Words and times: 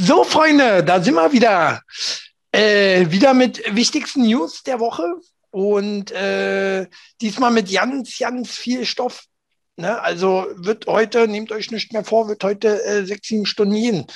So, 0.00 0.22
Freunde, 0.22 0.84
da 0.84 1.02
sind 1.02 1.14
wir 1.14 1.32
wieder. 1.32 1.82
Äh, 2.52 3.10
wieder 3.10 3.34
mit 3.34 3.60
wichtigsten 3.74 4.22
News 4.22 4.62
der 4.62 4.78
Woche 4.78 5.02
und 5.50 6.12
äh, 6.12 6.86
diesmal 7.20 7.50
mit 7.50 7.72
ganz, 7.72 8.16
ganz 8.16 8.50
viel 8.52 8.86
Stoff. 8.86 9.24
Ne? 9.74 10.00
Also 10.00 10.46
wird 10.54 10.86
heute, 10.86 11.26
nehmt 11.26 11.50
euch 11.50 11.72
nicht 11.72 11.92
mehr 11.92 12.04
vor, 12.04 12.28
wird 12.28 12.44
heute 12.44 12.80
äh, 12.84 13.04
sechs, 13.06 13.26
sieben 13.26 13.44
Stunden 13.44 13.74
gehen. 13.74 14.06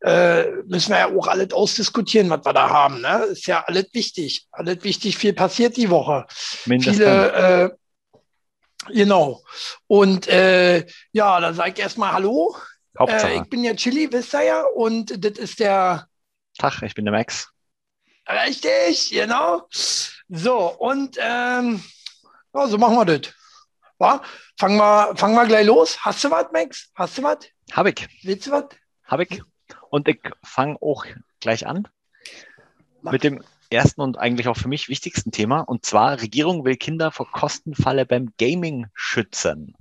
Äh, 0.00 0.44
müssen 0.66 0.92
wir 0.92 0.98
ja 0.98 1.14
auch 1.14 1.26
alles 1.26 1.52
ausdiskutieren, 1.52 2.30
was 2.30 2.46
wir 2.46 2.54
da 2.54 2.70
haben. 2.70 3.02
Ne? 3.02 3.26
Ist 3.30 3.46
ja 3.46 3.62
alles 3.66 3.88
wichtig. 3.92 4.46
Alles 4.50 4.82
wichtig, 4.82 5.18
viel 5.18 5.34
passiert 5.34 5.76
die 5.76 5.90
Woche. 5.90 6.26
Mindestens. 6.64 6.96
Viele, 6.96 7.32
äh, 8.88 8.94
genau. 8.94 9.42
Und 9.88 10.26
äh, 10.28 10.86
ja, 11.12 11.38
da 11.38 11.52
sage 11.52 11.72
ich 11.76 11.80
erstmal 11.80 12.12
Hallo. 12.12 12.56
Hauptsache. 12.98 13.32
Äh, 13.32 13.42
ich 13.42 13.48
bin 13.48 13.64
ja 13.64 13.74
Chili, 13.74 14.12
wisst 14.12 14.34
ihr 14.34 14.42
ja. 14.42 14.62
Und 14.62 15.24
das 15.24 15.38
ist 15.38 15.60
der 15.60 16.08
Tag, 16.58 16.82
ich 16.82 16.94
bin 16.94 17.04
der 17.04 17.12
Max. 17.12 17.48
Richtig, 18.28 19.10
genau. 19.10 19.66
So, 20.28 20.76
und 20.78 21.16
ähm, 21.18 21.82
ja, 22.54 22.66
so 22.66 22.76
machen 22.76 22.96
wir 22.96 23.04
das. 23.04 23.32
Ja, 24.00 24.22
fangen, 24.58 24.76
wir, 24.76 25.16
fangen 25.16 25.34
wir 25.34 25.46
gleich 25.46 25.66
los. 25.66 25.98
Hast 26.04 26.22
du 26.24 26.30
was, 26.30 26.46
Max? 26.52 26.90
Hast 26.94 27.18
du 27.18 27.22
was? 27.22 27.38
Hab 27.72 27.86
ich, 27.86 28.06
Willst 28.22 28.46
du 28.46 28.50
was? 28.52 28.64
hab 29.04 29.20
ich. 29.20 29.42
Und 29.90 30.08
ich 30.08 30.20
fange 30.44 30.76
auch 30.80 31.04
gleich 31.40 31.66
an 31.66 31.88
Mach. 33.02 33.12
mit 33.12 33.24
dem 33.24 33.42
ersten 33.70 34.00
und 34.00 34.18
eigentlich 34.18 34.48
auch 34.48 34.56
für 34.56 34.68
mich 34.68 34.88
wichtigsten 34.88 35.30
Thema. 35.30 35.60
Und 35.60 35.84
zwar, 35.84 36.20
Regierung 36.20 36.64
will 36.64 36.76
Kinder 36.76 37.10
vor 37.10 37.30
Kostenfalle 37.30 38.06
beim 38.06 38.32
Gaming 38.38 38.86
schützen. 38.94 39.74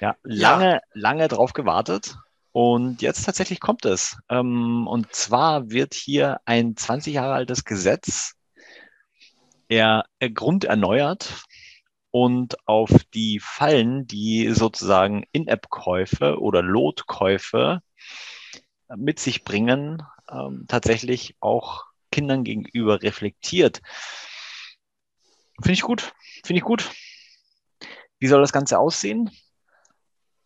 Ja, 0.00 0.16
lange, 0.22 0.80
lange 0.92 1.28
drauf 1.28 1.52
gewartet. 1.52 2.16
Und 2.52 3.00
jetzt 3.02 3.24
tatsächlich 3.24 3.60
kommt 3.60 3.84
es. 3.84 4.16
Ähm, 4.28 4.86
und 4.88 5.14
zwar 5.14 5.70
wird 5.70 5.94
hier 5.94 6.40
ein 6.44 6.76
20 6.76 7.14
Jahre 7.14 7.34
altes 7.34 7.64
Gesetz 7.64 8.34
er, 9.70 10.04
er 10.18 10.30
grunderneuert 10.30 11.44
und 12.10 12.56
auf 12.66 12.90
die 13.14 13.38
Fallen, 13.40 14.06
die 14.06 14.52
sozusagen 14.52 15.24
In-App-Käufe 15.30 16.40
oder 16.40 16.60
Lotkäufe 16.60 17.80
mit 18.96 19.20
sich 19.20 19.44
bringen, 19.44 20.02
ähm, 20.28 20.64
tatsächlich 20.66 21.36
auch 21.38 21.84
Kindern 22.10 22.42
gegenüber 22.42 23.02
reflektiert. 23.02 23.80
Finde 25.62 25.74
ich 25.74 25.82
gut. 25.82 26.12
Finde 26.44 26.58
ich 26.58 26.64
gut. 26.64 26.90
Wie 28.18 28.26
soll 28.26 28.40
das 28.40 28.52
Ganze 28.52 28.78
aussehen? 28.80 29.30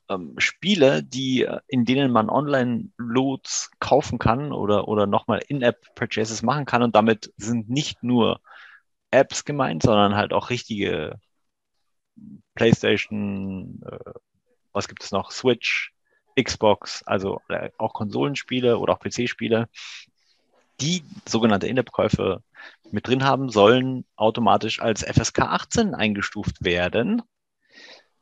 Ähm, 0.09 0.35
Spiele, 0.39 1.03
die, 1.03 1.45
äh, 1.45 1.61
in 1.69 1.85
denen 1.85 2.11
man 2.13 2.31
Online-Loads 2.31 3.71
kaufen 3.81 4.19
kann 4.19 4.53
oder, 4.53 4.89
oder 4.89 5.07
nochmal 5.07 5.43
In-App-Purchases 5.49 6.43
machen 6.43 6.67
kann. 6.67 6.83
Und 6.83 6.95
damit 6.95 7.33
sind 7.37 7.69
nicht 7.71 8.03
nur 8.03 8.41
Apps 9.11 9.45
gemeint, 9.45 9.83
sondern 9.83 10.17
halt 10.17 10.33
auch 10.33 10.51
richtige 10.51 11.19
PlayStation, 12.55 13.81
äh, 13.85 14.13
was 14.73 14.89
gibt 14.89 15.03
es 15.03 15.13
noch? 15.13 15.31
Switch, 15.31 15.93
Xbox, 16.41 17.03
also 17.05 17.41
äh, 17.49 17.71
auch 17.79 17.95
Konsolenspiele 17.95 18.79
oder 18.79 18.95
auch 18.95 19.01
PC-Spiele, 19.01 19.69
die 20.81 21.05
sogenannte 21.27 21.69
In-App-Käufe 21.69 22.43
mit 22.91 23.07
drin 23.07 23.25
haben, 23.25 23.51
sollen 23.51 24.05
automatisch 24.17 24.81
als 24.81 25.03
FSK 25.03 25.41
18 25.41 25.95
eingestuft 25.95 26.65
werden. 26.65 27.23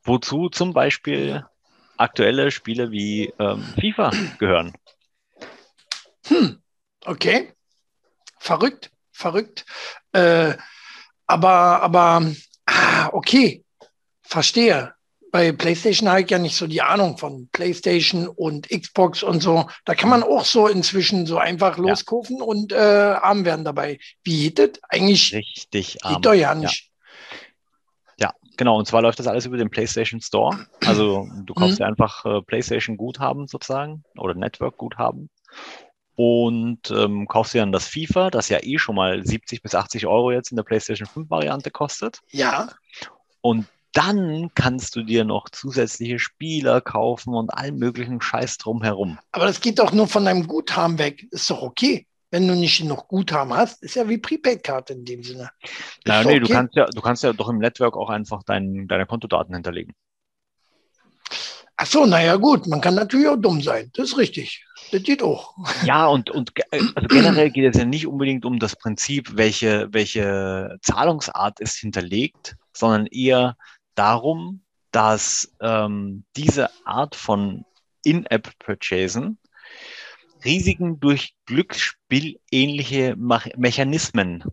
Wozu 0.02 0.48
zum 0.48 0.72
Beispiel 0.72 1.46
aktuelle 1.96 2.50
Spiele 2.50 2.90
wie 2.90 3.32
ähm, 3.38 3.62
FIFA 3.80 4.10
gehören. 4.38 4.72
Hm, 6.26 6.60
okay. 7.04 7.52
Verrückt, 8.38 8.90
verrückt. 9.12 9.64
Äh, 10.12 10.54
aber, 11.26 11.82
aber, 11.82 12.26
ah, 12.66 13.08
okay. 13.12 13.64
Verstehe. 14.22 14.94
Bei 15.30 15.50
PlayStation 15.50 16.10
habe 16.10 16.20
ich 16.22 16.30
ja 16.30 16.38
nicht 16.38 16.56
so 16.56 16.66
die 16.66 16.82
Ahnung 16.82 17.16
von 17.16 17.48
PlayStation 17.52 18.28
und 18.28 18.68
Xbox 18.68 19.22
und 19.22 19.42
so. 19.42 19.66
Da 19.86 19.94
kann 19.94 20.10
man 20.10 20.22
auch 20.22 20.44
so 20.44 20.68
inzwischen 20.68 21.24
so 21.26 21.38
einfach 21.38 21.78
Ja. 21.78 21.84
loskaufen 21.84 22.42
und 22.42 22.72
äh, 22.72 22.76
arm 22.76 23.46
werden 23.46 23.64
dabei. 23.64 23.98
Wie 24.24 24.42
geht 24.50 24.58
das? 24.58 24.70
Eigentlich 24.90 25.32
Richtig 25.32 26.04
arm. 26.04 26.16
geht 26.16 26.26
doch 26.26 26.34
ja 26.34 26.54
nicht. 26.54 26.90
Genau. 28.56 28.78
Und 28.78 28.86
zwar 28.86 29.02
läuft 29.02 29.18
das 29.18 29.26
alles 29.26 29.46
über 29.46 29.56
den 29.56 29.70
PlayStation 29.70 30.20
Store. 30.20 30.66
Also 30.80 31.28
du 31.44 31.54
kaufst 31.54 31.78
Mhm. 31.78 31.84
dir 31.84 31.86
einfach 31.86 32.24
äh, 32.24 32.42
PlayStation 32.42 32.96
Guthaben 32.96 33.46
sozusagen 33.46 34.04
oder 34.16 34.34
Network 34.34 34.76
Guthaben 34.76 35.30
und 36.14 36.90
ähm, 36.90 37.26
kaufst 37.26 37.54
dir 37.54 37.60
dann 37.62 37.72
das 37.72 37.88
FIFA, 37.88 38.30
das 38.30 38.48
ja 38.50 38.58
eh 38.62 38.78
schon 38.78 38.94
mal 38.96 39.24
70 39.24 39.62
bis 39.62 39.74
80 39.74 40.06
Euro 40.06 40.30
jetzt 40.30 40.50
in 40.50 40.56
der 40.56 40.62
PlayStation 40.62 41.08
5 41.08 41.30
Variante 41.30 41.70
kostet. 41.70 42.20
Ja, 42.30 42.68
Und 43.40 43.66
dann 43.94 44.50
kannst 44.54 44.96
du 44.96 45.02
dir 45.02 45.24
noch 45.24 45.48
zusätzliche 45.50 46.18
Spieler 46.18 46.80
kaufen 46.80 47.34
und 47.34 47.50
allen 47.50 47.76
möglichen 47.76 48.20
Scheiß 48.20 48.58
drumherum. 48.58 49.18
aber 49.32 49.46
das 49.46 49.60
geht 49.60 49.78
doch 49.78 49.92
nur 49.92 50.06
von 50.06 50.24
deinem 50.24 50.46
Guthaben 50.46 50.98
weg. 50.98 51.26
Ist 51.30 51.50
doch 51.50 51.62
okay. 51.62 52.06
Wenn 52.32 52.48
du 52.48 52.56
nicht 52.56 52.78
genug 52.78 53.08
Guthaben 53.08 53.52
hast, 53.52 53.82
ist 53.82 53.94
ja 53.94 54.08
wie 54.08 54.16
Prepaid-Karte 54.16 54.94
in 54.94 55.04
dem 55.04 55.22
Sinne. 55.22 55.50
Doch 56.04 56.24
nee, 56.24 56.40
du 56.40 56.46
okay. 56.46 56.54
kannst 56.54 56.74
ja, 56.74 56.86
du 56.86 57.00
kannst 57.02 57.22
ja 57.22 57.34
doch 57.34 57.50
im 57.50 57.58
Network 57.58 57.94
auch 57.94 58.08
einfach 58.08 58.42
dein, 58.42 58.88
deine 58.88 59.04
Kontodaten 59.04 59.54
hinterlegen. 59.54 59.94
Ach 61.76 61.86
so, 61.86 62.06
naja, 62.06 62.36
gut. 62.36 62.66
Man 62.68 62.80
kann 62.80 62.94
natürlich 62.94 63.28
auch 63.28 63.36
dumm 63.36 63.60
sein. 63.60 63.90
Das 63.92 64.08
ist 64.08 64.16
richtig. 64.16 64.64
Das 64.92 65.02
geht 65.02 65.22
auch. 65.22 65.54
Ja, 65.84 66.06
und, 66.06 66.30
und 66.30 66.54
ge- 66.54 66.64
also 66.70 67.06
generell 67.08 67.50
geht 67.50 67.74
es 67.74 67.78
ja 67.78 67.84
nicht 67.84 68.06
unbedingt 68.06 68.46
um 68.46 68.58
das 68.58 68.76
Prinzip, 68.76 69.36
welche, 69.36 69.88
welche 69.92 70.78
Zahlungsart 70.80 71.60
ist 71.60 71.76
hinterlegt, 71.76 72.56
sondern 72.72 73.06
eher 73.08 73.58
darum, 73.94 74.62
dass 74.90 75.52
ähm, 75.60 76.24
diese 76.36 76.70
Art 76.86 77.14
von 77.14 77.66
In-App-Purchasen 78.04 79.38
Risiken 80.44 81.00
durch 81.00 81.34
Glücksspielähnliche 81.46 83.16
Mechanismen 83.16 84.44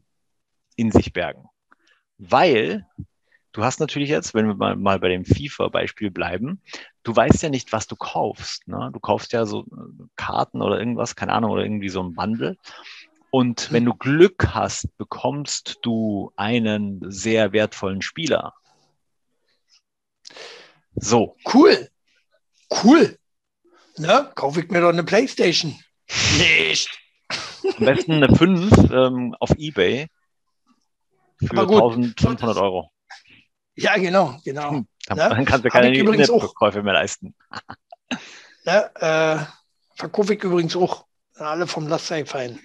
in 0.75 0.91
sich 0.91 1.13
bergen. 1.13 1.45
Weil 2.17 2.85
du 3.51 3.63
hast 3.63 3.79
natürlich 3.79 4.09
jetzt, 4.09 4.33
wenn 4.33 4.47
wir 4.47 4.55
mal, 4.55 4.75
mal 4.75 4.99
bei 4.99 5.09
dem 5.09 5.25
FIFA-Beispiel 5.25 6.11
bleiben, 6.11 6.61
du 7.03 7.15
weißt 7.15 7.43
ja 7.43 7.49
nicht, 7.49 7.71
was 7.73 7.87
du 7.87 7.95
kaufst. 7.95 8.67
Ne? 8.67 8.89
Du 8.93 8.99
kaufst 8.99 9.33
ja 9.33 9.45
so 9.45 9.63
äh, 9.63 10.03
Karten 10.15 10.61
oder 10.61 10.79
irgendwas, 10.79 11.15
keine 11.15 11.33
Ahnung, 11.33 11.51
oder 11.51 11.63
irgendwie 11.63 11.89
so 11.89 12.01
ein 12.01 12.13
Bundle. 12.13 12.57
Und 13.31 13.71
wenn 13.71 13.85
du 13.85 13.93
Glück 13.93 14.55
hast, 14.55 14.97
bekommst 14.97 15.79
du 15.83 16.31
einen 16.35 16.99
sehr 17.11 17.51
wertvollen 17.51 18.01
Spieler. 18.01 18.53
So, 20.95 21.35
Cool. 21.45 21.89
Cool. 22.83 23.18
Ne? 23.99 24.31
Kaufe 24.35 24.61
ich 24.61 24.69
mir 24.69 24.81
doch 24.81 24.89
eine 24.89 25.03
Playstation. 25.03 25.77
Nicht. 26.37 26.89
am 27.77 27.85
besten 27.85 28.13
eine 28.23 28.35
5 28.35 28.91
ähm, 28.91 29.35
auf 29.39 29.51
Ebay 29.57 30.07
für 31.39 31.65
gut, 31.65 31.81
1500 31.83 32.57
Euro. 32.57 32.91
Ja, 33.75 33.97
genau, 33.97 34.39
genau. 34.43 34.71
Hm, 34.71 34.87
Dann, 35.07 35.17
Ne? 35.17 35.29
dann 35.29 35.45
kannst 35.45 35.65
du 35.65 35.69
keine. 35.69 35.95
Internetkäufe 35.95 36.81
mehr 36.83 36.93
leisten. 36.93 37.35
Ne? 38.65 38.91
Äh, 38.95 39.45
verkaufe 39.95 40.33
ich 40.33 40.43
übrigens 40.43 40.75
auch. 40.75 41.05
Alle 41.35 41.65
vom 41.65 41.87
Laster 41.87 42.25
fallen. 42.25 42.59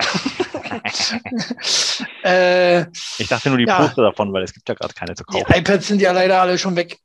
äh, 2.24 2.86
Ich 3.18 3.28
dachte 3.28 3.50
nur 3.50 3.58
die 3.58 3.64
Ja. 3.66 3.76
Poster 3.78 4.02
davon, 4.02 4.32
weil 4.32 4.42
es 4.42 4.54
gibt 4.54 4.66
ja 4.68 4.74
gerade 4.74 4.94
keine 4.94 5.14
zu 5.14 5.24
die 5.24 5.40
kaufen. 5.40 5.52
iPads 5.54 5.86
sind 5.88 6.00
ja 6.00 6.12
leider 6.12 6.40
alle 6.40 6.56
schon 6.58 6.76
weg. 6.76 6.98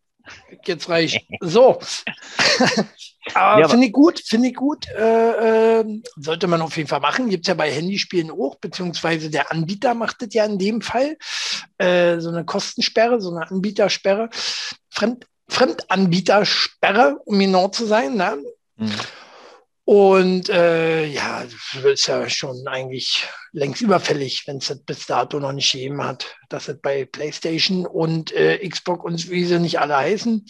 Jetzt 0.66 0.90
reicht. 0.90 1.26
So. 1.42 1.80
aber 3.34 3.62
Ja, 3.62 3.70
finde 3.70 3.88
ich 3.88 3.94
gut, 3.94 4.22
finde 4.26 4.50
ich 4.50 4.56
gut. 4.56 4.88
Äh, 4.90 5.80
äh, 5.80 6.02
sollte 6.16 6.48
man 6.48 6.62
auf 6.62 6.78
jeden 6.78 6.90
Fall 6.90 7.00
machen. 7.00 7.30
Gibt 7.30 7.46
es 7.46 7.50
ja 7.50 7.54
bei 7.54 7.72
Handyspielen 7.72 8.32
auch, 8.32 8.56
beziehungsweise 8.56 9.30
der 9.30 9.52
Anbieter 9.52 9.94
macht 9.94 10.22
das 10.22 10.34
ja 10.34 10.46
in 10.46 10.58
dem 10.58 10.82
Fall. 10.82 11.18
Äh, 11.78 12.20
so 12.20 12.30
eine 12.30 12.46
Kostensperre, 12.46 13.22
so 13.22 13.32
eine 13.32 13.50
Anbietersperre. 13.50 14.30
Fremd, 14.90 15.26
Fremdanbietersperre, 15.50 17.20
um 17.26 17.40
genau 17.40 17.68
zu 17.70 17.86
sein. 17.86 18.16
Ne? 18.16 18.38
Hm. 18.78 18.92
Und 19.92 20.50
äh, 20.50 21.08
ja, 21.08 21.44
das 21.46 21.84
ist 21.84 22.06
ja 22.06 22.30
schon 22.30 22.68
eigentlich 22.68 23.28
längst 23.54 23.82
überfällig, 23.82 24.44
wenn 24.46 24.58
es 24.58 24.68
das 24.68 24.84
bis 24.84 25.08
dato 25.08 25.40
noch 25.40 25.52
nicht 25.52 25.72
gegeben 25.72 26.04
hat, 26.04 26.38
dass 26.48 26.68
es 26.68 26.80
bei 26.80 27.06
PlayStation 27.06 27.88
und 27.88 28.32
äh, 28.34 28.60
Xbox 28.70 29.04
und 29.04 29.32
wie 29.32 29.46
sie 29.46 29.58
nicht 29.58 29.80
alle 29.80 29.98
heißen, 29.98 30.46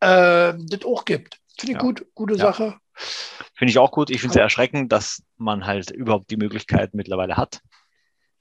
äh, 0.00 0.54
das 0.56 0.86
auch 0.86 1.04
gibt. 1.04 1.36
Finde 1.58 1.72
ich 1.72 1.76
Ja. 1.76 1.80
gut, 1.82 2.06
gute 2.14 2.36
Ja. 2.36 2.46
Sache. 2.46 2.76
Finde 3.58 3.72
ich 3.72 3.76
auch 3.78 3.90
gut. 3.90 4.08
Ich 4.08 4.22
finde 4.22 4.30
es 4.30 4.34
sehr 4.36 4.44
erschreckend, 4.44 4.90
dass 4.90 5.22
man 5.36 5.66
halt 5.66 5.90
überhaupt 5.90 6.30
die 6.30 6.38
Möglichkeit 6.38 6.94
mittlerweile 6.94 7.36
hat. 7.36 7.60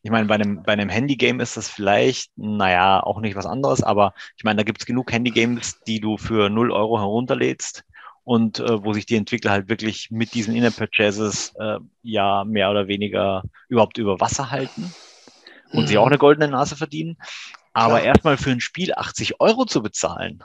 Ich 0.01 0.11
meine, 0.11 0.27
bei 0.27 0.35
einem, 0.35 0.63
bei 0.63 0.71
einem 0.71 0.87
Handy-Game 0.87 1.41
ist 1.41 1.57
das 1.57 1.67
vielleicht, 1.67 2.31
naja, 2.37 3.03
auch 3.03 3.19
nicht 3.19 3.35
was 3.35 3.45
anderes, 3.45 3.83
aber 3.83 4.13
ich 4.37 4.45
meine, 4.45 4.59
da 4.59 4.63
gibt 4.63 4.79
es 4.79 4.85
genug 4.85 5.11
Handy-Games, 5.11 5.81
die 5.85 5.99
du 5.99 6.15
für 6.15 6.49
0 6.49 6.71
Euro 6.71 6.99
herunterlädst 6.99 7.83
und 8.27 8.59
äh, 8.59 8.83
wo 8.83 8.91
sich 8.91 9.05
die 9.05 9.15
Entwickler 9.15 9.51
halt 9.51 9.69
wirklich 9.69 10.11
mit 10.11 10.33
diesen 10.33 10.53
In-App-Purchases 10.53 11.53
äh, 11.61 11.77
ja 12.01 12.43
mehr 12.43 12.69
oder 12.69 12.89
weniger 12.89 13.41
überhaupt 13.69 13.97
über 13.97 14.19
Wasser 14.19 14.51
halten 14.51 14.93
und 15.71 15.83
mhm. 15.83 15.87
sich 15.87 15.97
auch 15.97 16.07
eine 16.07 16.17
goldene 16.17 16.49
Nase 16.49 16.75
verdienen. 16.75 17.15
Aber 17.71 18.01
erstmal 18.01 18.35
für 18.35 18.51
ein 18.51 18.59
Spiel 18.59 18.93
80 18.93 19.39
Euro 19.39 19.63
zu 19.63 19.81
bezahlen 19.81 20.43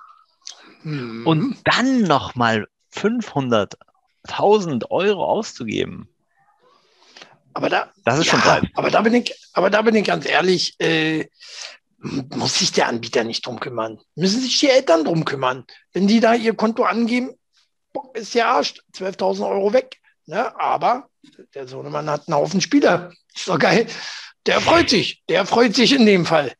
mhm. 0.84 1.26
und 1.26 1.56
dann 1.64 2.02
nochmal 2.02 2.68
500.000 2.94 4.88
Euro 4.90 5.24
auszugeben. 5.24 6.08
Aber 7.52 7.68
da, 7.68 7.90
das 8.04 8.20
ist 8.20 8.26
ja, 8.26 8.38
schon 8.38 8.70
Aber 8.74 8.90
da 8.92 9.00
bin 9.00 9.14
ich, 9.14 9.34
aber 9.54 9.70
da 9.70 9.82
bin 9.82 9.96
ich 9.96 10.04
ganz 10.04 10.24
ehrlich, 10.24 10.78
äh, 10.78 11.26
muss 11.98 12.60
sich 12.60 12.70
der 12.70 12.86
Anbieter 12.86 13.24
nicht 13.24 13.44
drum 13.44 13.58
kümmern. 13.58 13.98
Müssen 14.14 14.40
sich 14.40 14.60
die 14.60 14.70
Eltern 14.70 15.04
drum 15.04 15.24
kümmern. 15.24 15.64
Wenn 15.92 16.06
die 16.06 16.20
da 16.20 16.34
ihr 16.34 16.54
Konto 16.54 16.84
angeben, 16.84 17.32
ist 18.14 18.34
ja 18.34 18.54
Arsch, 18.54 18.74
12.000 18.94 19.48
Euro 19.48 19.72
weg. 19.72 19.98
Ne? 20.26 20.58
Aber 20.60 21.08
der 21.54 21.66
Sohnemann 21.66 22.08
hat 22.08 22.28
einen 22.28 22.36
Haufen 22.36 22.60
Spieler. 22.60 23.12
Ist 23.34 23.48
doch 23.48 23.58
geil. 23.58 23.86
Der 24.46 24.60
freut 24.60 24.90
sich. 24.90 25.22
Der 25.28 25.46
freut 25.46 25.74
sich 25.74 25.92
in 25.92 26.06
dem 26.06 26.26
Fall. 26.26 26.52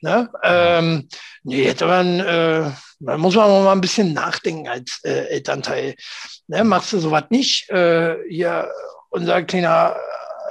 Ne? 0.00 0.30
Ähm, 0.42 1.08
nee, 1.42 1.64
hätte 1.64 1.86
man, 1.86 2.20
äh, 2.20 2.70
da 3.00 3.18
muss 3.18 3.34
man 3.34 3.50
mal 3.50 3.72
ein 3.72 3.80
bisschen 3.80 4.12
nachdenken 4.14 4.68
als 4.68 5.00
äh, 5.04 5.26
Elternteil. 5.28 5.96
Ne? 6.46 6.64
Machst 6.64 6.92
du 6.92 6.98
sowas 6.98 7.24
nicht? 7.30 7.68
Äh, 7.70 8.16
hier, 8.28 8.70
unser 9.10 9.42
kleiner, 9.42 9.96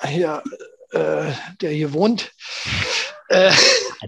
äh, 0.01 0.07
hier, 0.07 0.43
äh, 0.91 1.31
der 1.61 1.71
hier 1.71 1.93
wohnt, 1.93 2.31
äh, 3.29 3.51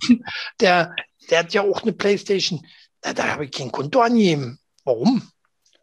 der, 0.59 0.95
der 1.29 1.39
hat 1.39 1.53
ja 1.53 1.63
auch 1.63 1.81
eine 1.81 1.93
Playstation. 1.93 2.65
Da, 3.01 3.13
da 3.13 3.27
habe 3.29 3.45
ich 3.45 3.51
kein 3.51 3.71
Konto 3.71 4.01
angeben. 4.01 4.59
Warum? 4.83 5.27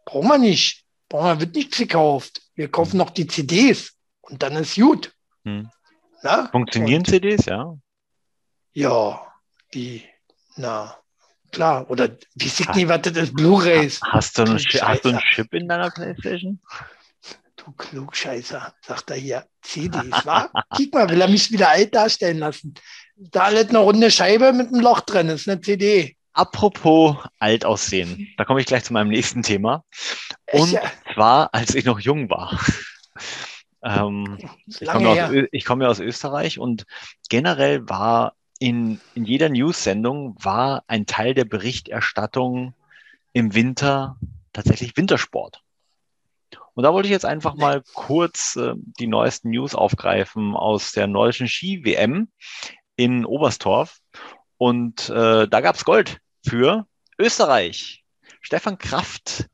Brauchen 0.05 0.27
wir 0.27 0.37
nicht. 0.37 0.85
Brauchen 1.09 1.25
wir, 1.25 1.39
wird 1.41 1.55
nichts 1.55 1.77
gekauft. 1.77 2.41
Wir 2.55 2.71
kaufen 2.71 2.97
noch 2.97 3.09
die 3.09 3.27
CDs 3.27 3.93
und 4.21 4.41
dann 4.41 4.55
ist 4.55 4.75
gut. 4.75 5.13
Hm. 5.43 5.69
Na? 6.23 6.47
Funktionieren 6.47 6.99
und, 6.99 7.07
CDs, 7.07 7.45
ja? 7.45 7.77
Ja, 8.73 9.21
die, 9.73 10.03
na, 10.55 10.97
klar. 11.51 11.89
Oder 11.89 12.17
wie 12.35 12.47
sieht 12.47 12.75
nie, 12.75 12.87
was 12.87 13.01
das 13.03 13.17
ist? 13.17 13.35
Blu-Rays. 13.35 14.01
Hast, 14.01 14.37
du 14.37 14.43
einen, 14.43 14.57
hast 14.57 15.05
du 15.05 15.09
einen 15.09 15.19
Chip 15.19 15.53
in 15.53 15.67
deiner 15.67 15.91
Playstation? 15.91 16.59
Du 17.55 17.71
Klugscheißer, 17.71 18.73
sagt 18.81 19.09
er 19.09 19.15
hier. 19.17 19.45
CDs, 19.61 20.25
wa? 20.25 20.49
Guck 20.69 20.93
mal, 20.93 21.09
will 21.09 21.21
er 21.21 21.27
mich 21.27 21.51
wieder 21.51 21.69
alt 21.69 21.95
darstellen 21.95 22.39
lassen. 22.39 22.75
Da 23.15 23.49
liegt 23.49 23.69
eine 23.69 23.79
runde 23.79 24.11
Scheibe 24.11 24.53
mit 24.53 24.67
einem 24.67 24.81
Loch 24.81 25.01
drin, 25.01 25.27
das 25.27 25.41
ist 25.41 25.49
eine 25.49 25.61
CD. 25.61 26.17
Apropos 26.35 27.15
alt 27.39 27.63
aussehen, 27.63 28.27
da 28.37 28.43
komme 28.43 28.59
ich 28.59 28.65
gleich 28.65 28.83
zu 28.83 28.91
meinem 28.91 29.07
nächsten 29.07 29.41
Thema. 29.41 29.85
Und 30.51 30.69
ja. 30.69 30.81
zwar, 31.13 31.53
als 31.53 31.73
ich 31.75 31.85
noch 31.85 31.97
jung 31.97 32.29
war. 32.29 32.59
ähm, 33.83 34.37
ich, 34.67 34.85
komme 34.85 35.09
aus, 35.09 35.47
ich 35.53 35.63
komme 35.63 35.87
aus 35.87 36.01
Österreich 36.01 36.59
und 36.59 36.85
generell 37.29 37.87
war 37.87 38.33
in, 38.59 38.99
in 39.13 39.23
jeder 39.23 39.47
News-Sendung 39.47 40.35
war 40.37 40.83
ein 40.87 41.05
Teil 41.05 41.35
der 41.35 41.45
Berichterstattung 41.45 42.73
im 43.31 43.55
Winter 43.55 44.17
tatsächlich 44.51 44.97
Wintersport. 44.97 45.61
Und 46.73 46.83
da 46.83 46.91
wollte 46.91 47.07
ich 47.07 47.13
jetzt 47.13 47.25
einfach 47.25 47.55
mal 47.55 47.81
kurz 47.93 48.57
äh, 48.57 48.73
die 48.99 49.07
neuesten 49.07 49.51
News 49.51 49.73
aufgreifen 49.73 50.53
aus 50.53 50.91
der 50.91 51.07
nordischen 51.07 51.47
Ski-WM 51.47 52.27
in 52.97 53.23
Oberstdorf. 53.23 53.99
Und 54.57 55.09
äh, 55.09 55.47
da 55.47 55.61
gab's 55.61 55.85
Gold 55.85 56.19
für 56.45 56.85
Österreich. 57.17 58.03
Stefan 58.41 58.77
Kraft 58.77 59.45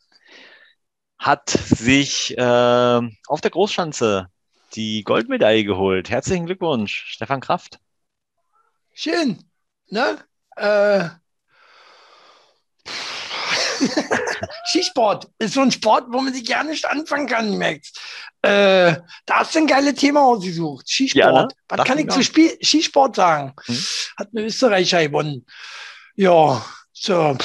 hat 1.17 1.49
sich 1.49 2.37
äh, 2.37 3.01
auf 3.27 3.41
der 3.41 3.51
Großschanze 3.51 4.27
die 4.73 5.03
Goldmedaille 5.03 5.63
geholt. 5.63 6.09
Herzlichen 6.09 6.45
Glückwunsch, 6.45 7.05
Stefan 7.07 7.41
Kraft. 7.41 7.79
Schön, 8.93 9.43
ne? 9.87 10.17
Äh, 10.57 11.09
Skisport 14.65 15.27
ist 15.39 15.53
so 15.53 15.61
ein 15.61 15.71
Sport, 15.71 16.05
wo 16.09 16.19
man 16.21 16.33
sich 16.33 16.45
gar 16.45 16.63
nicht 16.63 16.85
anfangen 16.85 17.27
kann, 17.27 17.57
Max. 17.57 17.93
Äh, 18.41 18.95
da 19.25 19.39
hast 19.39 19.55
du 19.55 19.59
ein 19.59 19.67
geiles 19.67 19.95
Thema 19.95 20.21
ausgesucht. 20.21 20.89
Skisport. 20.89 21.23
Ja, 21.23 21.31
ne? 21.43 21.47
Was 21.69 21.77
Dacht 21.77 21.87
kann 21.87 21.99
ich 21.99 22.09
zu 22.09 22.23
Spiel 22.23 22.57
Skisport 22.61 23.15
sagen? 23.15 23.53
Hm? 23.65 23.83
Hat 24.17 24.29
eine 24.33 24.45
Österreicher 24.45 25.03
gewonnen. 25.07 25.45
Ja, 26.15 26.65
so, 27.01 27.35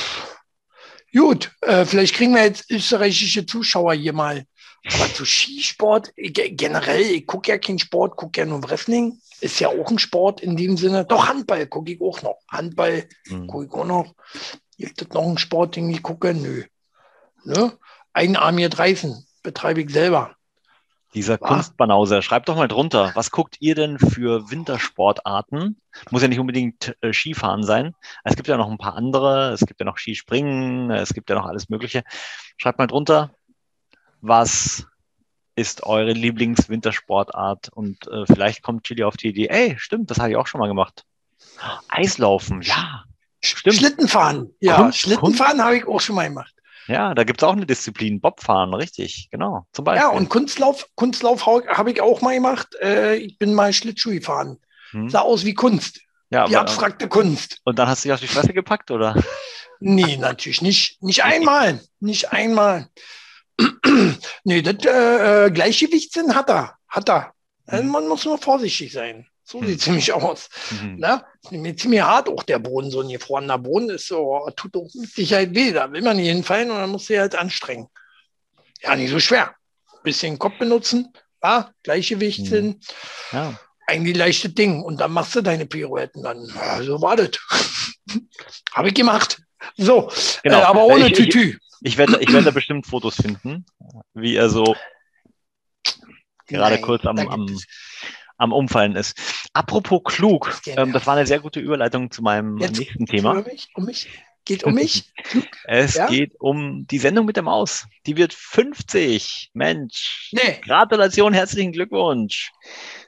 gut, 1.15 1.51
äh, 1.63 1.87
vielleicht 1.87 2.15
kriegen 2.15 2.35
wir 2.35 2.45
jetzt 2.45 2.71
österreichische 2.71 3.47
Zuschauer 3.47 3.95
hier 3.95 4.13
mal. 4.13 4.45
Aber 4.85 5.13
zu 5.15 5.25
Skisport, 5.25 6.13
generell, 6.15 7.01
ich 7.01 7.27
gucke 7.27 7.51
ja 7.51 7.59
keinen 7.59 7.79
Sport, 7.79 8.17
gucke 8.17 8.41
ja 8.41 8.47
nur 8.47 8.63
Wrestling. 8.63 9.19
Ist 9.41 9.59
ja 9.59 9.69
auch 9.69 9.91
ein 9.91 9.99
Sport 9.99 10.43
in 10.43 10.59
dem 10.59 10.77
Sinne. 10.77 11.07
Doch, 11.07 11.27
Handball 11.27 11.67
gucke 11.67 11.93
ich 11.93 12.01
auch 12.03 12.21
noch. 12.21 12.39
Handball 12.49 13.09
mhm. 13.29 13.47
gucke 13.47 13.65
ich 13.65 13.73
auch 13.73 13.87
noch. 13.87 14.15
Gibt 14.77 15.01
es 15.01 15.09
noch 15.09 15.25
einen 15.25 15.39
Sport, 15.39 15.77
den 15.77 15.89
ich 15.89 16.03
gucke? 16.03 16.35
Nö. 16.35 16.65
Ne? 17.45 17.73
Einarmiert 18.13 18.79
Reifen 18.79 19.27
betreibe 19.43 19.81
ich 19.81 19.91
selber. 19.91 20.36
Dieser 21.17 21.35
ah. 21.41 21.49
Kunstbanauser, 21.49 22.21
schreibt 22.21 22.51
doch 22.51 22.57
mal 22.57 22.69
drunter, 22.69 23.11
was 23.15 23.31
guckt 23.31 23.57
ihr 23.61 23.75
denn 23.75 23.99
für 23.99 24.51
Wintersportarten? 24.51 25.81
Muss 26.11 26.21
ja 26.21 26.29
nicht 26.29 26.39
unbedingt 26.39 26.95
äh, 27.01 27.15
Skifahren 27.15 27.65
sein. 27.65 27.95
Es 28.23 28.37
gibt 28.37 28.49
ja 28.49 28.59
noch 28.59 28.71
ein 28.71 28.77
paar 28.77 28.97
andere, 28.97 29.51
es 29.51 29.61
gibt 29.61 29.81
ja 29.81 29.87
noch 29.87 29.97
Skispringen, 29.97 30.91
es 30.91 31.15
gibt 31.15 31.31
ja 31.31 31.37
noch 31.37 31.47
alles 31.47 31.71
Mögliche. 31.71 32.05
Schreibt 32.59 32.79
mal 32.79 32.87
drunter, 32.87 33.35
was 34.21 34.87
ist 35.55 35.85
eure 35.85 36.13
Lieblingswintersportart? 36.13 37.71
Und 37.71 38.07
äh, 38.09 38.27
vielleicht 38.27 38.63
kommt 38.63 38.85
Chili 38.85 39.03
auf 39.03 39.17
die 39.17 39.29
Idee, 39.29 39.47
ey, 39.47 39.75
stimmt, 39.79 40.11
das 40.11 40.19
habe 40.19 40.31
ich 40.31 40.37
auch 40.37 40.47
schon 40.47 40.61
mal 40.61 40.69
gemacht. 40.69 41.05
Eislaufen, 41.89 42.61
ja. 42.61 43.05
Stimmt. 43.41 43.77
Schlittenfahren, 43.77 44.55
ja. 44.61 44.77
Kunst, 44.77 44.99
Schlittenfahren 44.99 45.65
habe 45.65 45.79
ich 45.79 45.87
auch 45.87 46.01
schon 46.01 46.17
mal 46.17 46.29
gemacht. 46.29 46.53
Ja, 46.87 47.15
da 47.15 47.25
gibt 47.25 47.43
es 47.43 47.49
auch 47.49 47.53
eine 47.53 47.67
Disziplin, 47.67 48.21
Bobfahren, 48.21 48.75
richtig, 48.75 49.29
genau. 49.31 49.67
Zum 49.73 49.85
Beispiel. 49.85 50.03
Ja, 50.03 50.09
und 50.11 50.29
Kunstlauf, 50.29 50.87
Kunstlauf 50.95 51.47
habe 51.47 51.91
ich 51.91 52.01
auch 52.01 52.21
mal 52.21 52.35
gemacht. 52.35 52.69
Äh, 52.81 53.17
ich 53.17 53.39
bin 53.39 53.55
mal 53.55 53.73
Schlittschuh 53.73 54.11
gefahren. 54.11 54.59
Hm. 54.91 55.11
Sah 55.11 55.21
aus 55.21 55.45
wie 55.45 55.55
Kunst. 55.55 56.01
Ja, 56.31 56.49
wie 56.49 56.57
aber, 56.57 56.63
abstrakte 56.63 57.09
Kunst. 57.09 57.61
Und 57.65 57.79
dann 57.79 57.89
hast 57.89 58.05
du 58.05 58.09
dich 58.09 58.15
auf 58.15 58.21
die 58.21 58.29
Fresse 58.29 58.53
gepackt, 58.53 58.91
oder? 58.91 59.15
Nee, 59.79 60.17
natürlich 60.17 60.63
nicht. 60.63 61.03
Nicht 61.03 61.23
einmal. 61.23 61.83
Nicht 62.01 62.33
einmal. 62.33 62.89
nee, 64.45 64.63
das 64.63 64.77
äh, 64.87 65.47
äh, 65.47 65.51
Gleichgewichtssinn 65.51 66.35
hat 66.35 66.49
er. 66.49 66.77
Hat 66.89 67.11
er. 67.11 67.35
Also 67.67 67.85
man 67.85 68.09
muss 68.09 68.25
nur 68.25 68.39
vorsichtig 68.39 68.93
sein. 68.93 69.27
So 69.47 69.63
sieht 69.65 69.81
es 69.81 69.87
nämlich 69.87 70.13
aus. 70.13 70.49
Mhm. 70.83 70.97
Ne? 70.97 71.25
Ist 71.51 71.81
ziemlich 71.81 72.01
hart 72.03 72.29
auch 72.29 72.43
der 72.43 72.59
Boden, 72.59 72.91
so 72.91 73.01
ein 73.01 73.09
gefrorener 73.09 73.59
Boden 73.59 73.91
ist 73.91 74.09
so, 74.09 74.47
tut 74.57 74.77
auch 74.77 74.91
mit 74.95 75.11
Sicherheit 75.11 75.55
weh. 75.55 75.73
Da 75.73 75.91
will 75.93 76.03
man 76.03 76.17
nicht 76.17 76.29
hinfallen 76.29 76.71
und 76.71 76.79
dann 76.79 76.91
muss 76.91 77.07
sie 77.07 77.19
halt 77.19 77.37
anstrengen. 77.37 77.87
Ja, 78.83 78.97
nicht 78.97 79.11
so 79.11 79.21
schwer. 79.21 79.55
Bisschen 80.03 80.39
Kopf 80.39 80.59
benutzen, 80.59 81.13
ja, 81.43 81.71
Gleichgewicht 81.85 82.41
mhm. 82.41 82.47
sind. 82.47 82.87
Ja. 83.33 83.59
Eigentlich 83.87 84.17
leichtes 84.17 84.53
Ding. 84.53 84.83
Und 84.83 85.01
dann 85.01 85.13
machst 85.13 85.37
du 85.37 85.43
deine 85.43 85.65
Pirouetten 85.65 86.25
dann. 86.25 86.45
Ja, 86.55 86.83
so 86.83 87.01
war 87.01 87.15
das. 87.15 87.31
Habe 88.75 88.89
ich 88.89 88.95
gemacht. 88.95 89.41
So, 89.77 90.11
genau. 90.43 90.59
äh, 90.59 90.63
aber 90.63 90.87
ohne 90.87 91.07
ich, 91.07 91.13
Tütü. 91.13 91.57
Ich, 91.81 91.93
ich 91.93 91.99
werde 91.99 92.19
ich 92.21 92.33
werd 92.33 92.47
da 92.47 92.51
bestimmt 92.51 92.87
Fotos 92.87 93.17
finden, 93.17 93.65
wie 94.15 94.35
er 94.35 94.49
so 94.49 94.75
gerade 96.47 96.77
Nein, 96.77 96.83
kurz 96.83 97.05
am, 97.05 97.19
am, 97.19 97.59
am 98.39 98.53
Umfallen 98.53 98.97
ist. 98.97 99.19
Apropos 99.53 100.03
klug, 100.05 100.61
ähm, 100.67 100.93
das 100.93 101.07
war 101.07 101.17
eine 101.17 101.27
sehr 101.27 101.41
gute 101.41 101.61
Überleitung 101.61 102.11
zu 102.11 102.23
meinem 102.23 102.59
Jetzt 102.59 102.79
nächsten 102.79 103.07
Thema. 103.07 103.31
Um 103.33 103.45
mich, 103.45 103.69
um 103.75 103.85
mich. 103.85 104.09
Geht 104.45 104.63
um 104.63 104.75
mich? 104.75 105.13
es 105.65 105.95
ja? 105.95 106.07
geht 106.07 106.41
um 106.41 106.87
die 106.87 106.99
Sendung 106.99 107.27
mit 107.27 107.37
der 107.37 107.43
Maus. 107.43 107.87
Die 108.07 108.17
wird 108.17 108.33
50. 108.33 109.51
Mensch. 109.55 110.31
Nee. 110.33 110.61
Gratulation, 110.63 111.35
herzlichen 111.35 111.73
Glückwunsch. 111.73 112.53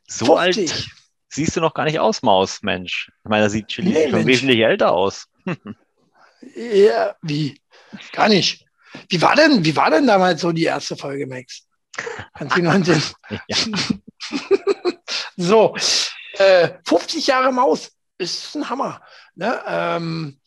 So 0.06 0.36
50. 0.36 0.70
alt 0.70 0.88
siehst 1.28 1.56
du 1.56 1.60
noch 1.60 1.74
gar 1.74 1.84
nicht 1.84 2.00
aus, 2.00 2.22
Maus, 2.22 2.62
Mensch. 2.62 3.10
Ich 3.22 3.30
meine, 3.30 3.44
da 3.44 3.50
sieht 3.50 3.68
Chili 3.68 3.90
nee, 3.90 4.02
schon 4.04 4.12
Mensch. 4.12 4.26
wesentlich 4.26 4.58
älter 4.60 4.92
aus. 4.92 5.28
ja, 6.56 7.14
wie? 7.22 7.60
Gar 8.12 8.28
nicht. 8.28 8.64
Wie 9.08 9.22
war 9.22 9.36
denn, 9.36 9.64
wie 9.64 9.76
war 9.76 9.90
denn 9.90 10.06
damals 10.06 10.40
so 10.40 10.50
die 10.50 10.64
erste 10.64 10.96
Folge, 10.96 11.26
Max? 11.26 11.66
Kannst 12.34 12.56
du 12.56 12.62
noch 12.62 12.74
ja. 13.48 13.56
So, 15.40 15.76
äh, 16.34 16.70
50 16.84 17.28
Jahre 17.28 17.52
Maus 17.52 17.92
ist 18.18 18.56
ein 18.56 18.68
Hammer. 18.68 19.00
Ne? 19.36 19.60
Ähm, 19.68 20.40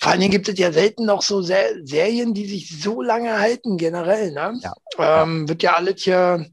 vor 0.00 0.12
allen 0.12 0.20
Dingen 0.20 0.32
gibt 0.32 0.48
es 0.48 0.58
ja 0.58 0.72
selten 0.72 1.04
noch 1.04 1.20
so 1.20 1.42
Ser 1.42 1.84
Serien, 1.84 2.32
die 2.32 2.46
sich 2.46 2.80
so 2.80 3.02
lange 3.02 3.38
halten, 3.38 3.76
generell. 3.76 4.32
Ne? 4.32 4.58
Ja. 4.62 5.22
Ähm, 5.22 5.46
wird 5.46 5.62
ja 5.62 5.74
alles 5.74 6.02
hier 6.02 6.46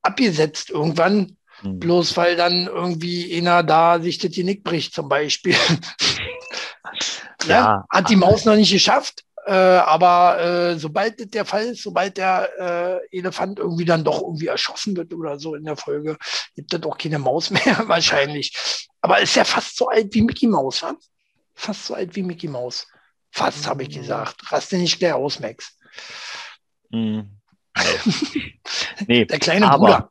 abgesetzt 0.00 0.70
irgendwann, 0.70 1.36
mhm. 1.60 1.78
bloß 1.78 2.16
weil 2.16 2.36
dann 2.36 2.66
irgendwie 2.66 3.36
einer 3.36 3.62
da 3.62 4.00
sich 4.00 4.16
das 4.16 4.30
Genick 4.30 4.64
bricht, 4.64 4.94
zum 4.94 5.10
Beispiel. 5.10 5.56
ja. 7.44 7.48
ja. 7.48 7.84
Hat 7.90 8.08
die 8.08 8.16
Maus 8.16 8.46
noch 8.46 8.56
nicht 8.56 8.72
geschafft. 8.72 9.24
Äh, 9.48 9.52
aber 9.52 10.40
äh, 10.42 10.78
sobald 10.78 11.18
das 11.18 11.28
der 11.28 11.46
Fall 11.46 11.68
ist, 11.68 11.82
sobald 11.82 12.18
der 12.18 13.00
äh, 13.10 13.16
Elefant 13.18 13.58
irgendwie 13.58 13.86
dann 13.86 14.04
doch 14.04 14.20
irgendwie 14.20 14.48
erschossen 14.48 14.94
wird 14.94 15.14
oder 15.14 15.38
so 15.38 15.54
in 15.54 15.64
der 15.64 15.76
Folge, 15.78 16.18
gibt 16.54 16.74
es 16.74 16.82
auch 16.82 16.98
keine 16.98 17.18
Maus 17.18 17.48
mehr 17.50 17.82
wahrscheinlich. 17.86 18.52
Aber 19.00 19.20
ist 19.20 19.36
ja 19.36 19.44
fast 19.44 19.78
so 19.78 19.88
alt 19.88 20.12
wie 20.12 20.20
Mickey 20.20 20.46
Maus, 20.46 20.82
wa? 20.82 20.94
Fast 21.54 21.86
so 21.86 21.94
alt 21.94 22.14
wie 22.14 22.22
Mickey 22.22 22.46
Maus. 22.46 22.86
Fast, 23.30 23.66
habe 23.66 23.84
ich 23.84 23.88
gesagt. 23.88 24.52
Raste 24.52 24.76
nicht 24.76 24.98
gleich 24.98 25.14
aus, 25.14 25.40
Max. 25.40 25.78
Mm. 26.90 27.20
nee, 29.06 29.24
der 29.24 29.38
kleine 29.38 29.70
aber, 29.70 29.78
Bruder. 29.78 30.10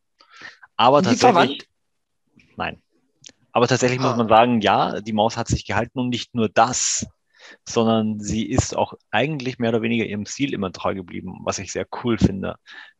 Aber 0.77 1.01
die 1.01 1.10
tatsächlich, 1.10 1.20
verwandt? 1.20 1.67
nein. 2.56 2.82
Aber 3.51 3.67
tatsächlich 3.67 4.00
Ah. 4.00 4.08
muss 4.08 4.17
man 4.17 4.29
sagen, 4.29 4.62
ja, 4.62 5.00
die 5.01 5.13
Maus 5.13 5.38
hat 5.38 5.48
sich 5.48 5.63
gehalten 5.63 6.00
und 6.00 6.10
nicht 6.10 6.34
nur 6.34 6.50
das, 6.50 7.06
sondern 7.66 8.20
sie 8.20 8.46
ist 8.46 8.75
auch 8.75 8.94
eigentlich 9.12 9.60
mehr 9.60 9.70
oder 9.70 9.82
weniger 9.82 10.06
ihrem 10.06 10.25
Stil 10.25 10.54
immer 10.54 10.72
treu 10.72 10.94
geblieben, 10.96 11.39
was 11.44 11.60
ich 11.60 11.72
sehr 11.72 11.86
cool 12.04 12.18
finde. 12.18 12.56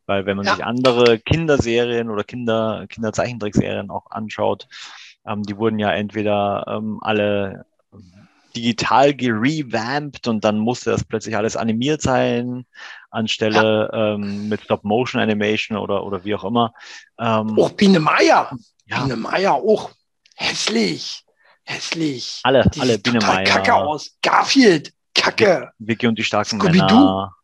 Weil 0.06 0.24
wenn 0.26 0.36
man 0.36 0.46
Ja. 0.46 0.54
sich 0.54 0.64
andere 0.64 1.18
Kinderserien 1.18 2.08
oder 2.10 2.24
Kinder, 2.24 2.86
Kinderzeichentrickserien 2.88 3.90
auch 3.90 4.10
anschaut, 4.10 4.66
ähm, 5.26 5.42
die 5.42 5.56
wurden 5.56 5.78
ja 5.78 5.90
entweder 5.92 6.64
ähm, 6.68 6.98
alle 7.02 7.66
digital 8.56 9.14
gerevampt 9.14 10.26
und 10.26 10.44
dann 10.44 10.58
musste 10.58 10.90
das 10.90 11.04
plötzlich 11.04 11.36
alles 11.36 11.56
animiert 11.56 12.00
sein, 12.00 12.64
anstelle 13.10 13.90
ähm, 13.92 14.48
mit 14.48 14.62
Stop-Motion-Animation 14.62 15.76
oder, 15.78 16.04
oder 16.04 16.24
wie 16.24 16.34
auch 16.34 16.44
immer. 16.44 16.72
Ähm, 17.18 17.58
Auch 17.58 17.70
Biene 17.70 18.00
Meier. 18.00 18.56
ja, 18.86 19.02
Biene 19.02 19.16
Meier 19.16 19.54
auch. 19.54 19.90
Hässlich. 20.34 21.24
Hässlich. 21.70 22.40
alle, 22.44 22.62
Die 22.74 22.80
alle 22.80 22.94
sieht 22.94 23.02
Biene 23.02 23.18
total 23.18 23.44
kacke 23.44 23.70
Meier, 23.72 23.86
aus. 23.86 24.16
Garfield. 24.22 24.92
Kacke. 25.14 25.70
Vicky 25.78 26.06
und 26.06 26.18
die 26.18 26.24
starken 26.24 26.58
Scooby-Doo. 26.58 26.86
Männer, 26.86 27.34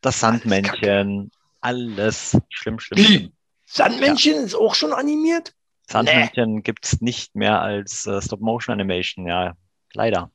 das 0.00 0.22
Alles 0.24 0.40
Sandmännchen, 0.42 1.30
alles 1.60 2.38
schlimm, 2.48 2.78
schlimm, 2.78 2.98
Wie? 2.98 3.04
schlimm. 3.04 3.32
Sandmännchen 3.66 4.34
ist 4.44 4.54
auch 4.54 4.74
schon 4.74 4.92
animiert? 4.94 5.52
Sandmännchen 5.90 6.62
gibt's 6.62 7.02
nicht 7.02 7.34
mehr 7.36 7.60
als 7.60 8.06
äh, 8.06 8.22
Stop-Motion-Animation, 8.22 9.26
ja, 9.26 9.54
leider. 9.92 10.30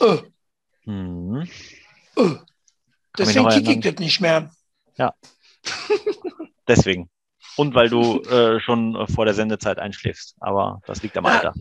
Äh, 0.00 0.16
Hm. 0.84 1.42
äh. 2.16 2.22
mich 2.22 2.38
Deswegen 3.16 3.48
kicke 3.50 3.72
ich 3.72 3.80
das 3.80 3.94
nicht 4.00 4.20
mehr. 4.20 4.50
Deswegen. 6.66 7.08
Und 7.56 7.74
weil 7.74 7.88
du 7.88 8.20
äh, 8.22 8.58
schon 8.60 8.96
äh, 8.96 9.06
vor 9.06 9.26
der 9.26 9.34
Sendezeit 9.34 9.78
einschläfst. 9.78 10.34
Aber 10.40 10.80
das 10.86 11.02
liegt 11.04 11.16
am 11.16 11.26
Alter. 11.26 11.52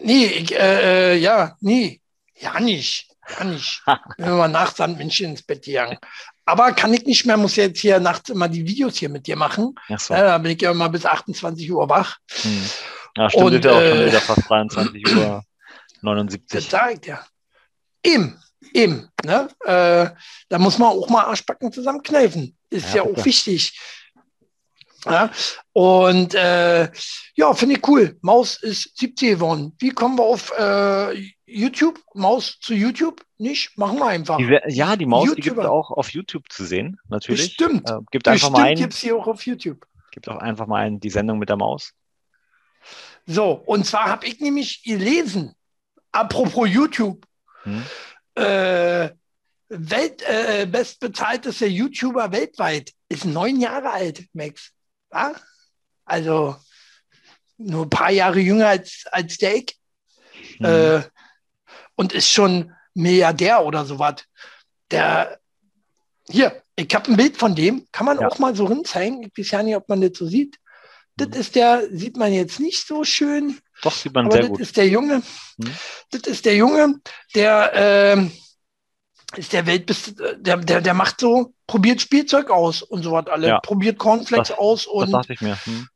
Nee, 0.00 0.26
ich, 0.26 0.54
äh, 0.54 1.14
äh, 1.14 1.16
ja, 1.16 1.56
nee. 1.60 2.00
Ja, 2.36 2.58
nicht. 2.60 3.08
Ja, 3.38 3.44
nicht. 3.44 3.82
Wenn 4.18 4.28
wir 4.28 4.36
mal 4.36 4.48
nach 4.48 4.74
Sandmännchen 4.74 5.30
ins 5.30 5.42
Bett 5.42 5.64
gegangen. 5.64 5.98
Aber 6.44 6.72
kann 6.72 6.92
ich 6.92 7.06
nicht 7.06 7.24
mehr, 7.24 7.36
muss 7.36 7.56
jetzt 7.56 7.80
hier 7.80 7.98
nachts 8.00 8.28
immer 8.28 8.48
die 8.48 8.66
Videos 8.66 8.96
hier 8.96 9.08
mit 9.08 9.26
dir 9.26 9.36
machen. 9.36 9.74
Ach 9.88 9.98
so. 9.98 10.14
Ja, 10.14 10.22
da 10.22 10.38
bin 10.38 10.52
ich 10.52 10.60
ja 10.60 10.72
immer 10.72 10.88
bis 10.88 11.06
28 11.06 11.70
Uhr 11.72 11.88
wach. 11.88 12.18
Hm. 12.42 12.70
Ja, 13.16 13.30
stimmt, 13.30 13.44
Und, 13.44 13.64
ja 13.64 13.70
auch 13.70 13.80
schon 13.80 13.98
äh, 13.98 14.06
wieder 14.06 14.20
fast 14.20 14.50
23 14.50 15.16
Uhr 15.16 15.42
Das 15.94 16.02
79. 16.02 16.68
sage 16.68 16.94
ich 16.94 17.00
dir. 17.00 17.20
Eben, 18.02 18.38
eben. 18.74 19.08
Ne? 19.24 19.48
Äh, 19.64 20.10
da 20.48 20.58
muss 20.58 20.78
man 20.78 20.90
auch 20.90 21.08
mal 21.08 21.24
Arschbacken 21.24 21.72
zusammenkneifen. 21.72 22.56
Ist 22.68 22.90
Ja, 22.90 22.96
ja, 22.96 23.02
auch 23.02 23.24
wichtig. 23.24 23.78
Ja? 25.04 25.30
Und 25.72 26.34
äh, 26.34 26.90
ja, 27.34 27.52
finde 27.54 27.76
ich 27.76 27.88
cool. 27.88 28.16
Maus 28.22 28.62
ist 28.62 28.96
70 28.96 29.30
geworden. 29.30 29.74
Wie 29.78 29.90
kommen 29.90 30.18
wir 30.18 30.24
auf 30.24 30.52
äh, 30.58 31.32
YouTube? 31.46 32.00
Maus 32.14 32.58
zu 32.60 32.74
YouTube? 32.74 33.24
Nicht? 33.38 33.76
Machen 33.78 33.98
wir 33.98 34.06
einfach. 34.06 34.38
Die, 34.38 34.58
ja, 34.68 34.96
die 34.96 35.06
Maus, 35.06 35.28
die 35.30 35.34
gibt 35.36 35.46
YouTuber. 35.56 35.70
auch 35.70 35.90
auf 35.90 36.10
YouTube 36.10 36.50
zu 36.50 36.64
sehen, 36.64 36.98
natürlich. 37.08 37.56
Bestimmt. 37.56 37.88
Äh, 37.88 37.98
gibt 38.10 38.28
einfach 38.28 38.50
mal 38.50 38.58
Bestimmt 38.58 38.70
ein, 38.70 38.76
gibt 38.82 38.94
es 38.94 39.00
hier 39.00 39.16
auch 39.16 39.26
auf 39.26 39.44
YouTube. 39.46 39.86
gibt 40.10 40.28
auch 40.28 40.36
einfach 40.38 40.66
mal 40.66 40.86
ein, 40.86 41.00
die 41.00 41.10
Sendung 41.10 41.38
mit 41.38 41.48
der 41.48 41.56
Maus. 41.56 41.92
So, 43.26 43.52
und 43.52 43.86
zwar 43.86 44.04
habe 44.10 44.26
ich 44.26 44.40
nämlich 44.40 44.82
gelesen, 44.82 45.54
apropos 46.12 46.68
YouTube, 46.68 47.24
Hm? 47.62 47.82
äh, 48.34 49.08
Welt, 49.70 50.22
äh, 50.28 50.66
bestbezahltester 50.70 51.66
YouTuber 51.66 52.30
weltweit 52.32 52.92
ist 53.08 53.24
neun 53.24 53.58
Jahre 53.60 53.90
alt, 53.90 54.24
Max. 54.34 54.72
Ja? 55.14 55.34
Also 56.04 56.56
nur 57.56 57.86
ein 57.86 57.90
paar 57.90 58.10
Jahre 58.10 58.40
jünger 58.40 58.68
als, 58.68 59.04
als 59.10 59.38
der 59.38 59.56
ich. 59.56 59.78
Hm. 60.58 60.66
Äh, 60.66 61.02
und 61.94 62.12
ist 62.12 62.28
schon 62.30 62.72
Milliardär 62.94 63.64
oder 63.64 63.84
sowas. 63.84 64.16
Der, 64.90 65.38
hier, 66.28 66.62
ich 66.76 66.92
habe 66.94 67.10
ein 67.10 67.16
Bild 67.16 67.36
von 67.36 67.54
dem, 67.54 67.86
kann 67.92 68.06
man 68.06 68.20
Ja. 68.20 68.28
auch 68.28 68.38
mal 68.38 68.54
so 68.54 68.68
hinzeigen. 68.68 69.22
Ich 69.22 69.38
weiß 69.38 69.50
ja 69.52 69.62
nicht, 69.62 69.76
ob 69.76 69.88
man 69.88 70.00
das 70.00 70.12
so 70.14 70.26
sieht. 70.26 70.56
Das 71.16 71.28
ist 71.28 71.54
der, 71.54 71.88
sieht 71.92 72.16
man 72.16 72.32
jetzt 72.32 72.58
nicht 72.58 72.88
so 72.88 73.04
schön, 73.04 73.60
Doch, 73.82 73.92
sieht 73.92 74.12
man 74.12 74.26
aber 74.26 74.32
sehr 74.32 74.42
das 74.42 74.50
gut. 74.50 74.60
ist 74.60 74.76
der 74.76 74.88
Junge. 74.88 75.22
Hm. 75.62 75.74
Das 76.10 76.22
ist 76.22 76.44
der 76.44 76.56
Junge, 76.56 77.00
der 77.36 77.70
ähm, 77.72 78.32
ist 79.38 79.52
der 79.52 79.66
Weltbest, 79.66 80.14
der, 80.38 80.56
der, 80.58 80.80
der 80.80 80.94
macht 80.94 81.20
so, 81.20 81.52
probiert 81.66 82.00
Spielzeug 82.00 82.50
aus 82.50 82.82
und 82.82 83.02
so 83.02 83.12
was 83.12 83.26
alle, 83.26 83.48
Ja. 83.48 83.60
probiert 83.60 83.98
Cornflakes 83.98 84.48
Das- 84.48 84.58
aus 84.58 84.84
Das 84.84 84.92
und 84.92 85.12
dachte 85.12 85.32
ich 85.32 85.40
mir. 85.40 85.58
Hm. 85.64 85.88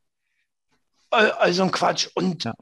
äh, 1.12 1.16
also 1.16 1.62
ein 1.64 1.70
Quatsch. 1.70 2.08
Und 2.14 2.44
Ja. 2.44 2.54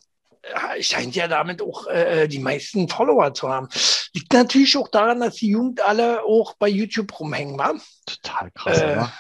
ja, 0.51 0.83
scheint 0.83 1.15
ja 1.17 1.29
damit 1.29 1.63
auch 1.63 1.87
äh, 1.89 2.29
die 2.29 2.39
meisten 2.39 2.89
Follower 2.89 3.33
zu 3.35 3.49
haben. 3.49 3.69
Liegt 4.13 4.33
natürlich 4.33 4.77
auch 4.77 4.89
daran, 4.89 5.21
dass 5.21 5.37
die 5.37 5.49
Jugend 5.51 5.81
alle 5.81 6.23
auch 6.25 6.55
bei 6.59 6.69
YouTube 6.69 7.19
rumhängen, 7.19 7.59
wa? 7.59 7.75
Total 8.07 8.51
krass, 8.53 8.79
Äh, 8.81 8.85
oder? 8.85 9.13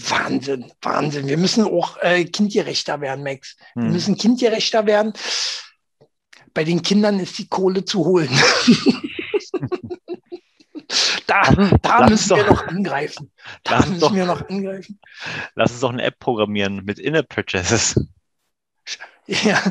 Wahnsinn, 0.00 0.72
Wahnsinn. 0.80 1.26
Wir 1.26 1.38
müssen 1.38 1.64
auch 1.64 1.96
äh, 2.00 2.24
kindgerechter 2.24 3.00
werden, 3.00 3.24
Max. 3.24 3.56
Wir 3.74 3.84
Hm. 3.84 3.92
müssen 3.92 4.16
kindgerechter 4.16 4.86
werden. 4.86 5.12
Bei 6.54 6.62
den 6.64 6.82
Kindern 6.82 7.18
ist 7.20 7.36
die 7.38 7.48
Kohle 7.48 7.84
zu 7.84 8.04
holen. 8.04 8.28
da 11.28 11.42
da 11.82 11.98
lass 12.00 12.10
müssen 12.10 12.28
doch- 12.30 12.36
wir 12.38 12.46
noch 12.46 12.66
angreifen. 12.66 13.32
Da 13.62 13.78
müssen 13.86 14.00
doch- 14.00 14.14
wir 14.14 14.26
noch 14.26 14.48
angreifen. 14.48 14.98
Lass 15.54 15.70
uns 15.72 15.80
doch 15.80 15.90
eine 15.92 16.02
App 16.02 16.18
programmieren 16.18 16.84
mit 16.84 16.98
In-App-Purchases. 16.98 17.94
Ja. 19.26 19.62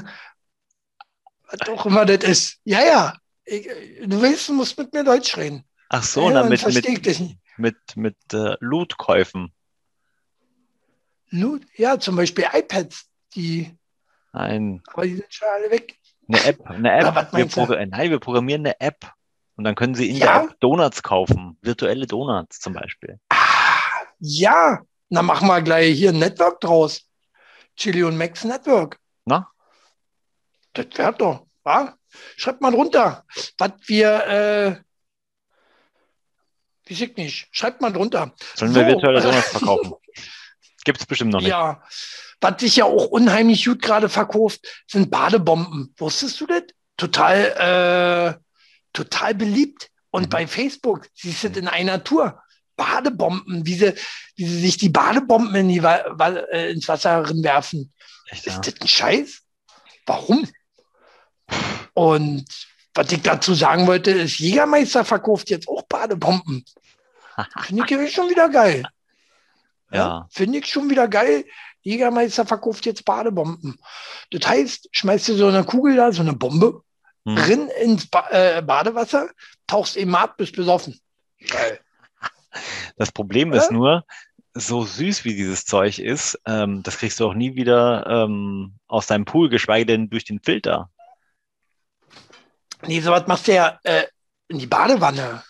Was 1.50 1.68
auch 1.70 1.86
immer 1.86 2.06
das 2.06 2.24
ist. 2.24 2.60
Ja, 2.64 2.82
ja. 2.86 3.18
Ich, 3.46 3.66
du 4.06 4.22
willst, 4.22 4.48
du 4.50 4.54
musst 4.54 4.78
mit 4.78 4.94
mir 4.94 5.04
Deutsch 5.04 5.36
reden. 5.38 5.64
Ach 5.90 6.04
so, 6.04 6.28
ja, 6.28 6.34
na, 6.34 6.40
dann 6.42 6.50
mit, 6.50 6.60
verstehe 6.60 7.00
mit, 7.00 7.38
mit, 7.58 7.78
mit 7.96 8.18
äh, 8.34 8.56
Loot-Käufen. 8.60 9.54
Loot, 11.30 11.64
ja, 11.76 12.00
zum 12.00 12.16
Beispiel 12.16 12.46
iPads, 12.54 13.06
die, 13.36 13.76
Nein, 14.34 14.82
aber 14.94 15.04
die 15.04 15.16
sind 15.16 15.34
schon 15.34 15.48
alle 15.56 15.72
weg. 15.72 15.98
eine 16.28 16.44
App. 16.44 16.62
Eine 16.70 16.92
App. 16.92 17.16
Was 17.16 17.56
wir 17.56 17.86
Nein, 17.88 18.12
wir 18.12 18.20
programmieren 18.20 18.66
eine 18.66 18.80
App. 18.80 19.12
Und 19.58 19.64
dann 19.64 19.76
können 19.76 19.96
Sie 19.96 20.10
in 20.10 20.18
Ja? 20.18 20.40
der 20.40 20.50
App 20.52 20.60
Donuts 20.60 21.04
kaufen. 21.04 21.58
Virtuelle 21.62 22.06
Donuts 22.06 22.60
zum 22.60 22.74
Beispiel. 22.74 23.20
Ah, 23.30 23.36
ja, 24.20 24.82
na 25.10 25.22
machen 25.24 25.48
wir 25.48 25.62
gleich 25.62 25.96
hier 25.98 26.12
ein 26.12 26.20
Network 26.20 26.62
draus. 26.62 27.02
Chili 27.76 28.04
und 28.04 28.18
Max 28.18 28.44
Network. 28.44 28.98
Na? 29.26 29.50
Das 30.74 30.86
wäre 30.96 31.14
doch, 31.14 31.46
wa? 31.64 31.96
Schreibt 32.36 32.62
mal 32.62 32.72
drunter, 32.72 33.26
was 33.58 33.72
wir, 33.88 34.26
äh, 34.28 34.76
ich 36.88 37.16
nicht, 37.18 37.48
schreibt 37.52 37.82
mal 37.82 37.92
drunter. 37.92 38.34
Sollen 38.56 38.74
So. 38.74 38.80
wir 38.80 38.88
virtuelle 38.88 39.22
Donuts 39.22 39.50
verkaufen? 39.50 39.94
Gibt 40.86 41.00
es 41.02 41.06
bestimmt 41.06 41.32
noch 41.34 41.40
nicht. 41.42 41.50
Ja, 41.50 41.84
was 42.40 42.62
sich 42.62 42.78
ja 42.78 42.86
auch 42.86 43.08
unheimlich 43.08 43.66
gut 43.66 43.82
gerade 43.82 44.08
verkauft, 44.10 44.84
sind 44.88 45.10
Badebomben. 45.12 45.94
Wusstest 45.98 46.40
du 46.40 46.46
das? 46.48 46.64
Total, 46.96 48.38
äh, 48.40 48.47
total 48.98 49.36
beliebt. 49.36 49.90
Und 50.10 50.24
Mhm. 50.26 50.30
bei 50.30 50.48
Facebook 50.48 51.08
siehst 51.14 51.44
du 51.44 51.50
das 51.50 51.58
in 51.58 51.68
einer 51.68 52.04
Tour. 52.04 52.42
Badebomben, 52.76 53.66
wie 53.66 53.74
sie, 53.74 53.94
wie 54.36 54.46
sie 54.46 54.60
sich 54.60 54.78
die 54.78 54.90
Badebomben 54.90 55.56
in 55.56 55.70
die, 55.70 55.80
äh, 55.80 56.72
ins 56.72 56.88
Wasser 56.88 57.28
werfen. 57.44 57.92
Echt, 58.30 58.46
ja. 58.46 58.54
Ist 58.54 58.68
das 58.68 58.82
ein 58.82 58.88
Scheiß? 58.88 59.42
Warum? 60.06 60.48
Und 61.94 62.46
was 62.94 63.12
ich 63.12 63.22
dazu 63.22 63.54
sagen 63.56 63.88
wollte, 63.88 64.12
ist, 64.12 64.40
Jägermeister 64.40 65.04
verkauft 65.06 65.50
jetzt 65.50 65.68
auch 65.68 65.84
Badebomben. 65.84 66.64
Finde 67.62 67.84
ich 67.86 67.90
ja 67.92 68.08
schon 68.08 68.30
wieder 68.30 68.50
geil. 68.50 68.84
ja. 69.92 70.28
Finde 70.30 70.60
ich 70.60 70.66
schon 70.68 70.90
wieder 70.90 71.08
geil. 71.08 71.46
Jägermeister 71.82 72.46
verkauft 72.46 72.86
jetzt 72.86 73.06
Badebomben. 73.06 73.80
Das 74.32 74.48
heißt, 74.48 74.90
schmeißt 74.92 75.30
du 75.30 75.36
so 75.36 75.48
eine 75.48 75.64
Kugel 75.64 75.96
da, 75.96 76.12
so 76.12 76.22
eine 76.22 76.34
Bombe, 76.34 76.84
Hm. 77.28 77.36
drin 77.36 77.70
ins 77.82 78.08
ba 78.08 78.30
äh, 78.30 78.62
Badewasser, 78.62 79.30
tauchst 79.68 79.98
eben 79.98 80.16
ab, 80.16 80.38
bist 80.38 80.56
besoffen. 80.56 81.00
Geil. 81.50 81.80
Das 82.96 83.12
Problem 83.12 83.50
Oder? 83.50 83.58
ist 83.58 83.72
nur, 83.72 84.06
so 84.54 84.84
süß 84.86 85.26
wie 85.26 85.36
dieses 85.36 85.66
Zeug 85.66 86.00
ist, 86.00 86.40
ähm, 86.46 86.82
das 86.84 86.98
kriegst 86.98 87.20
du 87.20 87.28
auch 87.28 87.34
nie 87.34 87.56
wieder 87.56 88.06
ähm, 88.08 88.76
aus 88.88 89.06
deinem 89.08 89.26
Pool, 89.26 89.50
geschweige 89.50 89.86
denn 89.86 90.10
durch 90.10 90.24
den 90.26 90.40
Filter. 90.42 90.90
Nee, 92.86 93.02
sowas 93.02 93.28
machst 93.28 93.48
du 93.48 93.54
ja 93.54 93.80
äh, 93.84 94.06
in 94.48 94.60
die 94.60 94.68
Badewanne. 94.68 95.44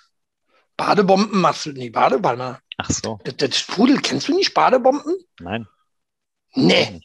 Badebomben 0.76 1.40
machst 1.42 1.66
du 1.66 1.72
nie. 1.72 1.90
Badebombe. 1.90 2.60
Ach 2.78 2.90
so, 2.90 3.20
Das, 3.24 3.38
das 3.38 3.58
Sprudel, 3.60 4.02
kennst 4.02 4.28
du 4.28 4.36
nicht 4.36 4.54
Badebomben? 4.54 5.16
nein. 5.40 5.68
Nee. 6.54 7.02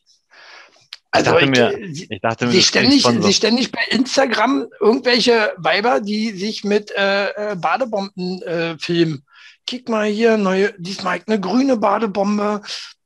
Ich 1.15 1.19
Also 1.19 1.33
dachte 1.33 1.45
ich, 1.45 1.51
mir, 1.51 1.95
sie, 1.95 2.07
ich 2.09 2.21
dachte 2.21 2.47
mir, 2.47 2.53
sie 2.53 2.63
ständig, 2.63 3.05
sie 3.05 3.33
ständig 3.35 3.71
bei 3.71 3.83
Instagram 3.91 4.67
irgendwelche 4.81 5.53
Weiber, 5.59 6.01
die 6.01 6.31
sich 6.31 6.65
mit 6.65 6.91
äh, 6.93 7.53
äh, 7.53 7.57
Badebomben 7.57 8.41
äh, 8.43 8.79
filmen. 8.79 9.27
Kick 9.67 9.91
mal 9.91 10.07
hier, 10.07 10.39
neue, 10.39 10.73
diesmal 10.79 11.21
eine 11.27 11.39
grüne 11.39 11.77
Badebombe. 11.77 12.63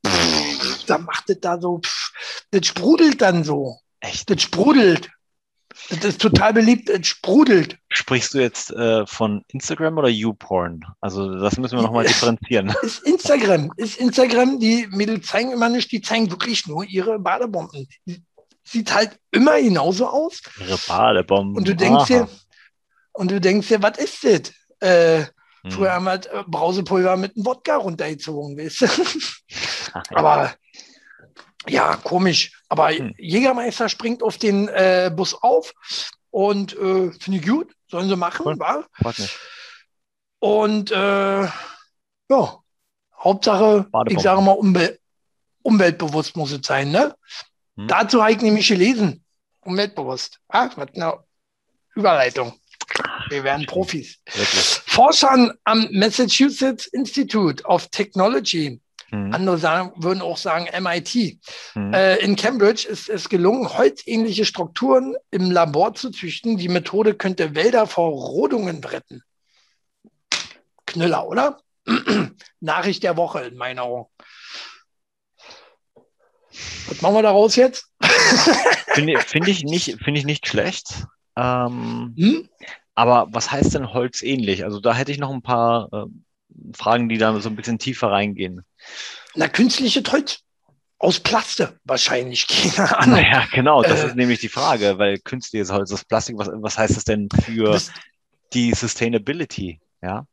Pff, 0.07 0.85
da 0.87 0.99
macht 0.99 1.31
es 1.31 1.41
da 1.41 1.61
so, 1.61 1.81
pff, 1.81 2.13
das 2.53 2.67
sprudelt 2.69 3.21
dann 3.21 3.43
so. 3.43 3.81
Echt? 3.99 4.31
Das 4.31 4.41
sprudelt. 4.41 5.11
Das 5.91 6.05
ist 6.05 6.21
total 6.21 6.53
beliebt, 6.53 6.89
es 6.91 7.07
sprudelt. 7.07 7.79
Sprichst 7.89 8.35
du 8.35 8.39
jetzt 8.39 8.71
äh, 8.73 9.07
von 9.07 9.45
Instagram 9.49 9.99
oder 9.99 10.09
YouPorn? 10.09 10.85
Also 11.01 11.39
das 11.39 11.57
müssen 11.59 11.79
wir 11.79 11.83
nochmal 11.83 12.07
differenzieren. 12.07 12.75
Ist 12.83 13.05
Instagram, 13.05 13.73
ist 13.77 13.99
Instagram, 13.99 14.59
die 14.59 14.87
Mädels 14.91 15.27
zeigen 15.27 15.53
immer 15.53 15.69
nicht, 15.69 15.93
die 15.93 16.01
zeigen 16.01 16.31
wirklich 16.31 16.67
nur 16.67 16.85
ihre 16.85 17.19
Badebomben. 17.19 17.87
Sieht 18.65 18.93
halt 18.93 19.19
immer 19.31 19.61
genauso 19.61 20.09
aus. 20.09 20.43
Ihre 20.61 20.79
Badebomben. 20.89 21.57
Und 21.57 21.69
du 21.69 21.77
denkst 21.77 22.11
Aha. 22.11 22.25
dir, 22.25 22.29
und 23.13 23.31
du 23.31 23.41
denkst 23.41 23.69
dir, 23.69 23.83
was 23.83 23.99
ist 23.99 24.25
das? 24.25 24.53
Äh, 24.81 25.27
Hm. 25.67 25.73
Früher 25.73 25.93
haben 25.93 26.05
wir 26.05 26.13
halt, 26.13 26.31
Brausepulver 26.47 27.17
mit 27.17 27.37
einem 27.37 27.45
Wodka 27.45 27.77
runtergezogen, 27.77 28.57
weißt 28.57 28.83
du? 28.83 28.87
Ach, 29.95 30.05
ja. 30.11 30.17
Aber 30.17 30.55
ja, 31.69 31.97
komisch. 31.97 32.61
Aber 32.69 32.91
Hm. 32.91 33.15
Jägermeister 33.19 33.89
springt 33.89 34.23
auf 34.23 34.39
den 34.39 34.69
äh, 34.69 35.11
Bus 35.15 35.35
auf 35.35 35.73
und 36.31 36.73
äh, 36.75 37.11
finde 37.13 37.39
ich 37.41 37.47
gut, 37.47 37.73
sollen 37.89 38.09
sie 38.09 38.17
machen, 38.17 38.45
Cool. 38.47 38.59
wa? 38.59 38.85
Und 40.39 40.91
äh, 40.91 41.43
ja, 41.45 42.59
Hauptsache, 43.19 43.87
Badebomben. 43.91 44.17
ich 44.17 44.23
sage 44.23 44.41
mal, 44.43 44.53
umwel 44.53 44.99
umweltbewusst 45.63 46.37
muss 46.37 46.53
es 46.53 46.65
sein, 46.67 46.91
ne? 46.93 47.15
Hm. 47.77 47.89
Dazu 47.89 48.23
habe 48.23 48.33
ich 48.33 48.41
nämlich 48.41 48.69
gelesen. 48.69 49.25
Umweltbewusst. 49.63 50.39
Ah, 50.49 50.71
was 50.77 50.89
eine 50.95 51.19
Überleitung. 51.97 52.53
Wir 53.31 53.43
werden 53.43 53.67
Profis. 53.67 54.19
Wirklich. 54.27 54.81
Forschern 54.87 55.53
am 55.65 55.89
Massachusetts 55.91 56.87
Institute 56.87 57.65
of 57.65 57.89
Technology, 57.89 58.81
Hm. 59.25 59.33
andere 59.35 59.59
sagen, 59.59 59.93
würden 59.97 60.21
auch 60.21 60.37
sagen 60.37 60.67
MIT, 60.67 61.39
Hm. 61.73 61.93
äh, 61.93 62.17
in 62.17 62.37
Cambridge 62.37 62.87
ist 62.89 63.09
es 63.09 63.29
gelungen, 63.29 63.69
holzähnliche 63.77 64.45
Strukturen 64.45 65.17
im 65.31 65.51
Labor 65.51 65.95
zu 65.95 66.11
züchten. 66.11 66.57
Die 66.57 66.69
Methode 66.69 67.15
könnte 67.15 67.55
Wälder 67.55 67.87
vor 67.87 68.11
Rodungen 68.11 68.83
retten. 68.85 69.23
Knüller, 70.87 71.27
oder? 71.27 71.59
Nachricht 72.61 73.03
der 73.03 73.17
Woche 73.17 73.41
in 73.43 73.57
meinen 73.57 73.79
Augen. 73.79 74.07
Was 76.89 77.03
machen 77.03 77.15
wir 77.15 77.23
daraus 77.23 77.57
jetzt? 77.57 77.91
Finde 78.95 79.15
ich- 79.15 79.25
finde 79.25 79.51
ich, 79.51 79.65
nicht, 79.65 79.97
finde 80.03 80.21
ich 80.21 80.25
nicht 80.27 80.47
schlecht. 80.47 81.05
Ähm, 81.37 82.15
Hm? 82.17 82.49
aber 82.95 83.27
was 83.31 83.51
heißt 83.51 83.75
denn 83.75 83.93
holzähnlich? 83.93 84.65
Also 84.65 84.81
da 84.81 84.95
hätte 84.95 85.13
ich 85.13 85.19
noch 85.19 85.31
ein 85.31 85.43
paar 85.43 85.89
ähm, 85.93 86.25
Fragen, 86.75 87.09
die 87.11 87.19
da 87.19 87.39
so 87.41 87.49
ein 87.51 87.57
bisschen 87.57 87.79
tiefer 87.79 88.11
reingehen. 88.11 88.65
Na, 89.35 89.49
künstliche 89.49 90.03
Holz. 90.11 90.41
Aus 90.99 91.21
Plaste 91.21 91.79
wahrscheinlich. 91.85 92.47
Keine 92.75 92.99
Ahnung. 92.99 93.17
Naja, 93.17 93.47
genau, 93.53 93.83
das 93.83 94.03
Äh, 94.03 94.07
ist 94.09 94.17
nämlich 94.17 94.41
die 94.41 94.49
Frage, 94.49 94.99
weil 94.99 95.19
künstliches 95.19 95.71
Holz, 95.71 95.91
das 95.91 96.05
Plastik, 96.05 96.39
was, 96.39 96.49
was 96.53 96.79
heißt 96.79 96.97
das 96.97 97.05
denn 97.05 97.29
für 97.45 97.73
bist, 97.73 97.93
die 98.55 98.73
Sustainability? 98.73 99.79
Ja, 100.01 100.27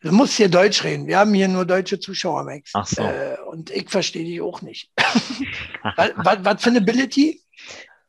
du 0.00 0.12
musst 0.12 0.34
hier 0.34 0.48
Deutsch 0.48 0.84
reden. 0.84 1.06
Wir 1.06 1.18
haben 1.18 1.34
hier 1.34 1.48
nur 1.48 1.66
deutsche 1.66 2.00
Zuschauer, 2.00 2.44
Max. 2.44 2.70
Ach 2.72 2.86
so. 2.86 3.02
Äh, 3.02 3.36
und 3.50 3.70
ich 3.70 3.90
verstehe 3.90 4.24
die 4.24 4.40
auch 4.40 4.62
nicht. 4.62 4.90
was, 5.96 6.12
was, 6.16 6.38
was 6.42 6.62
für 6.62 6.70
eine 6.70 6.78
Ability? 6.78 7.42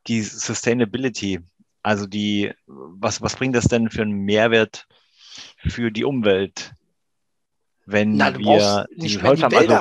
die 0.08 0.22
Sustainability, 0.22 1.40
also 1.84 2.06
die, 2.06 2.54
was, 2.68 3.22
was 3.22 3.36
bringt 3.36 3.56
das 3.56 3.66
denn 3.66 3.90
für 3.90 4.04
einen 4.04 4.20
Mehrwert 4.20 4.88
für 5.68 5.92
die 5.92 6.04
Umwelt, 6.04 6.74
wenn 7.86 8.18
Na, 8.18 8.38
wir 8.38 8.86
nicht 8.96 9.22
die 9.22 9.24
haben? 9.24 9.44
Also. 9.56 9.80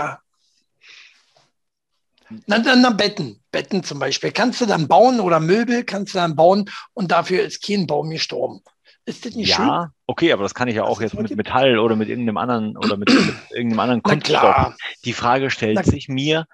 Na, 2.46 2.58
na, 2.58 2.76
na, 2.76 2.90
Betten. 2.90 3.40
Betten 3.52 3.84
zum 3.84 3.98
Beispiel. 3.98 4.32
Kannst 4.32 4.60
du 4.60 4.66
dann 4.66 4.88
bauen 4.88 5.20
oder 5.20 5.40
Möbel 5.40 5.84
kannst 5.84 6.14
du 6.14 6.18
dann 6.18 6.34
bauen 6.36 6.70
und 6.94 7.10
dafür 7.12 7.42
ist 7.42 7.64
kein 7.64 7.86
Baum 7.86 8.10
gestorben. 8.10 8.60
Ist 9.06 9.26
das 9.26 9.34
nicht 9.34 9.52
schön? 9.52 9.66
ja, 9.66 9.90
okay, 10.06 10.32
aber 10.32 10.42
das 10.42 10.54
kann 10.54 10.66
ich 10.68 10.76
ja 10.76 10.84
auch 10.84 11.00
Das 11.00 11.12
jetzt 11.12 11.20
mit 11.20 11.36
Metall 11.36 11.78
oder 11.78 11.94
mit 11.94 12.08
irgendeinem 12.08 12.38
anderen 12.38 12.76
oder 12.76 12.96
mit, 12.96 13.08
mit 13.08 13.18
irgendeinem 13.50 13.80
anderen 13.80 14.02
Kunststoff. 14.02 14.74
Die 15.04 15.12
Frage 15.12 15.50
stellt 15.50 15.76
Na- 15.76 15.82
sich 15.82 16.08
mir, 16.08 16.46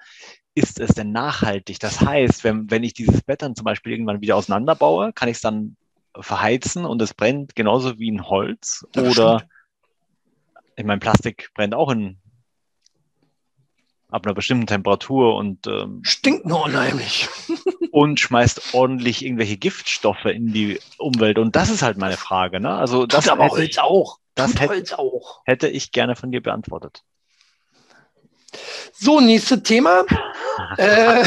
ist 0.54 0.80
es 0.80 0.90
denn 0.90 1.12
nachhaltig? 1.12 1.78
Das 1.78 2.00
heißt, 2.00 2.42
wenn, 2.42 2.70
wenn 2.70 2.82
ich 2.82 2.92
dieses 2.92 3.22
Bett 3.22 3.42
dann 3.42 3.54
zum 3.54 3.64
Beispiel 3.64 3.92
irgendwann 3.92 4.20
wieder 4.20 4.36
auseinanderbaue, 4.36 5.12
kann 5.12 5.28
ich 5.28 5.36
es 5.36 5.40
dann 5.42 5.76
verheizen 6.18 6.84
und 6.84 7.00
es 7.00 7.14
brennt 7.14 7.54
genauso 7.54 7.98
wie 8.00 8.10
ein 8.10 8.26
Holz? 8.28 8.84
Ja, 8.94 9.02
Oder, 9.02 9.34
bestimmt. 9.34 9.52
Ich 10.80 10.86
meine, 10.86 10.98
Plastik 10.98 11.50
brennt 11.54 11.74
auch 11.74 11.90
in, 11.90 12.18
ab 14.08 14.26
einer 14.26 14.34
bestimmten 14.34 14.66
Temperatur 14.66 15.36
und, 15.36 15.66
ähm, 15.66 16.00
Stinkt 16.04 16.46
nur 16.46 16.64
unheimlich. 16.64 17.28
und 17.92 18.18
schmeißt 18.18 18.74
ordentlich 18.74 19.24
irgendwelche 19.24 19.56
Giftstoffe 19.56 20.24
in 20.24 20.52
die 20.52 20.80
Umwelt. 20.98 21.38
Und 21.38 21.54
das 21.56 21.70
ist 21.70 21.82
halt 21.82 21.98
meine 21.98 22.16
Frage. 22.16 22.60
Ne? 22.60 22.74
Also 22.74 23.06
das 23.06 23.24
Tut 23.24 23.32
aber 23.32 23.44
hätte, 23.44 23.54
Holz 23.56 23.78
auch. 23.78 24.18
das 24.34 24.52
Tut 24.52 24.60
hätte- 24.60 24.72
Holz 24.72 24.92
auch. 24.94 25.42
hätte 25.44 25.68
ich 25.68 25.92
gerne 25.92 26.16
von 26.16 26.32
dir 26.32 26.42
beantwortet. 26.42 27.02
So, 28.92 29.20
nächstes 29.20 29.62
Thema. 29.62 30.04
äh, 30.76 31.24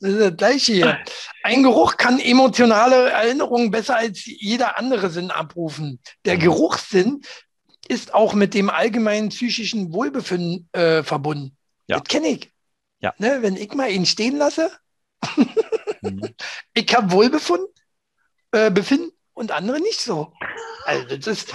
das 0.00 0.36
gleiche 0.36 0.72
hier. 0.72 0.98
Ein 1.42 1.62
Geruch 1.62 1.96
kann 1.96 2.18
emotionale 2.18 3.10
Erinnerungen 3.10 3.70
besser 3.70 3.96
als 3.96 4.24
jeder 4.24 4.78
andere 4.78 5.10
Sinn 5.10 5.30
abrufen. 5.30 6.00
Der 6.24 6.36
Mhm. 6.36 6.40
Geruchssinn 6.40 7.20
ist 7.88 8.14
auch 8.14 8.34
mit 8.34 8.54
dem 8.54 8.70
allgemeinen 8.70 9.30
psychischen 9.30 9.92
Wohlbefinden 9.92 10.68
äh, 10.72 11.02
verbunden. 11.02 11.56
Ja. 11.86 11.98
Das 12.00 12.08
kenne 12.08 12.28
ich. 12.28 12.52
Ja. 13.00 13.14
Ne, 13.18 13.38
wenn 13.42 13.56
ich 13.56 13.72
mal 13.74 13.90
ihn 13.90 14.06
stehen 14.06 14.36
lasse, 14.36 14.70
Mhm. 16.02 16.34
ich 16.74 16.94
habe 16.94 17.10
Wohlbefinden 17.10 17.66
äh, 18.52 18.70
Befinden 18.70 19.10
und 19.34 19.52
andere 19.52 19.80
nicht 19.80 20.00
so. 20.00 20.32
Also 20.84 21.16
das 21.16 21.26
ist, 21.26 21.52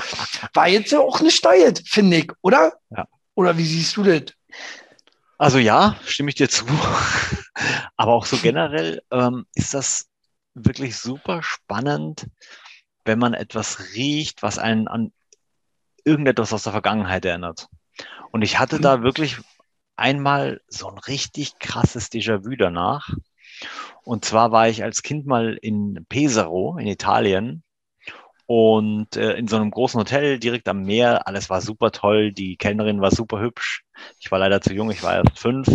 war 0.54 0.68
jetzt 0.68 0.92
ja 0.92 1.00
auch 1.00 1.20
eine 1.20 1.32
Steuer, 1.32 1.74
finde 1.86 2.18
ich, 2.18 2.32
oder? 2.42 2.74
Ja. 2.90 3.08
Oder 3.36 3.58
wie 3.58 3.66
siehst 3.66 3.96
du 3.98 4.04
das? 4.04 4.34
Also 5.38 5.58
ja, 5.58 5.98
stimme 6.06 6.30
ich 6.30 6.36
dir 6.36 6.50
zu. 6.50 6.66
Aber 7.96 8.14
auch 8.14 8.26
so 8.26 8.38
generell 8.38 9.02
ähm, 9.12 9.46
ist 9.56 9.74
das 9.74 10.08
wirklich 10.54 10.98
super 10.98 11.42
spannend, 11.44 12.28
wenn 13.06 13.20
man 13.20 13.34
etwas 13.34 13.94
riecht, 13.96 14.44
was 14.44 14.60
einen 14.60 14.88
an 14.88 15.14
irgendetwas 16.06 16.54
aus 16.54 16.64
der 16.64 16.72
Vergangenheit 16.72 17.26
erinnert. 17.26 17.68
Und 18.32 18.42
ich 18.42 18.60
hatte 18.60 18.80
da 18.80 19.04
wirklich 19.04 19.38
einmal 19.96 20.62
so 20.68 20.88
ein 20.88 20.98
richtig 20.98 21.60
krasses 21.60 22.12
Déjà-vu 22.12 22.56
danach. 22.56 23.10
Und 24.04 24.26
zwar 24.26 24.52
war 24.52 24.68
ich 24.68 24.84
als 24.84 25.04
Kind 25.04 25.26
mal 25.28 25.58
in 25.62 26.06
Pesaro 26.10 26.78
in 26.78 26.88
Italien 26.88 27.64
und 28.48 29.16
äh, 29.16 29.34
in 29.34 29.48
so 29.48 29.56
einem 29.56 29.72
großen 29.72 30.00
Hotel 30.00 30.40
direkt 30.40 30.68
am 30.68 30.82
Meer. 30.84 31.28
Alles 31.28 31.50
war 31.50 31.62
super 31.62 31.92
toll. 31.92 32.32
Die 32.32 32.58
Kellnerin 32.58 33.00
war 33.00 33.12
super 33.12 33.40
hübsch. 33.40 33.84
Ich 34.20 34.32
war 34.32 34.40
leider 34.40 34.62
zu 34.62 34.74
jung, 34.74 34.90
ich 34.92 35.04
war 35.04 35.16
erst 35.16 35.40
fünf. 35.40 35.68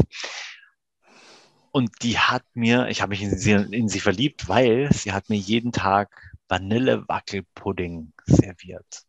Und 1.70 1.90
die 2.02 2.18
hat 2.18 2.42
mir, 2.54 2.88
ich 2.88 3.02
habe 3.02 3.10
mich 3.10 3.22
in 3.22 3.36
sie, 3.36 3.52
in 3.52 3.88
sie 3.88 4.00
verliebt, 4.00 4.48
weil 4.48 4.92
sie 4.92 5.12
hat 5.12 5.28
mir 5.28 5.36
jeden 5.36 5.72
Tag 5.72 6.34
Vanille-Wackelpudding 6.48 8.12
serviert. 8.24 9.04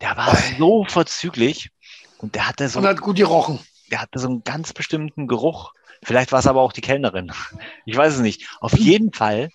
Der 0.00 0.16
war 0.16 0.36
so 0.58 0.84
vorzüglich 0.88 1.70
und 2.18 2.34
der 2.34 2.48
hatte 2.48 2.68
so, 2.68 2.78
Und 2.78 2.86
hat 2.86 3.00
gut 3.00 3.16
gerochen. 3.16 3.58
der 3.90 4.00
hatte 4.02 4.18
so 4.18 4.28
einen 4.28 4.44
ganz 4.44 4.72
bestimmten 4.72 5.26
Geruch. 5.26 5.72
Vielleicht 6.02 6.32
war 6.32 6.38
es 6.38 6.46
aber 6.46 6.62
auch 6.62 6.72
die 6.72 6.80
Kellnerin. 6.80 7.32
Ich 7.84 7.96
weiß 7.96 8.14
es 8.14 8.20
nicht. 8.20 8.48
Auf 8.60 8.78
jeden 8.78 9.12
Fall 9.12 9.50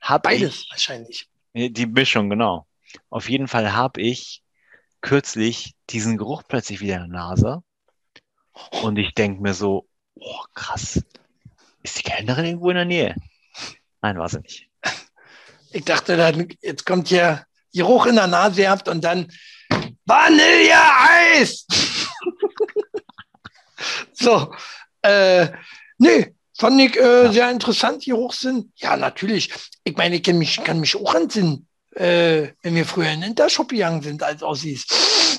habe 0.00 0.32
ich 0.34 0.40
Beides 0.42 0.66
wahrscheinlich. 0.70 1.28
die 1.54 1.86
Mischung, 1.86 2.30
genau. 2.30 2.66
Auf 3.10 3.28
jeden 3.28 3.48
Fall 3.48 3.72
habe 3.74 4.00
ich 4.00 4.42
kürzlich 5.00 5.74
diesen 5.90 6.16
Geruch 6.16 6.42
plötzlich 6.48 6.80
wieder 6.80 6.96
in 6.96 7.10
der 7.10 7.20
Nase. 7.20 7.62
Und 8.82 8.98
ich 8.98 9.12
denke 9.14 9.42
mir 9.42 9.52
so, 9.54 9.86
oh, 10.14 10.42
krass. 10.54 11.02
Ist 11.82 11.98
die 11.98 12.02
Kellnerin 12.02 12.44
irgendwo 12.46 12.70
in 12.70 12.76
der 12.76 12.84
Nähe? 12.84 13.14
Nein, 14.00 14.16
war 14.18 14.28
sie 14.28 14.40
nicht. 14.40 14.68
Ich 15.72 15.84
dachte, 15.84 16.16
dann, 16.16 16.48
jetzt 16.62 16.86
kommt 16.86 17.08
hier 17.08 17.44
Geruch 17.72 18.06
in 18.06 18.14
der 18.14 18.28
Nase 18.28 18.62
gehabt 18.62 18.88
und 18.88 19.02
dann 19.02 19.30
Vanilleeis! 20.06 21.66
so, 24.12 24.52
äh, 25.02 25.48
nee, 25.98 26.34
fand 26.56 26.80
ich 26.80 26.96
äh, 26.96 27.24
Ja. 27.24 27.32
sehr 27.32 27.50
interessant, 27.50 28.04
Geruchssinn. 28.04 28.72
Ja, 28.76 28.96
natürlich. 28.96 29.52
Ich 29.84 29.96
meine, 29.96 30.16
ich 30.16 30.22
kann 30.22 30.38
mich, 30.38 30.62
kann 30.62 30.80
mich 30.80 30.96
auch 30.96 31.14
entsinnen. 31.14 31.66
äh, 31.96 32.48
wenn 32.62 32.74
wir 32.74 32.86
früher 32.86 33.10
in 33.10 33.20
den 33.20 33.30
Intershop 33.30 33.68
gegangen 33.68 34.02
sind 34.02 34.22
als 34.22 34.42
Ossis. 34.42 34.86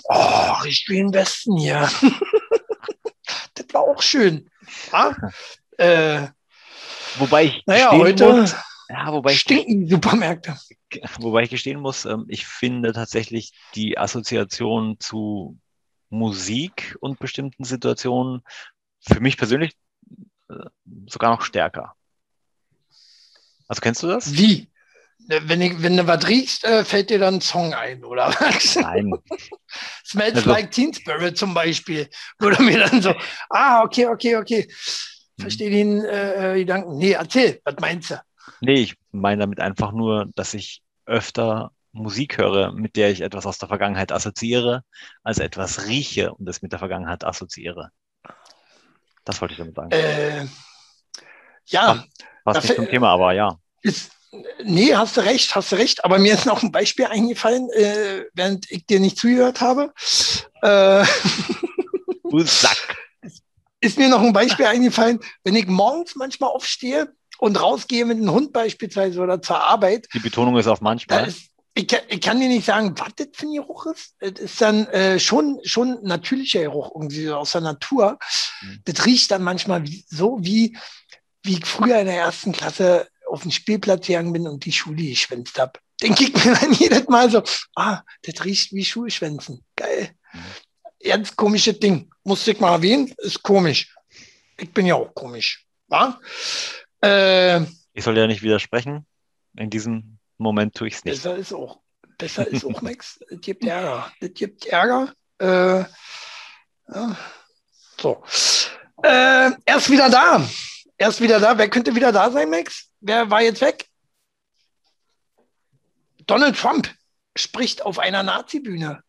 Oh, 0.05 0.51
riecht 0.63 0.87
wie 0.89 0.99
im 0.99 1.13
Westen 1.13 1.57
hier. 1.57 1.89
das 3.55 3.65
war 3.73 3.81
auch 3.81 4.01
schön. 4.01 4.49
Ja? 4.91 5.15
Äh, 5.77 6.27
wobei 7.17 7.45
ich 7.45 7.63
naja, 7.65 7.91
heute 7.91 8.31
muss, 8.31 8.55
ja, 8.87 9.11
wobei 9.11 9.33
ich, 9.33 9.41
stinken 9.41 9.81
die 9.85 9.91
Supermärkte. 9.91 10.55
Wobei 11.19 11.43
ich 11.43 11.49
gestehen 11.49 11.79
muss, 11.79 12.05
ähm, 12.05 12.25
ich 12.27 12.45
finde 12.45 12.93
tatsächlich 12.93 13.53
die 13.75 13.97
Assoziation 13.97 14.99
zu 14.99 15.57
Musik 16.09 16.95
und 16.99 17.19
bestimmten 17.19 17.63
Situationen 17.63 18.41
für 19.01 19.19
mich 19.19 19.37
persönlich 19.37 19.73
äh, 20.49 20.55
sogar 21.07 21.31
noch 21.31 21.41
stärker. 21.41 21.93
Also 23.67 23.81
kennst 23.81 24.03
du 24.03 24.07
das? 24.07 24.33
Wie? 24.33 24.69
Wenn, 25.27 25.61
ich, 25.61 25.81
wenn 25.81 25.97
du 25.97 26.05
was 26.05 26.27
riechst, 26.27 26.65
äh, 26.65 26.85
fällt 26.85 27.09
dir 27.09 27.17
dann 27.17 27.35
ein 27.35 27.41
Song 27.41 27.73
ein, 27.73 28.03
oder 28.03 28.27
was? 28.39 28.75
Nein. 28.75 29.11
Smells 30.05 30.35
Also- 30.35 30.49
like 30.51 30.69
Teen 30.71 30.93
Spirit 30.93 31.37
zum 31.37 31.53
Beispiel. 31.53 32.07
Würde 32.37 32.61
mir 32.61 32.79
dann 32.79 33.01
so, 33.01 33.13
ah, 33.49 33.81
okay, 33.83 34.05
okay, 34.07 34.35
okay. 34.35 34.67
Verstehe 35.39 35.69
den 35.69 36.03
äh, 36.05 36.53
äh, 36.53 36.59
Gedanken. 36.59 36.97
Nee, 36.97 37.11
erzähl, 37.13 37.59
was 37.65 37.75
meinst 37.79 38.11
du? 38.11 38.21
Nee, 38.61 38.81
ich 38.81 38.95
meine 39.11 39.41
damit 39.41 39.59
einfach 39.59 39.91
nur, 39.91 40.27
dass 40.35 40.53
ich 40.53 40.81
öfter 41.05 41.71
Musik 41.91 42.37
höre, 42.37 42.71
mit 42.73 42.95
der 42.95 43.09
ich 43.09 43.21
etwas 43.21 43.45
aus 43.45 43.57
der 43.57 43.69
Vergangenheit 43.69 44.11
assoziiere, 44.11 44.83
als 45.23 45.39
etwas 45.39 45.85
rieche 45.85 46.33
und 46.33 46.47
es 46.47 46.61
mit 46.61 46.71
der 46.71 46.79
Vergangenheit 46.79 47.23
assoziiere. 47.23 47.91
Das 49.23 49.41
wollte 49.41 49.53
ich 49.53 49.57
damit 49.57 49.75
sagen. 49.75 49.91
Äh, 49.91 50.45
ja, 51.65 52.03
Was 52.43 52.63
nicht 52.63 52.75
zum 52.75 52.87
Thema, 52.89 53.09
aber 53.09 53.33
ja. 53.33 53.57
ist, 53.81 54.11
nee, 54.63 54.93
hast 54.93 55.17
du 55.17 55.21
recht, 55.21 55.55
hast 55.55 55.71
du 55.71 55.77
recht. 55.77 56.03
Aber 56.03 56.19
mir 56.19 56.33
ist 56.33 56.45
noch 56.45 56.61
ein 56.63 56.71
Beispiel 56.71 57.05
eingefallen, 57.05 57.69
äh, 57.71 58.25
während 58.33 58.69
ich 58.69 58.85
dir 58.85 58.99
nicht 58.99 59.17
zugehört 59.17 59.61
habe. 59.61 59.93
Äh, 60.61 61.05
Du 62.29 62.39
Sack. 62.41 62.97
ist 63.79 63.97
mir 63.97 64.09
noch 64.09 64.21
ein 64.21 64.33
Beispiel 64.33 64.65
eingefallen, 64.65 65.19
wenn 65.43 65.55
ich 65.55 65.67
morgens 65.67 66.15
manchmal 66.15 66.49
aufstehe 66.49 67.13
und 67.39 67.59
rausgehe 67.61 68.05
mit 68.05 68.17
einem 68.17 68.31
Hund 68.31 68.53
beispielsweise 68.53 69.19
oder 69.21 69.41
zur 69.41 69.59
Arbeit, 69.61 70.07
Die 70.13 70.19
Betonung 70.19 70.57
ist 70.57 70.67
auf 70.67 70.81
manchmal. 70.81 71.27
ist, 71.27 71.49
ich, 71.73 71.87
kann- 71.87 72.01
ich 72.07 72.21
kann 72.21 72.39
dir 72.39 72.47
nicht 72.47 72.65
sagen, 72.65 72.93
was 72.97 73.09
das 73.17 73.27
für 73.33 73.45
ein 73.47 73.53
Geruch 73.53 73.85
ist. 73.87 74.15
Es 74.19 74.39
ist 74.39 74.61
dann 74.61 74.87
äh, 74.87 75.19
schon, 75.19 75.59
schon 75.63 75.99
natürlicher 76.03 76.61
Geruch, 76.61 76.91
irgendwie 76.95 77.29
aus 77.31 77.51
der 77.51 77.61
Natur. 77.61 78.17
Mhm. 78.61 78.81
Das 78.85 79.05
riecht 79.05 79.31
dann 79.31 79.43
manchmal 79.43 79.83
wie, 79.85 80.05
so, 80.07 80.37
wie, 80.41 80.77
wie 81.43 81.57
ich 81.57 81.65
früher 81.65 81.99
in 81.99 82.05
der 82.07 82.15
ersten 82.17 82.51
Klasse 82.53 83.07
auf 83.29 83.41
den 83.41 83.51
Spielplatz 83.51 84.07
gegangen 84.07 84.31
bin 84.33 84.47
und 84.47 84.63
die 84.65 84.71
Schule 84.71 85.03
geschwänzt 85.03 85.59
habe. 85.59 85.73
Denke 86.01 86.23
ich 86.25 86.45
mir 86.45 86.53
dann 86.61 86.73
jedes 86.73 87.07
Mal 87.09 87.29
so, 87.29 87.41
ah, 87.75 88.01
das 88.23 88.45
riecht 88.45 88.71
wie 88.71 88.85
Schulschwänzen. 88.85 89.65
Geil. 89.75 90.11
Mhm. 90.33 90.39
Ganz 91.09 91.35
komisches 91.35 91.79
Ding. 91.79 92.09
Musste 92.23 92.51
ich 92.51 92.59
mal 92.59 92.71
erwähnen, 92.73 93.13
ist 93.17 93.43
komisch. 93.43 93.93
Ich 94.57 94.71
bin 94.71 94.85
ja 94.85 94.95
auch 94.95 95.13
komisch. 95.13 95.65
Wa? 95.87 96.19
Äh, 97.03 97.61
Ich 97.93 98.03
soll 98.03 98.17
ja 98.17 98.27
nicht 98.27 98.41
widersprechen. 98.41 99.05
In 99.57 99.69
diesem 99.69 100.19
Moment 100.37 100.75
tue 100.75 100.87
ich 100.87 100.95
es 100.95 101.05
nicht. 101.05 101.15
Besser 101.23 101.35
ist 101.37 101.53
auch, 101.53 101.79
besser 102.17 102.47
ist 102.47 102.65
auch 102.65 102.81
Max. 102.81 103.19
Es 103.29 103.41
gibt 103.41 103.63
Ärger. 103.63 104.11
Es 104.19 104.33
gibt 104.33 104.65
Ärger. 104.65 105.13
Äh, 105.39 105.79
ja. 106.93 107.17
So. 107.99 108.23
Äh, 109.03 109.51
er 109.65 109.77
ist 109.77 109.89
wieder 109.89 110.09
da. 110.09 110.47
Er 110.97 111.09
ist 111.09 111.21
wieder 111.21 111.39
da. 111.39 111.57
Wer 111.57 111.69
könnte 111.69 111.95
wieder 111.95 112.11
da 112.11 112.29
sein, 112.31 112.49
Max? 112.49 112.89
Wer 113.01 113.29
war 113.29 113.41
jetzt 113.41 113.61
weg? 113.61 113.87
Donald 116.25 116.57
Trump 116.57 116.89
spricht 117.37 117.83
auf 117.83 117.99
einer 117.99 118.23
Nazi-Bühne. 118.23 119.03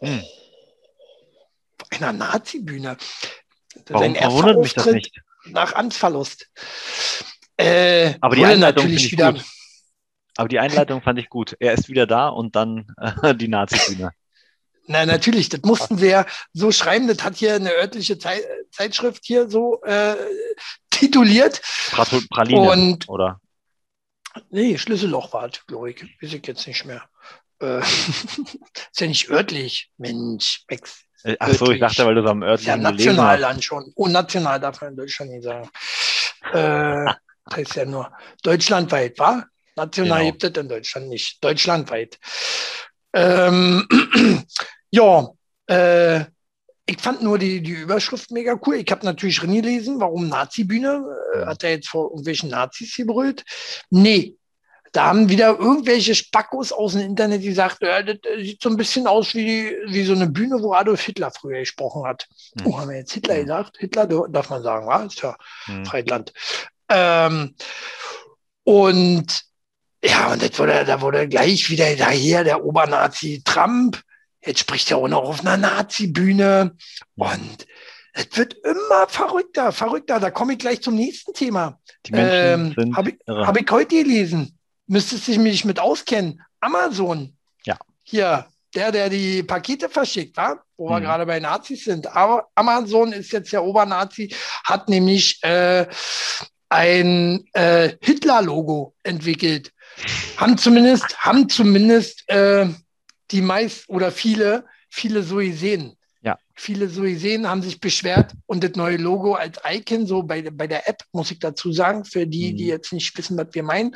Hm. 0.00 0.24
Auf 1.80 1.88
einer 1.92 2.12
Nazi-Bühne. 2.12 2.96
Warum 3.88 4.14
verwundert 4.14 4.58
mich 4.58 4.74
das 4.74 4.86
nicht? 4.86 5.20
Nach 5.46 5.74
Amtsverlust. 5.74 6.48
Äh, 7.56 8.14
Aber 8.20 8.36
die 8.36 8.44
Einleitung 8.44 8.84
natürlich 8.84 9.12
wieder. 9.12 9.32
gut. 9.32 9.44
Aber 10.36 10.48
die 10.48 10.58
Einleitung 10.58 11.02
fand 11.02 11.18
ich 11.18 11.28
gut. 11.28 11.56
Er 11.60 11.74
ist 11.74 11.88
wieder 11.88 12.06
da 12.06 12.28
und 12.28 12.56
dann 12.56 12.86
äh, 13.22 13.34
die 13.34 13.48
Nazi-Bühne. 13.48 14.12
Na, 14.86 15.06
natürlich, 15.06 15.48
das 15.48 15.60
mussten 15.62 15.98
sie 15.98 16.08
ja 16.08 16.26
so 16.52 16.72
schreiben. 16.72 17.06
Das 17.06 17.22
hat 17.22 17.36
hier 17.36 17.54
eine 17.54 17.72
örtliche 17.72 18.18
Zei 18.18 18.40
Zeitschrift 18.72 19.24
hier 19.24 19.48
so 19.48 19.82
äh, 19.82 20.16
tituliert. 20.90 21.60
Praline, 22.30 22.70
Und 22.70 23.08
oder? 23.08 23.40
nee, 24.50 24.78
Schlüsselloch 24.78 25.32
war 25.32 25.46
es, 25.46 25.64
glaube 25.66 25.90
ich. 25.90 26.02
Weiß 26.20 26.32
ich 26.32 26.46
jetzt 26.46 26.66
nicht 26.66 26.84
mehr. 26.86 27.04
Äh, 27.60 27.80
ist 28.90 29.00
ja 29.00 29.06
nicht 29.06 29.30
örtlich. 29.30 29.90
Mensch, 29.98 30.64
Max. 30.70 31.04
Äh, 31.24 31.36
Ach 31.38 31.48
so, 31.50 31.70
ich 31.70 31.80
dachte, 31.80 32.06
weil 32.06 32.14
du 32.14 32.22
es 32.22 32.30
am 32.30 32.42
Ist 32.42 32.64
ja 32.64 32.74
örtlichen 32.74 32.82
gelesen 32.82 33.16
national 33.16 33.40
dann 33.40 33.62
schon. 33.62 33.92
Oh, 33.94 34.08
national 34.08 34.60
darf 34.60 34.80
man 34.80 34.90
in 34.90 34.96
Deutschland 34.96 35.30
nicht 35.32 35.44
sagen. 35.44 35.68
Äh, 36.52 37.12
das 37.44 37.56
heißt 37.56 37.76
ja 37.76 37.84
nur 37.84 38.10
deutschlandweit, 38.42 39.18
war? 39.18 39.46
National 39.76 40.20
Genau. 40.20 40.30
gibt 40.32 40.44
es 40.44 40.62
in 40.62 40.68
Deutschland 40.68 41.08
nicht. 41.08 41.44
Deutschlandweit. 41.44 42.18
Ähm, 43.12 43.86
ja, 44.90 45.28
äh, 45.66 46.24
ich 46.86 47.00
fand 47.00 47.22
nur 47.22 47.38
die, 47.38 47.62
die 47.62 47.72
Überschrift 47.72 48.30
mega 48.30 48.58
cool. 48.66 48.76
Ich 48.76 48.90
habe 48.90 49.04
natürlich 49.04 49.42
reingelesen, 49.42 50.00
warum 50.00 50.28
Nazi-Bühne? 50.28 51.04
Äh, 51.34 51.46
hat 51.46 51.62
er 51.62 51.70
jetzt 51.70 51.88
vor 51.88 52.10
irgendwelchen 52.10 52.50
Nazis 52.50 52.96
gebrüllt? 52.96 53.44
Nee. 53.90 54.36
Da 54.92 55.04
haben 55.06 55.28
wieder 55.28 55.58
irgendwelche 55.58 56.14
Spackos 56.16 56.72
aus 56.72 56.92
dem 56.92 57.02
Internet 57.02 57.42
gesagt, 57.42 57.78
ja, 57.82 58.02
das 58.02 58.16
äh, 58.24 58.42
sieht 58.42 58.62
so 58.62 58.68
ein 58.70 58.76
bisschen 58.76 59.06
aus 59.06 59.34
wie, 59.34 59.72
wie 59.86 60.02
so 60.04 60.14
eine 60.14 60.26
Bühne, 60.28 60.60
wo 60.62 60.72
Adolf 60.72 61.00
Hitler 61.02 61.30
früher 61.30 61.60
gesprochen 61.60 62.04
hat. 62.04 62.26
Hm. 62.58 62.66
Oh, 62.66 62.78
haben 62.78 62.90
wir 62.90 62.96
jetzt 62.98 63.12
Hitler 63.12 63.34
Hm. 63.36 63.42
gesagt? 63.42 63.76
Hitler 63.78 64.06
darf 64.06 64.50
man 64.50 64.62
sagen, 64.62 64.86
wa? 64.86 65.02
Ist 65.04 65.22
ja 65.22 65.36
Hm. 65.66 65.84
Freiland. 65.84 66.32
Ähm, 66.88 67.54
und 68.64 69.42
ja, 70.02 70.32
und 70.32 70.42
jetzt 70.42 70.58
wurde, 70.58 70.84
da 70.84 71.00
wurde 71.00 71.28
gleich 71.28 71.68
wieder 71.70 71.94
daher 71.96 72.42
der 72.44 72.64
Obernazi 72.64 73.42
Trump. 73.44 74.00
Jetzt 74.44 74.60
spricht 74.60 74.90
er 74.90 74.96
auch 74.96 75.08
noch 75.08 75.22
auf 75.24 75.40
einer 75.40 75.56
Nazi-Bühne. 75.58 76.74
Und 77.16 77.66
es 78.14 78.26
wird 78.36 78.54
immer 78.64 79.06
verrückter, 79.08 79.70
verrückter. 79.72 80.18
Da 80.18 80.30
komme 80.30 80.54
ich 80.54 80.58
gleich 80.58 80.80
zum 80.82 80.94
nächsten 80.94 81.34
Thema. 81.34 81.78
Die 82.06 82.12
Menschen 82.12 82.32
Ähm, 82.32 82.74
sind 82.76 82.96
Habe 82.96 83.10
ich, 83.10 83.16
irre. 83.26 83.46
hab 83.46 83.60
ich 83.60 83.70
heute 83.70 83.94
gelesen. 84.02 84.56
Müsstest 84.90 85.28
du 85.28 85.38
mich 85.38 85.64
mit 85.64 85.78
auskennen. 85.78 86.42
Amazon. 86.60 87.32
Ja. 87.64 87.78
Hier, 88.02 88.46
der, 88.74 88.90
der 88.90 89.08
die 89.08 89.42
Pakete 89.44 89.88
verschickt, 89.88 90.36
wa? 90.36 90.60
wo 90.76 90.88
wir 90.88 90.98
Mhm. 90.98 91.04
gerade 91.04 91.26
bei 91.26 91.38
Nazis 91.38 91.84
sind. 91.84 92.08
Aber 92.08 92.48
Amazon 92.56 93.12
ist 93.12 93.30
jetzt 93.30 93.52
der 93.52 93.62
Obernazi, 93.62 94.34
hat 94.64 94.88
nämlich 94.88 95.38
äh, 95.44 95.86
ein 96.68 97.44
äh, 97.52 97.96
Hitler-Logo 98.00 98.94
entwickelt. 99.04 99.72
Haben 100.36 100.58
zumindest, 100.58 101.16
haben 101.18 101.48
zumindest 101.48 102.28
äh, 102.28 102.66
die 103.30 103.42
meist 103.42 103.88
oder 103.88 104.10
viele, 104.10 104.64
viele 104.88 105.22
so 105.22 105.36
gesehen. 105.36 105.96
Ja. 106.22 106.36
Viele 106.54 106.88
so 106.88 107.02
gesehen 107.02 107.48
haben 107.48 107.62
sich 107.62 107.80
beschwert 107.80 108.32
und 108.46 108.64
das 108.64 108.72
neue 108.72 108.96
Logo 108.96 109.34
als 109.34 109.58
Icon, 109.68 110.06
so 110.06 110.22
bei, 110.24 110.42
bei 110.50 110.66
der 110.66 110.88
App, 110.88 111.02
muss 111.12 111.30
ich 111.30 111.38
dazu 111.38 111.72
sagen, 111.72 112.04
für 112.04 112.26
die, 112.26 112.52
Mhm. 112.52 112.56
die 112.56 112.66
jetzt 112.66 112.92
nicht 112.92 113.16
wissen, 113.16 113.38
was 113.38 113.48
wir 113.52 113.62
meinen. 113.62 113.94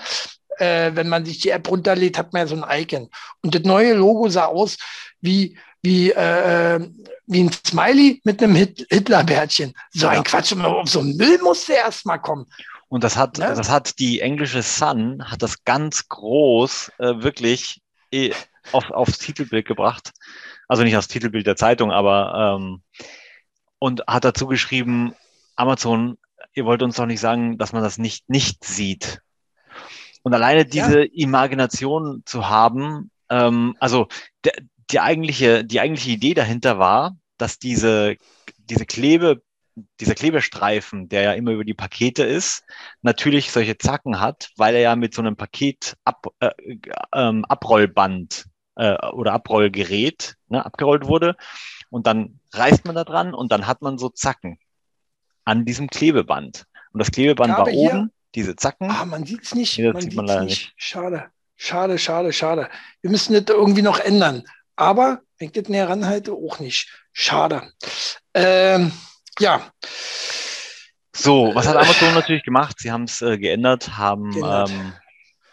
Äh, 0.59 0.93
wenn 0.95 1.09
man 1.09 1.25
sich 1.25 1.39
die 1.41 1.51
App 1.51 1.69
runterlädt, 1.69 2.19
hat 2.19 2.33
man 2.33 2.41
ja 2.43 2.47
so 2.47 2.63
ein 2.63 2.83
Icon. 2.83 3.09
Und 3.43 3.55
das 3.55 3.63
neue 3.63 3.95
Logo 3.95 4.29
sah 4.29 4.47
aus 4.47 4.77
wie, 5.21 5.57
wie, 5.83 6.11
äh, 6.13 6.81
wie 7.27 7.43
ein 7.45 7.51
Smiley 7.67 8.21
mit 8.25 8.43
einem 8.43 8.55
Hit 8.55 8.87
Hitlerbärtchen. 8.91 9.75
So 9.93 10.07
ein 10.09 10.17
Ja. 10.17 10.23
Quatsch, 10.23 10.53
auf 10.57 10.89
so 10.89 11.01
einen 11.01 11.17
Müll 11.17 11.39
musste 11.43 11.73
erst 11.75 12.07
mal 12.07 12.19
kommen. 12.19 12.47
Und 12.89 13.03
das 13.03 13.17
hat, 13.17 13.39
Ne? 13.39 13.47
das 13.55 13.69
hat 13.71 13.99
die 13.99 14.21
englische 14.21 14.63
Sun, 14.63 15.23
hat 15.29 15.43
das 15.43 15.65
ganz 15.65 16.09
groß 16.09 16.93
äh, 16.99 17.15
wirklich 17.23 17.83
eh 18.13 18.33
auf, 18.73 18.91
aufs 18.91 19.19
Titelbild 19.19 19.67
gebracht. 19.67 20.13
Also 20.69 20.83
nicht 20.85 20.97
aufs 20.97 21.09
Titelbild 21.09 21.47
der 21.47 21.57
Zeitung, 21.57 21.91
aber 21.91 22.57
ähm, 22.59 22.83
und 23.79 24.03
hat 24.07 24.25
dazu 24.25 24.47
geschrieben, 24.47 25.15
Amazon, 25.57 26.17
ihr 26.55 26.65
wollt 26.65 26.83
uns 26.83 26.97
doch 26.97 27.07
nicht 27.07 27.21
sagen, 27.21 27.59
dass 27.59 27.73
man 27.73 27.83
das 27.83 27.99
nicht 27.99 28.29
nicht 28.31 28.65
sieht. 28.65 29.21
Und 30.25 30.35
alleine 30.35 30.67
diese 30.67 31.05
Imagination 31.05 32.23
zu 32.27 32.51
haben, 32.51 33.13
ähm, 33.31 33.77
also 33.81 34.09
der, 34.45 34.55
die 34.91 35.01
eigentliche, 35.01 35.65
die 35.65 35.81
eigentliche 35.81 36.13
Idee 36.13 36.35
dahinter 36.35 36.79
war, 36.81 37.17
dass 37.39 37.61
diese, 37.61 38.17
diese 38.59 38.87
Klebe, 38.87 39.43
dieser 40.01 40.15
Klebestreifen, 40.17 41.09
der 41.11 41.23
ja 41.23 41.33
immer 41.35 41.53
über 41.53 41.65
die 41.65 41.75
Pakete 41.75 42.25
ist, 42.25 42.65
natürlich 43.03 43.53
solche 43.53 43.79
Zacken 43.79 44.21
hat, 44.21 44.51
weil 44.57 44.77
er 44.77 44.83
ja 44.83 44.97
mit 44.97 45.15
so 45.15 45.23
einem 45.23 45.37
Paket 45.37 45.97
ab, 46.05 46.27
äh, 46.41 46.51
ähm, 47.15 47.45
Abrollband 47.47 48.47
äh, 48.77 48.97
oder 49.13 49.35
Abrollgerät 49.35 50.37
ne, 50.49 50.65
abgerollt 50.67 51.07
wurde. 51.09 51.37
Und 51.91 52.07
dann 52.07 52.41
reißt 52.55 52.87
man 52.87 52.97
da 52.97 53.05
dran 53.05 53.35
und 53.35 53.53
dann 53.53 53.67
hat 53.69 53.83
man 53.83 53.99
so 53.99 54.11
Zacken 54.11 54.59
an 55.45 55.65
diesem 55.67 55.89
Klebeband. 55.91 56.67
Und 56.93 57.01
das 57.01 57.13
Klebeband 57.13 57.59
Ja, 57.59 57.59
war 57.59 57.69
oben, 57.73 58.13
diese 58.35 58.57
Zacken. 58.57 58.91
Ah, 58.91 59.05
man 59.05 59.25
sieht 59.25 59.43
es 59.43 59.55
nicht. 59.55 59.79
Nee, 59.79 59.93
man 59.93 60.03
sieht 60.03 60.15
man 60.15 60.27
leider 60.27 60.45
nicht. 60.45 60.73
Schade. 60.77 61.31
Schade, 61.57 61.99
schade, 61.99 62.33
schade. 62.33 62.69
Wir 63.01 63.11
müssen 63.11 63.33
das 63.33 63.45
irgendwie 63.55 63.83
noch 63.83 63.99
ändern. 63.99 64.45
Aber 64.77 65.21
wenn 65.39 65.49
ich 65.49 65.53
das 65.53 65.69
näher 65.69 65.89
ranhalte, 65.89 66.33
auch 66.33 66.59
nicht. 66.59 66.91
Schade. 67.13 67.71
Ähm, 68.35 68.93
ja. 69.39 69.71
So, 71.15 71.53
was 71.55 71.69
hat 71.69 71.77
Amazon 71.77 72.15
natürlich 72.15 72.43
gemacht? 72.43 72.77
Sie 72.81 72.91
haben 72.91 73.05
es 73.05 73.23
äh, 73.23 73.39
geändert, 73.39 73.97
haben 73.97 74.33
geändert. 74.33 74.71
Ähm, 74.71 74.93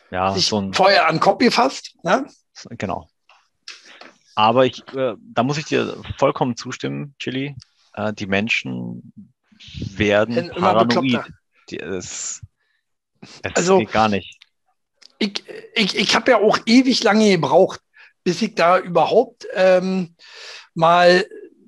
ja, 0.10 0.34
Sich 0.34 0.48
so 0.48 0.60
ein 0.60 0.74
vorher 0.74 1.08
an 1.08 1.20
Copy 1.20 1.46
gefasst. 1.46 1.96
Ne? 2.04 2.26
Genau. 2.72 3.08
Aber 4.36 4.66
ich, 4.66 4.82
äh, 4.94 5.16
da 5.20 5.44
muss 5.44 5.58
ich 5.58 5.66
dir 5.66 6.02
vollkommen 6.18 6.58
zustimmen, 6.58 7.16
Chili. 7.20 7.56
Äh, 7.94 8.12
die 8.14 8.28
Menschen 8.28 9.14
werden 9.96 10.50
paranoid. 10.50 11.26
Die, 11.70 11.80
es, 11.80 12.42
es 13.22 13.56
also, 13.56 13.80
geht 13.80 13.92
gar 13.92 14.10
nicht. 14.10 14.38
Ich, 15.20 15.44
ich, 15.76 15.96
ich 15.96 16.16
habe 16.16 16.32
ja 16.32 16.38
auch 16.38 16.58
ewig 16.66 17.04
lange 17.04 17.30
gebraucht, 17.30 17.80
bis 18.24 18.42
ich 18.42 18.56
da 18.56 18.80
überhaupt 18.80 19.48
ähm, 19.54 20.16
mal 20.74 21.26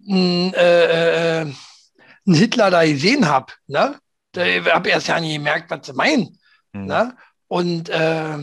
einen, 0.07 0.53
äh, 0.53 1.41
äh, 1.41 1.41
einen 1.41 2.35
Hitler 2.35 2.71
da 2.71 2.83
gesehen 2.83 3.27
habe. 3.27 3.53
Ne? 3.67 3.99
Da 4.31 4.45
habe 4.45 4.89
erst 4.89 5.07
ja 5.07 5.19
nie 5.19 5.33
gemerkt, 5.33 5.69
was 5.69 5.85
sie 5.85 5.93
meinen. 5.93 6.39
Mhm. 6.73 6.85
Ne? 6.85 7.17
Und 7.47 7.89
äh, 7.89 8.39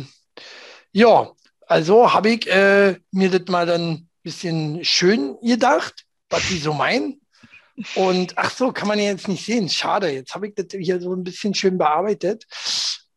ja, 0.92 1.32
also 1.66 2.12
habe 2.12 2.30
ich 2.30 2.46
äh, 2.48 2.96
mir 3.10 3.30
das 3.30 3.48
mal 3.48 3.66
dann 3.66 3.90
ein 3.90 4.08
bisschen 4.22 4.84
schön 4.84 5.36
gedacht, 5.42 6.04
was 6.28 6.46
die 6.48 6.58
so 6.58 6.72
meinen. 6.72 7.19
Und 7.94 8.36
ach 8.36 8.50
so, 8.50 8.72
kann 8.72 8.88
man 8.88 8.98
ja 8.98 9.06
jetzt 9.06 9.28
nicht 9.28 9.44
sehen. 9.44 9.68
Schade, 9.68 10.10
jetzt 10.10 10.34
habe 10.34 10.48
ich 10.48 10.54
das 10.54 10.66
hier 10.70 11.00
so 11.00 11.14
ein 11.14 11.24
bisschen 11.24 11.54
schön 11.54 11.78
bearbeitet. 11.78 12.46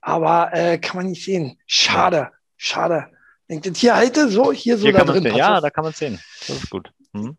Aber 0.01 0.53
äh, 0.53 0.77
kann 0.77 0.97
man 0.97 1.07
nicht 1.07 1.23
sehen. 1.23 1.59
Schade, 1.65 2.31
schade. 2.57 3.07
Ich 3.47 3.61
das 3.61 3.77
hier 3.77 3.95
halte, 3.95 4.29
so, 4.29 4.51
hier 4.51 4.77
so 4.77 4.83
hier 4.83 4.93
da 4.93 5.03
drin. 5.03 5.25
Ja, 5.35 5.61
da 5.61 5.69
kann 5.69 5.83
man 5.83 5.91
es 5.91 5.99
sehen. 5.99 6.19
Das 6.47 6.57
ist 6.57 6.69
gut. 6.69 6.91
Hm. 7.13 7.37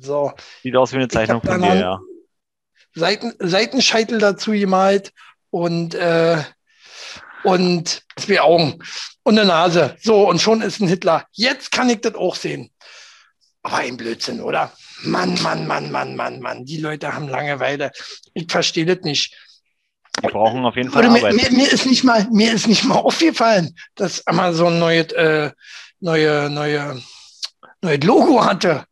So. 0.00 0.32
Sieht 0.62 0.76
aus 0.76 0.92
wie 0.92 0.96
eine 0.96 1.08
Zeichnung 1.08 1.42
von 1.42 1.62
dir, 1.62 1.74
ja. 1.74 2.00
Seiten, 2.94 3.34
Seitenscheitel 3.38 4.18
dazu 4.18 4.52
gemalt 4.52 5.12
und, 5.50 5.94
äh, 5.94 6.42
und 7.44 8.02
zwei 8.16 8.40
Augen 8.40 8.82
und 9.22 9.38
eine 9.38 9.46
Nase. 9.46 9.96
So, 10.02 10.28
und 10.28 10.40
schon 10.40 10.62
ist 10.62 10.80
ein 10.80 10.88
Hitler. 10.88 11.26
Jetzt 11.32 11.72
kann 11.72 11.90
ich 11.90 12.00
das 12.00 12.14
auch 12.14 12.36
sehen. 12.36 12.70
Aber 13.62 13.76
ein 13.76 13.96
Blödsinn, 13.96 14.40
oder? 14.40 14.72
Mann, 15.02 15.40
Mann, 15.42 15.66
Mann, 15.66 15.90
Mann, 15.90 16.16
Mann, 16.16 16.40
Mann. 16.40 16.64
Die 16.64 16.78
Leute 16.78 17.14
haben 17.14 17.28
Langeweile. 17.28 17.90
Ich 18.34 18.50
verstehe 18.50 18.86
das 18.86 19.00
nicht. 19.02 19.34
Die 20.22 20.28
brauchen 20.28 20.64
auf 20.64 20.76
jeden 20.76 20.90
Fall 20.90 21.08
mir, 21.10 21.18
Arbeit. 21.18 21.34
Mir, 21.34 21.50
mir, 21.50 21.70
ist 21.70 21.86
nicht 21.86 22.04
mal, 22.04 22.26
mir 22.32 22.52
ist 22.52 22.66
nicht 22.66 22.84
mal 22.84 22.96
aufgefallen, 22.96 23.76
dass 23.94 24.26
Amazon 24.26 24.78
neue, 24.78 25.00
äh, 25.14 25.52
neue, 26.00 26.48
neue, 26.48 27.02
neue 27.82 27.96
Logo 27.98 28.44
hatte. 28.44 28.84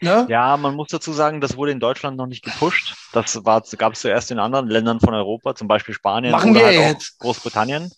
Ne? 0.00 0.26
Ja, 0.28 0.56
man 0.56 0.74
muss 0.74 0.88
dazu 0.88 1.12
sagen, 1.12 1.40
das 1.40 1.56
wurde 1.56 1.72
in 1.72 1.80
Deutschland 1.80 2.16
noch 2.16 2.26
nicht 2.26 2.44
gepusht. 2.44 2.94
Das 3.12 3.40
gab 3.42 3.92
es 3.92 4.00
zuerst 4.00 4.30
in 4.30 4.38
anderen 4.38 4.68
Ländern 4.68 5.00
von 5.00 5.14
Europa, 5.14 5.54
zum 5.54 5.68
Beispiel 5.68 5.94
Spanien 5.94 6.32
Machen 6.32 6.50
oder 6.50 6.60
wir 6.60 6.66
halt 6.66 6.98
jetzt. 6.98 7.18
Großbritannien. 7.20 7.90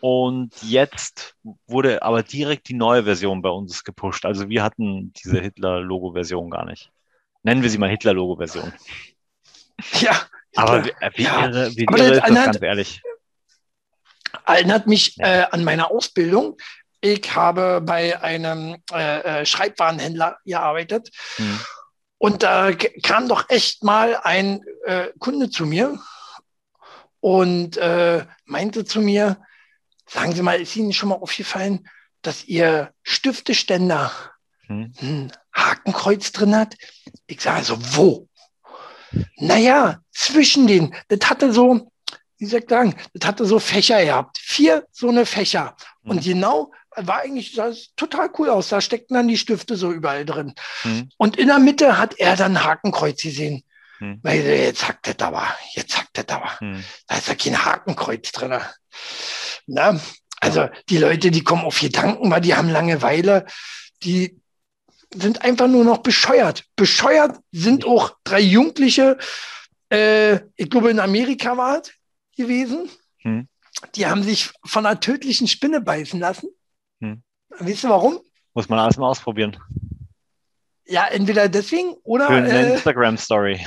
Und 0.00 0.50
jetzt 0.62 1.36
wurde 1.66 2.02
aber 2.02 2.22
direkt 2.22 2.68
die 2.68 2.74
neue 2.74 3.04
Version 3.04 3.42
bei 3.42 3.50
uns 3.50 3.84
gepusht. 3.84 4.24
Also 4.24 4.48
wir 4.48 4.62
hatten 4.62 5.12
diese 5.12 5.40
Hitler-Logo-Version 5.40 6.50
gar 6.50 6.64
nicht. 6.64 6.90
Nennen 7.42 7.62
wir 7.62 7.70
sie 7.70 7.78
mal 7.78 7.90
Hitler-Logo-Version. 7.90 8.72
Ja, 10.00 10.20
aber 10.56 10.84
wie, 10.84 10.92
wie 11.14 11.22
ja. 11.22 11.46
irre, 11.46 11.70
wie 11.76 11.84
irre 11.84 12.12
ist 12.12 12.20
das, 12.20 12.34
ganz 12.34 12.62
ehrlich? 12.62 13.02
Erinnert 14.46 14.86
mich 14.86 15.18
äh, 15.18 15.46
an 15.50 15.64
meine 15.64 15.90
Ausbildung. 15.90 16.58
Ich 17.00 17.34
habe 17.34 17.80
bei 17.80 18.20
einem 18.20 18.76
äh, 18.92 19.40
äh 19.40 19.46
Schreibwarenhändler 19.46 20.38
gearbeitet. 20.44 21.10
Hm. 21.36 21.60
Und 22.18 22.42
da 22.42 22.72
kam 23.02 23.28
doch 23.28 23.48
echt 23.48 23.82
mal 23.82 24.16
ein 24.22 24.62
äh, 24.84 25.08
Kunde 25.18 25.48
zu 25.48 25.64
mir 25.64 25.98
und 27.20 27.78
äh, 27.78 28.26
meinte 28.44 28.84
zu 28.84 29.00
mir, 29.00 29.40
sagen 30.10 30.34
Sie 30.34 30.42
mal, 30.42 30.60
ist 30.60 30.76
Ihnen 30.76 30.92
schon 30.92 31.10
mal 31.10 31.16
aufgefallen, 31.16 31.88
dass 32.22 32.44
Ihr 32.44 32.92
Stifteständer 33.02 34.12
hm. 34.66 34.92
ein 35.00 35.32
Hakenkreuz 35.52 36.32
drin 36.32 36.54
hat? 36.54 36.76
Ich 37.26 37.40
sage 37.40 37.64
so, 37.64 37.78
wo? 37.96 38.28
Naja, 39.36 40.00
zwischen 40.12 40.66
den, 40.66 40.94
das 41.08 41.28
hatte 41.28 41.52
so, 41.52 41.90
wie 42.38 42.46
soll 42.46 42.60
ich 42.60 42.68
sagen, 42.68 42.94
das 43.14 43.26
hatte 43.26 43.44
so 43.44 43.58
Fächer 43.58 44.04
gehabt. 44.04 44.38
Vier 44.38 44.86
so 44.92 45.08
eine 45.08 45.26
Fächer. 45.26 45.76
Mhm. 46.02 46.10
Und 46.10 46.24
genau, 46.24 46.72
war 46.96 47.20
eigentlich, 47.20 47.54
sah 47.54 47.72
total 47.96 48.30
cool 48.38 48.50
aus. 48.50 48.68
Da 48.68 48.80
steckten 48.80 49.14
dann 49.14 49.28
die 49.28 49.38
Stifte 49.38 49.76
so 49.76 49.92
überall 49.92 50.24
drin. 50.24 50.54
Mhm. 50.84 51.10
Und 51.16 51.36
in 51.36 51.48
der 51.48 51.58
Mitte 51.58 51.98
hat 51.98 52.18
er 52.18 52.36
dann 52.36 52.64
Hakenkreuz 52.64 53.22
gesehen. 53.22 53.62
Weil 54.22 54.40
jetzt 54.40 54.88
hackt 54.88 55.06
das 55.06 55.26
aber, 55.26 55.46
jetzt 55.74 55.96
hackt 55.96 56.16
das 56.16 56.28
aber. 56.28 56.50
Mhm. 56.60 56.84
Da 57.06 57.16
ist 57.16 57.28
ja 57.28 57.34
kein 57.34 57.64
Hakenkreuz 57.64 58.32
drin. 58.32 58.58
Na? 59.66 60.00
Also 60.40 60.68
die 60.88 60.98
Leute, 60.98 61.30
die 61.30 61.44
kommen 61.44 61.64
auf 61.64 61.80
Gedanken, 61.80 62.30
weil 62.30 62.40
die 62.40 62.54
haben 62.54 62.70
Langeweile. 62.70 63.46
Die, 64.02 64.40
sind 65.14 65.42
einfach 65.42 65.68
nur 65.68 65.84
noch 65.84 65.98
bescheuert. 65.98 66.64
Bescheuert 66.76 67.38
sind 67.52 67.84
auch 67.84 68.16
drei 68.24 68.40
Jugendliche, 68.40 69.18
äh, 69.90 70.40
ich 70.56 70.70
glaube 70.70 70.90
in 70.90 71.00
Amerika 71.00 71.56
war 71.56 71.80
es 71.80 71.92
gewesen. 72.36 72.88
Hm. 73.18 73.48
Die 73.94 74.06
haben 74.06 74.22
sich 74.22 74.52
von 74.64 74.86
einer 74.86 75.00
tödlichen 75.00 75.48
Spinne 75.48 75.80
beißen 75.80 76.20
lassen. 76.20 76.50
Hm. 77.00 77.22
Weißt 77.58 77.84
du 77.84 77.88
warum? 77.88 78.20
Muss 78.54 78.68
man 78.68 78.78
alles 78.78 78.96
mal 78.96 79.08
ausprobieren. 79.08 79.56
Ja, 80.86 81.06
entweder 81.06 81.48
deswegen 81.48 81.94
oder. 82.02 82.26
Für 82.26 82.34
eine 82.34 82.50
äh, 82.50 82.72
Instagram-Story. 82.74 83.66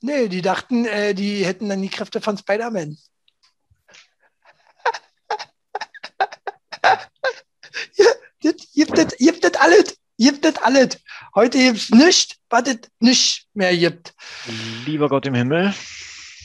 Nee, 0.00 0.28
die 0.28 0.42
dachten, 0.42 0.84
äh, 0.84 1.14
die 1.14 1.44
hätten 1.44 1.68
dann 1.68 1.82
die 1.82 1.88
Kräfte 1.88 2.20
von 2.20 2.38
Spider-Man. 2.38 2.96
ja, 7.94 8.06
das 8.42 8.54
gibt 8.72 8.96
das, 8.96 9.16
gibt 9.16 9.44
das 9.44 9.54
alles 9.54 9.98
gibt 10.18 10.44
es 10.44 10.56
alles. 10.58 10.98
Heute 11.34 11.58
gibt 11.58 11.78
es 11.78 11.90
nichts, 11.90 12.36
was 12.50 12.68
es 12.68 12.78
nicht 13.00 13.46
mehr 13.54 13.76
gibt. 13.76 14.14
Lieber 14.84 15.08
Gott 15.08 15.26
im 15.26 15.34
Himmel. 15.34 15.72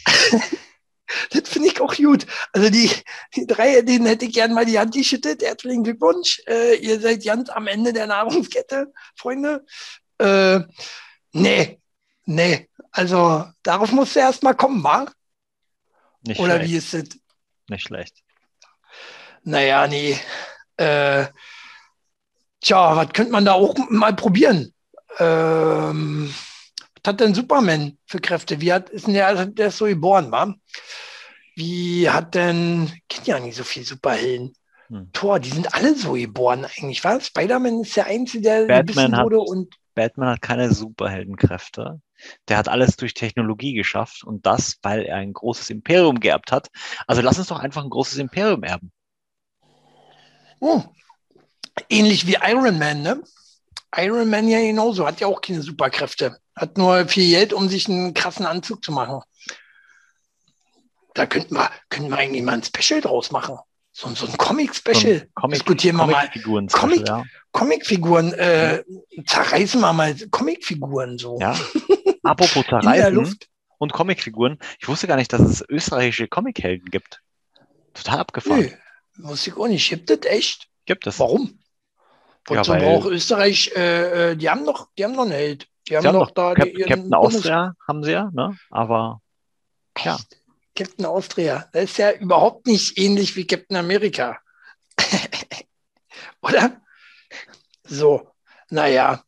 das 1.31 1.49
finde 1.49 1.69
ich 1.69 1.81
auch 1.81 1.95
gut. 1.95 2.25
Also 2.53 2.69
die, 2.69 2.89
die 3.35 3.47
drei, 3.47 3.81
denen 3.81 4.05
hätte 4.05 4.25
ich 4.25 4.33
gerne 4.33 4.53
mal 4.53 4.65
die 4.65 4.77
Hand 4.77 4.93
geschüttet. 4.93 5.41
Herzlichen 5.41 5.83
Glückwunsch. 5.83 6.41
Äh, 6.47 6.75
ihr 6.77 6.99
seid 6.99 7.23
ganz 7.23 7.49
am 7.49 7.67
Ende 7.67 7.93
der 7.93 8.07
Nahrungskette, 8.07 8.93
Freunde. 9.15 9.65
Äh, 10.19 10.59
nee, 11.31 11.79
nee. 12.25 12.69
Also 12.91 13.45
darauf 13.63 13.91
musst 13.91 14.15
du 14.15 14.19
erst 14.19 14.43
mal 14.43 14.53
kommen, 14.53 14.83
wa? 14.83 15.05
Nicht 16.21 16.39
Oder 16.39 16.55
schlecht. 16.55 16.69
wie 16.69 16.75
ist 16.77 16.93
es? 16.93 17.19
Nicht 17.69 17.83
schlecht. 17.87 18.23
Naja, 19.43 19.87
nee. 19.87 20.17
Äh, 20.77 21.27
Tja, 22.63 22.95
was 22.95 23.09
könnte 23.09 23.31
man 23.31 23.43
da 23.43 23.53
auch 23.53 23.75
mal 23.89 24.15
probieren? 24.15 24.73
Ähm, 25.19 26.33
was 26.95 27.11
hat 27.11 27.19
denn 27.19 27.33
Superman 27.33 27.97
für 28.05 28.19
Kräfte? 28.19 28.61
Wie 28.61 28.71
hat, 28.71 28.89
ist 28.89 29.05
denn 29.05 29.13
der, 29.13 29.45
der 29.47 29.67
ist 29.67 29.77
so 29.77 29.85
geboren, 29.85 30.31
war? 30.31 30.55
Wie 31.55 32.09
hat 32.09 32.35
denn, 32.35 32.89
kennt 33.09 33.27
ja 33.27 33.39
nicht 33.39 33.57
so 33.57 33.65
viel 33.65 33.83
Superhelden. 33.83 34.53
Hm. 34.87 35.09
Thor, 35.11 35.39
die 35.39 35.49
sind 35.49 35.73
alle 35.75 35.93
so 35.95 36.13
geboren 36.13 36.65
eigentlich, 36.65 37.03
was? 37.03 37.27
Spider-Man 37.27 37.81
ist 37.81 37.97
der 37.97 38.07
Einzige, 38.07 38.43
der 38.43 38.65
Batman 38.65 39.17
hat, 39.17 39.25
wurde 39.25 39.39
und. 39.39 39.75
Batman 39.93 40.29
hat 40.29 40.41
keine 40.41 40.73
Superheldenkräfte. 40.73 41.99
Der 42.47 42.57
hat 42.57 42.67
alles 42.67 42.95
durch 42.97 43.13
Technologie 43.13 43.73
geschafft 43.73 44.23
und 44.23 44.45
das, 44.45 44.77
weil 44.81 45.03
er 45.03 45.17
ein 45.17 45.33
großes 45.33 45.69
Imperium 45.69 46.19
geerbt 46.19 46.51
hat. 46.51 46.69
Also 47.07 47.21
lass 47.21 47.37
uns 47.37 47.47
doch 47.47 47.59
einfach 47.59 47.83
ein 47.83 47.89
großes 47.89 48.17
Imperium 48.17 48.63
erben. 48.63 48.91
Oh, 50.59 50.83
ähnlich 51.89 52.27
wie 52.27 52.37
Iron 52.41 52.79
Man, 52.79 53.01
ne? 53.01 53.23
Iron 53.95 54.29
Man 54.29 54.47
ja 54.47 54.59
genauso, 54.59 55.05
hat 55.05 55.19
ja 55.19 55.27
auch 55.27 55.41
keine 55.41 55.61
Superkräfte. 55.61 56.37
Hat 56.55 56.77
nur 56.77 57.07
viel 57.07 57.29
Geld, 57.29 57.53
um 57.53 57.67
sich 57.67 57.87
einen 57.87 58.13
krassen 58.13 58.45
Anzug 58.45 58.83
zu 58.83 58.91
machen. 58.91 59.21
Da 61.13 61.25
könnten 61.25 61.55
wir, 61.55 61.69
könnten 61.89 62.09
wir 62.09 62.17
eigentlich 62.17 62.43
mal 62.43 62.53
ein 62.53 62.63
Special 62.63 63.01
draus 63.01 63.31
machen. 63.31 63.59
So, 63.95 64.09
so 64.09 64.25
ein 64.25 64.37
Comic-Special. 64.37 65.19
So 65.19 65.25
Comic, 65.35 65.59
Diskutieren 65.59 65.97
wir 65.97 66.07
mal. 66.07 66.29
Comic, 66.71 67.07
ja. 67.07 67.23
Comicfiguren, 67.51 68.33
äh, 68.33 68.83
zerreißen 69.25 69.79
wir 69.79 69.93
mal 69.93 70.15
Comicfiguren 70.31 71.19
so. 71.19 71.39
Ja. 71.39 71.55
Apropos 72.23 72.65
zerreißen 72.65 73.37
und 73.77 73.93
Comicfiguren. 73.93 74.57
Ich 74.79 74.87
wusste 74.87 75.05
gar 75.05 75.15
nicht, 75.15 75.31
dass 75.31 75.41
es 75.41 75.63
österreichische 75.69 76.27
Comichelden 76.27 76.89
gibt. 76.89 77.21
Total 77.93 78.17
abgefahren. 78.17 78.71
Nö, 79.15 79.29
wusste 79.29 79.51
ich 79.51 79.57
auch 79.57 79.67
nicht. 79.67 79.87
Gibt 79.87 80.09
es 80.09 80.25
echt? 80.25 80.67
Gibt 80.85 81.05
es. 81.05 81.19
Warum? 81.19 81.59
Wozu 82.47 82.73
ja, 82.73 82.79
braucht 82.79 83.07
Österreich, 83.07 83.71
äh, 83.75 84.31
äh, 84.31 84.35
die 84.35 84.49
haben 84.49 84.63
noch, 84.63 84.89
die 84.97 85.03
haben 85.05 85.13
noch 85.13 85.23
einen 85.23 85.31
Held. 85.31 85.67
Die 85.87 85.95
haben, 85.95 86.07
haben 86.07 86.15
noch 86.15 86.31
da 86.31 86.55
Cap 86.55 86.65
die, 86.65 86.81
Captain 86.81 87.13
Austria 87.13 87.75
haben 87.87 88.03
sie 88.03 88.11
ja, 88.11 88.31
ne? 88.33 88.57
Aber 88.71 89.21
ja. 90.03 90.17
Captain 90.75 91.05
Austria, 91.05 91.67
das 91.71 91.83
ist 91.85 91.97
ja 91.97 92.11
überhaupt 92.11 92.67
nicht 92.67 92.97
ähnlich 92.97 93.35
wie 93.35 93.45
Captain 93.45 93.77
America. 93.77 94.39
Oder? 96.41 96.81
So, 97.83 98.29
naja, 98.69 99.23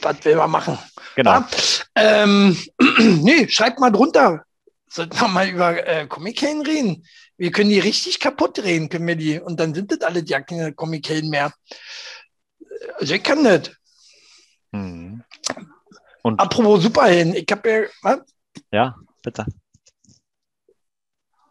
was 0.00 0.24
will 0.24 0.36
man 0.36 0.50
machen? 0.50 0.78
Genau. 1.16 1.30
Ja, 1.30 1.48
ähm, 1.94 2.56
nee, 2.98 3.48
schreibt 3.48 3.78
mal 3.78 3.90
drunter. 3.90 4.44
Sollten 4.88 5.20
wir 5.20 5.28
mal 5.28 5.48
über 5.48 5.86
äh, 5.86 6.06
Comic-Helden 6.06 6.62
reden? 6.62 7.06
Wir 7.36 7.50
können 7.50 7.70
die 7.70 7.80
richtig 7.80 8.20
kaputt 8.20 8.58
drehen, 8.58 8.88
können 8.88 9.06
wir 9.06 9.16
die. 9.16 9.40
Und 9.40 9.58
dann 9.58 9.74
sind 9.74 9.90
das 9.90 10.02
alle 10.02 10.24
ja 10.24 10.40
keine 10.40 10.72
Comic-Helden 10.72 11.30
mehr. 11.30 11.52
Also 12.98 13.14
ich 13.14 13.22
kann 13.22 13.42
das. 13.42 13.70
Mhm. 14.70 15.24
Und 16.22 16.40
Apropos 16.40 16.82
Superhelden, 16.82 17.34
ich 17.34 17.46
habe 17.50 17.70
ja, 17.70 17.88
was? 18.02 18.20
ja, 18.70 18.94
bitte. 19.22 19.46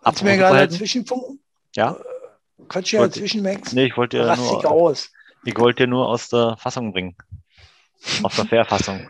Hast 0.04 0.22
du 0.22 0.26
mir 0.26 0.38
gerade 0.38 0.68
dazwischen 0.68 1.06
funken? 1.06 1.40
Ja. 1.76 1.98
Quatsch 2.68 2.90
hier 2.92 3.00
Wollte- 3.00 3.16
dazwischen, 3.20 3.42
Max? 3.44 3.74
Nee, 3.74 3.86
ich 3.88 3.98
wollte 3.98 4.18
dich 4.18 4.38
nur, 4.38 4.66
aus. 4.72 5.10
ich 5.44 5.58
wollte 5.58 5.84
dir 5.84 5.88
nur 5.88 6.08
aus 6.08 6.30
der 6.30 6.56
Fassung 6.58 6.92
bringen. 6.94 7.16
Aus 8.24 8.36
der 8.36 8.46
Verfassung. 8.46 9.10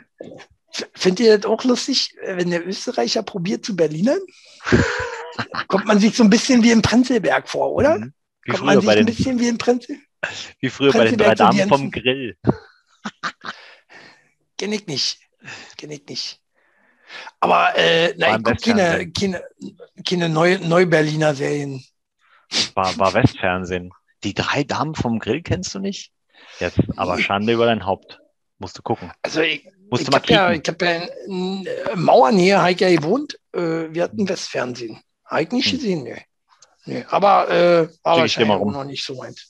F- 0.71 0.87
Findet 0.93 1.19
ihr 1.25 1.37
das 1.39 1.49
auch 1.51 1.63
lustig, 1.63 2.15
äh, 2.21 2.37
wenn 2.37 2.51
der 2.51 2.65
Österreicher 2.67 3.23
probiert 3.23 3.65
zu 3.65 3.75
Berlinern? 3.75 4.19
Kommt 5.67 5.85
man 5.85 5.97
sich 5.99 6.15
so 6.15 6.23
ein 6.23 6.29
bisschen 6.29 6.61
wie 6.63 6.69
im 6.71 6.83
Prenzlberg 6.83 7.49
vor, 7.49 7.71
oder? 7.73 7.97
Mhm. 7.97 8.13
Wie 8.43 8.51
Kommt 8.51 8.59
früher, 8.59 8.65
man 8.67 8.79
sich 8.81 8.85
bei 8.85 8.91
ein 8.93 8.97
den, 8.97 9.05
bisschen 9.07 9.39
wie 9.39 9.47
im 9.47 9.57
Prenzl? 9.57 9.97
wie 10.59 10.69
früher 10.69 10.91
bei 10.93 11.05
den 11.05 11.17
drei 11.17 11.33
Damen 11.33 11.67
vom 11.69 11.89
Grill. 11.89 12.37
Kenn 14.57 14.71
ich 14.73 14.85
nicht. 14.87 15.19
Kenn 15.77 15.89
ich 15.91 16.05
nicht. 16.07 16.39
Aber 17.39 17.77
äh, 17.77 18.13
War 18.19 18.37
ich 18.37 18.43
gucke 18.43 18.55
keine, 18.61 19.11
keine, 19.11 19.43
keine 20.07 20.29
Neu- 20.29 20.59
Neu-Berliner 20.59 21.35
Serien. 21.35 21.83
War, 22.73 22.97
war 22.97 23.13
Westfernsehen. 23.13 23.91
Die 24.23 24.33
drei 24.33 24.63
Damen 24.63 24.95
vom 24.95 25.19
Grill 25.19 25.41
kennst 25.41 25.73
du 25.75 25.79
nicht? 25.79 26.11
Jetzt 26.59 26.79
aber 26.95 27.19
Schande 27.19 27.53
über 27.53 27.65
dein 27.65 27.85
Haupt. 27.85 28.19
Musst 28.59 28.77
du 28.77 28.81
gucken. 28.81 29.11
Also 29.21 29.41
ich, 29.41 29.67
Musst 29.89 30.07
ich 30.07 30.13
habe 30.13 30.31
ja, 30.31 30.51
ich 30.51 30.61
hab 30.67 30.81
ja 30.81 31.03
in, 31.27 31.65
in 31.65 32.01
Mauernähe 32.01 32.61
hab 32.61 32.69
ich 32.69 32.79
ja 32.79 32.89
gewohnt. 32.89 33.37
Äh, 33.53 33.59
wir 33.93 34.03
hatten 34.03 34.27
Westfernsehen. 34.29 35.01
Habe 35.25 35.43
ich 35.43 35.51
nicht 35.51 35.71
Hm. 35.71 35.77
gesehen, 35.77 36.03
ne. 36.03 36.21
Nee, 36.85 37.05
aber 37.09 37.49
äh, 37.49 37.87
war 38.03 38.17
wahrscheinlich 38.17 38.51
auch 38.53 38.59
rum. 38.59 38.73
noch 38.73 38.83
nicht 38.83 39.03
so 39.05 39.15
meins. 39.15 39.49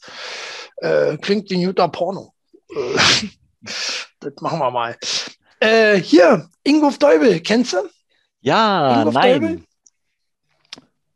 Äh, 0.78 1.18
klingt 1.18 1.50
wie 1.50 1.56
ein 1.58 1.66
guter 1.66 1.88
Porno. 1.90 2.34
Äh, 2.70 2.98
das 4.20 4.34
machen 4.40 4.60
wir 4.60 4.72
mal. 4.72 4.98
Äh, 5.64 6.02
hier, 6.02 6.50
Ingolf 6.64 6.98
Deubel, 6.98 7.40
kennst 7.40 7.72
du? 7.72 7.90
Ja, 8.42 9.00
Ingolf 9.00 9.14
nein. 9.14 9.42
Deubel? 9.42 9.64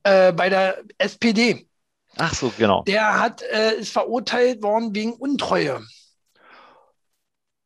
Äh, 0.03 0.31
bei 0.31 0.47
der 0.47 0.83
SPD. 0.97 1.67
Ach 2.15 2.33
so, 2.33 2.53
genau. 2.57 2.83
Der 2.83 3.19
hat, 3.19 3.41
äh, 3.41 3.75
ist 3.75 3.91
verurteilt 3.91 4.63
worden 4.63 4.95
wegen 4.95 5.12
Untreue. 5.12 5.86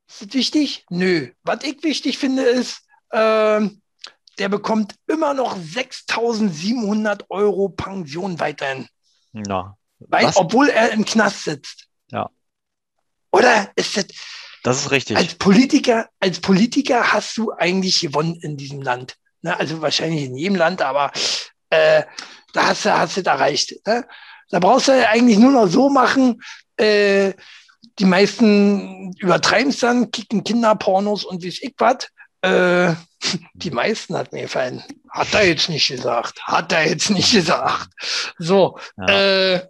Ist 0.09 0.23
das 0.23 0.33
wichtig? 0.33 0.85
Nö. 0.89 1.29
Was 1.43 1.63
ich 1.63 1.83
wichtig 1.83 2.17
finde, 2.17 2.41
ist, 2.41 2.81
ähm, 3.13 3.83
der 4.39 4.49
bekommt 4.49 4.95
immer 5.05 5.35
noch 5.35 5.55
6.700 5.57 7.25
Euro 7.29 7.69
Pension 7.69 8.39
weiterhin. 8.39 8.87
Ja, 9.33 9.77
Weil, 9.99 10.31
obwohl 10.33 10.69
er 10.69 10.93
im 10.93 11.05
Knast 11.05 11.43
sitzt. 11.43 11.87
Ja. 12.09 12.27
Oder 13.31 13.71
ist 13.75 13.95
das, 13.95 14.05
das 14.63 14.77
ist 14.81 14.91
richtig. 14.91 15.17
als 15.17 15.35
Politiker, 15.35 16.09
als 16.19 16.39
Politiker 16.39 17.11
hast 17.13 17.37
du 17.37 17.51
eigentlich 17.51 17.99
gewonnen 17.99 18.35
in 18.41 18.57
diesem 18.57 18.81
Land. 18.81 19.15
Ne? 19.41 19.57
Also 19.59 19.81
wahrscheinlich 19.81 20.23
in 20.23 20.35
jedem 20.35 20.55
Land, 20.55 20.81
aber 20.81 21.11
äh, 21.69 22.03
da 22.53 22.67
hast 22.67 22.85
du, 22.85 22.93
hast 22.97 23.17
du 23.17 23.21
es 23.21 23.27
erreicht. 23.27 23.75
Ne? 23.87 24.05
Da 24.49 24.59
brauchst 24.59 24.87
du 24.87 25.07
eigentlich 25.07 25.37
nur 25.37 25.51
noch 25.51 25.67
so 25.67 25.89
machen, 25.89 26.41
äh, 26.77 27.33
die 27.99 28.05
meisten 28.05 29.13
übertreiben 29.19 29.69
es 29.69 29.79
dann, 29.79 30.11
kicken 30.11 30.43
Kinderpornos 30.43 31.23
und 31.25 31.43
wie 31.43 31.47
ich 31.49 31.73
was. 31.77 32.07
Äh, 32.41 32.95
die 33.53 33.71
meisten 33.71 34.17
hat 34.17 34.33
mir 34.33 34.43
gefallen. 34.43 34.83
Hat 35.09 35.33
er 35.33 35.45
jetzt 35.47 35.69
nicht 35.69 35.87
gesagt. 35.87 36.41
Hat 36.43 36.71
er 36.71 36.87
jetzt 36.87 37.09
nicht 37.09 37.31
gesagt. 37.31 37.89
So, 38.39 38.79
Ja. 38.97 39.53
äh, 39.55 39.67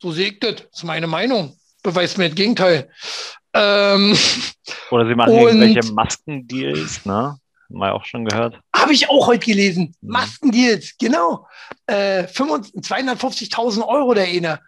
so 0.00 0.12
sehe 0.12 0.28
ich 0.32 0.40
das. 0.40 0.56
Das 0.56 0.66
ist 0.72 0.84
meine 0.84 1.06
Meinung. 1.06 1.56
Beweist 1.82 2.16
mir 2.18 2.28
das 2.28 2.36
Gegenteil. 2.36 2.90
Ähm, 3.54 4.16
Oder 4.90 5.06
sie 5.06 5.14
machen 5.14 5.32
irgendwelche 5.32 5.92
Maskendeals, 5.92 7.04
ne? 7.04 7.38
Haben 7.68 7.78
wir 7.78 7.94
auch 7.94 8.04
schon 8.04 8.24
gehört. 8.24 8.60
Habe 8.74 8.92
ich 8.92 9.08
auch 9.08 9.26
heute 9.28 9.46
gelesen. 9.46 9.94
Mhm. 10.00 10.10
Maskendeals, 10.10 10.94
genau. 10.98 11.46
Äh, 11.86 12.24
25 12.26 12.82
250.000 12.82 13.86
Euro 13.86 14.14
der 14.14 14.26
eine. 14.26 14.60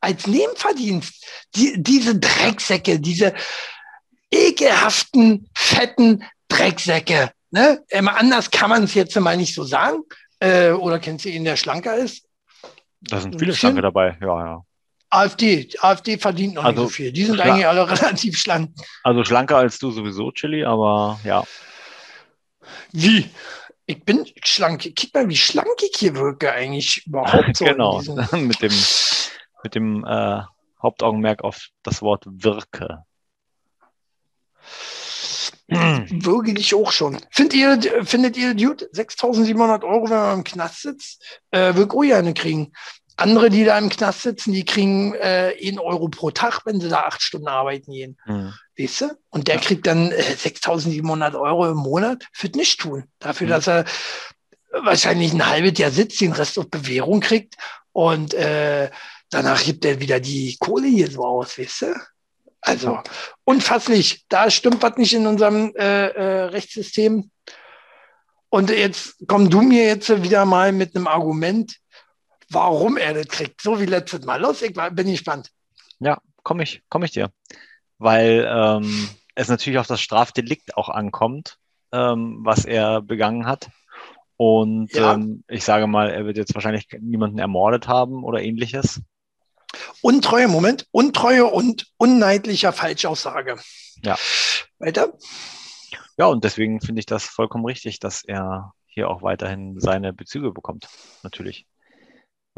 Als 0.00 0.26
Nebenverdienst. 0.26 1.26
Die, 1.56 1.74
diese 1.82 2.18
Drecksäcke, 2.18 3.00
diese 3.00 3.34
ekelhaften, 4.30 5.48
fetten 5.54 6.24
Drecksäcke. 6.48 7.32
Ne? 7.50 7.82
Immer 7.88 8.16
anders 8.16 8.50
kann 8.50 8.70
man 8.70 8.84
es 8.84 8.94
jetzt 8.94 9.18
mal 9.18 9.36
nicht 9.36 9.54
so 9.54 9.64
sagen. 9.64 10.02
Äh, 10.40 10.70
oder 10.70 11.00
kennst 11.00 11.24
du 11.24 11.30
ihn, 11.30 11.44
der 11.44 11.56
schlanker 11.56 11.96
ist? 11.96 12.24
Da 13.00 13.20
sind 13.20 13.38
viele. 13.38 13.54
Schlanke 13.54 13.82
dabei. 13.82 14.16
Ja, 14.20 14.44
ja. 14.44 14.64
AfD. 15.10 15.68
AfD 15.80 16.18
verdient 16.18 16.54
noch 16.54 16.64
Also, 16.64 16.82
nicht 16.82 16.90
so 16.90 16.94
viel. 16.94 17.12
Die 17.12 17.24
sind 17.24 17.40
eigentlich 17.40 17.66
alle 17.66 17.88
relativ 18.00 18.38
schlank. 18.38 18.70
Also 19.02 19.24
schlanker 19.24 19.56
als 19.56 19.78
du 19.78 19.90
sowieso, 19.90 20.30
Chili, 20.32 20.64
aber 20.64 21.20
ja. 21.24 21.44
Wie? 22.92 23.28
Ich 23.86 24.04
bin 24.04 24.26
schlank. 24.44 24.92
Guck 24.98 25.14
mal, 25.14 25.28
wie 25.28 25.36
schlank 25.36 25.68
ich 25.82 25.96
hier 25.98 26.14
wirke 26.14 26.52
eigentlich 26.52 27.06
überhaupt 27.06 27.56
so. 27.56 27.64
genau. 27.64 28.02
mit 28.32 28.60
dem, 28.60 28.72
mit 29.62 29.74
dem 29.74 30.04
äh, 30.04 30.42
Hauptaugenmerk 30.82 31.42
auf 31.42 31.68
das 31.82 32.02
Wort 32.02 32.24
Wirke. 32.26 33.04
Würge 35.70 36.54
dich 36.54 36.74
auch 36.74 36.92
schon. 36.92 37.18
Findet 37.30 37.54
ihr, 37.54 38.04
findet 38.06 38.38
ihr 38.38 38.54
gut? 38.54 38.84
6.700 38.94 39.84
Euro, 39.84 40.04
wenn 40.04 40.16
man 40.16 40.38
im 40.38 40.44
Knast 40.44 40.80
sitzt? 40.80 41.40
Äh, 41.50 41.74
würde 41.74 41.82
ich 41.82 41.90
auch 41.90 42.02
gerne 42.02 42.32
kriegen. 42.32 42.72
Andere, 43.18 43.50
die 43.50 43.64
da 43.64 43.76
im 43.76 43.88
Knast 43.88 44.22
sitzen, 44.22 44.52
die 44.52 44.64
kriegen 44.64 45.12
äh, 45.14 45.52
1 45.60 45.78
Euro 45.78 46.08
pro 46.08 46.30
Tag, 46.30 46.62
wenn 46.64 46.80
sie 46.80 46.88
da 46.88 47.00
acht 47.00 47.20
Stunden 47.20 47.48
arbeiten 47.48 47.92
gehen. 47.92 48.16
Hm. 48.24 48.54
Weißt 48.78 49.00
du? 49.00 49.06
Und 49.30 49.48
der 49.48 49.58
kriegt 49.58 49.86
dann 49.88 50.12
äh, 50.12 50.36
6.700 50.38 51.38
Euro 51.38 51.68
im 51.68 51.78
Monat 51.78 52.24
für 52.32 52.48
nicht 52.48 52.80
tun. 52.80 53.04
Dafür, 53.18 53.48
Mhm. 53.48 53.50
dass 53.50 53.66
er 53.66 53.84
wahrscheinlich 54.70 55.32
ein 55.32 55.46
halbes 55.48 55.78
Jahr 55.78 55.90
sitzt, 55.90 56.20
den 56.20 56.32
Rest 56.32 56.58
auf 56.58 56.70
Bewährung 56.70 57.20
kriegt 57.20 57.56
und 57.92 58.34
äh, 58.34 58.90
danach 59.30 59.62
gibt 59.64 59.84
er 59.84 59.98
wieder 59.98 60.20
die 60.20 60.56
Kohle 60.60 60.86
hier 60.86 61.10
so 61.10 61.24
aus, 61.24 61.58
weißt 61.58 61.82
du? 61.82 61.94
Also 62.60 63.00
unfasslich. 63.44 64.24
Da 64.28 64.50
stimmt 64.50 64.82
was 64.82 64.96
nicht 64.96 65.14
in 65.14 65.26
unserem 65.26 65.72
äh, 65.76 66.08
äh, 66.08 66.42
Rechtssystem. 66.44 67.30
Und 68.50 68.70
jetzt 68.70 69.16
komm 69.26 69.50
du 69.50 69.62
mir 69.62 69.86
jetzt 69.86 70.22
wieder 70.22 70.44
mal 70.44 70.72
mit 70.72 70.94
einem 70.94 71.06
Argument, 71.06 71.76
warum 72.50 72.96
er 72.96 73.14
das 73.14 73.28
kriegt. 73.28 73.60
So 73.60 73.80
wie 73.80 73.86
letztes 73.86 74.24
Mal. 74.24 74.40
Los, 74.40 74.62
ich 74.62 74.72
bin 74.74 75.10
gespannt. 75.10 75.50
Ja, 76.00 76.18
komme 76.42 76.62
ich, 76.62 76.82
komme 76.88 77.04
ich 77.04 77.12
dir. 77.12 77.30
Weil 77.98 78.46
ähm, 78.48 79.08
es 79.34 79.48
natürlich 79.48 79.78
auf 79.78 79.86
das 79.86 80.00
Strafdelikt 80.00 80.76
auch 80.76 80.88
ankommt, 80.88 81.58
ähm, 81.92 82.38
was 82.42 82.64
er 82.64 83.02
begangen 83.02 83.46
hat. 83.46 83.68
Und 84.36 84.92
Ja. 84.92 85.14
ähm, 85.14 85.42
ich 85.48 85.64
sage 85.64 85.86
mal, 85.88 86.10
er 86.10 86.24
wird 86.24 86.36
jetzt 86.36 86.54
wahrscheinlich 86.54 86.86
niemanden 87.00 87.38
ermordet 87.38 87.88
haben 87.88 88.22
oder 88.24 88.40
ähnliches. 88.40 89.00
Untreue, 90.00 90.48
Moment, 90.48 90.86
Untreue 90.92 91.44
und 91.46 91.86
unneidlicher 91.96 92.72
Falschaussage. 92.72 93.56
Ja. 94.02 94.16
Weiter? 94.78 95.12
Ja, 96.16 96.26
und 96.26 96.44
deswegen 96.44 96.80
finde 96.80 97.00
ich 97.00 97.06
das 97.06 97.24
vollkommen 97.24 97.64
richtig, 97.64 97.98
dass 97.98 98.24
er 98.24 98.72
hier 98.86 99.10
auch 99.10 99.22
weiterhin 99.22 99.78
seine 99.78 100.12
Bezüge 100.12 100.52
bekommt, 100.52 100.88
natürlich. 101.22 101.66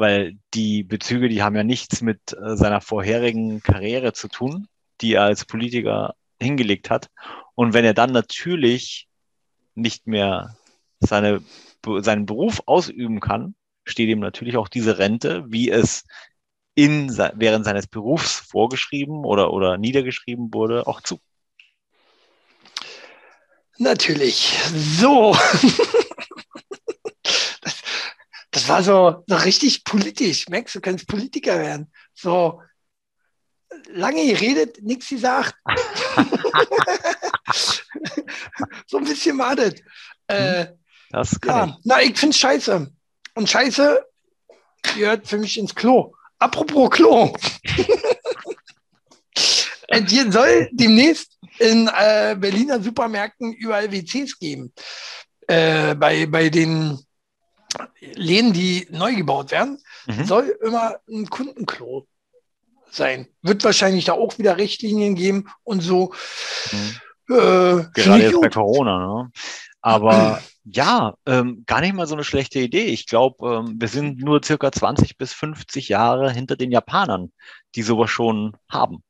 Weil 0.01 0.39
die 0.55 0.83
Bezüge, 0.83 1.29
die 1.29 1.43
haben 1.43 1.55
ja 1.57 1.63
nichts 1.63 2.01
mit 2.01 2.33
äh, 2.33 2.57
seiner 2.57 2.81
vorherigen 2.81 3.61
Karriere 3.61 4.15
zu 4.15 4.29
tun, 4.29 4.67
die 5.03 5.13
er 5.13 5.25
als 5.25 5.45
Politiker 5.45 6.15
hingelegt 6.41 6.89
hat. 6.89 7.11
Und 7.55 7.75
wenn 7.75 7.85
er 7.85 7.93
dann 7.93 8.11
natürlich 8.11 9.09
nicht 9.75 10.07
mehr 10.07 10.57
seine, 11.01 11.43
seinen 11.99 12.25
Beruf 12.25 12.63
ausüben 12.65 13.21
kann, 13.21 13.55
steht 13.85 14.09
ihm 14.09 14.21
natürlich 14.21 14.57
auch 14.57 14.69
diese 14.69 14.97
Rente, 14.97 15.45
wie 15.49 15.71
es 15.71 16.05
in, 16.75 17.15
während 17.35 17.67
seines 17.67 17.87
Berufs 17.87 18.37
vorgeschrieben 18.37 19.27
oder, 19.27 19.53
oder 19.53 19.77
niedergeschrieben 19.77 20.55
wurde, 20.55 20.87
auch 20.87 21.03
zu. 21.03 21.21
Natürlich. 23.77 24.59
So. 24.73 25.37
das, 28.61 28.69
war 28.69 28.83
so, 28.83 29.25
so 29.27 29.37
richtig 29.37 29.85
politisch. 29.85 30.49
Max, 30.49 30.73
du 30.73 30.81
kannst 30.81 31.07
Politiker 31.07 31.59
werden. 31.59 31.93
So 32.15 32.63
lange 33.89 34.27
geredet, 34.27 34.83
nichts 34.83 35.09
gesagt. 35.09 35.55
so 38.87 38.99
ein 38.99 39.05
bisschen 39.05 39.39
war 39.39 39.57
das. 39.57 39.75
Äh, 40.27 40.67
Das 41.11 41.41
kann 41.41 41.69
ich. 41.69 41.75
ja, 41.75 41.79
na, 41.85 42.03
ich 42.03 42.19
finde 42.19 42.37
scheiße. 42.37 42.93
Und 43.35 43.51
scheiße 43.51 44.05
gehört 44.95 45.27
für 45.27 45.39
mich 45.39 45.59
ins 45.59 45.75
Klo. 45.75 46.15
Apropos 46.39 46.91
Klo. 46.91 47.35
es 49.89 50.33
soll 50.33 50.69
demnächst 50.73 51.39
in 51.59 51.89
äh, 51.89 52.37
Berliner 52.39 52.83
Supermärkten 52.83 53.53
überall 53.53 53.93
WCs 53.93 54.39
geben. 54.39 54.73
Äh, 55.47 55.95
bei, 55.95 56.27
bei 56.27 56.49
den 56.49 56.99
Läden, 58.15 58.53
die 58.53 58.87
neu 58.91 59.15
gebaut 59.15 59.51
werden, 59.51 59.79
mhm. 60.07 60.25
soll 60.25 60.57
immer 60.63 60.97
ein 61.09 61.29
Kundenklo 61.29 62.07
sein. 62.91 63.29
Wird 63.43 63.65
wahrscheinlich 63.65 64.07
da 64.07 64.15
auch 64.15 64.39
wieder 64.39 64.57
Richtlinien 64.57 65.15
geben 65.15 65.49
und 65.63 65.81
so. 65.81 66.13
Mhm. 66.73 67.35
Äh, 67.35 67.85
Gerade 67.95 68.23
jetzt 68.23 68.41
bei 68.41 68.49
Corona, 68.49 68.99
ne? 68.99 69.31
Aber 69.81 70.43
ja, 70.65 71.15
ähm, 71.27 71.65
gar 71.67 71.81
nicht 71.81 71.95
mal 71.95 72.07
so 72.07 72.15
eine 72.15 72.25
schlechte 72.25 72.59
Idee. 72.59 72.85
Ich 72.87 73.07
glaube, 73.07 73.57
ähm, 73.57 73.77
wir 73.79 73.89
sind 73.89 74.21
nur 74.21 74.43
circa 74.45 74.73
20 74.73 75.17
bis 75.17 75.33
50 75.33 75.89
Jahre 75.89 76.33
hinter 76.33 76.57
den 76.57 76.73
Japanern, 76.73 77.33
die 77.75 77.83
sowas 77.83 78.11
schon 78.11 78.57
haben. 78.69 79.03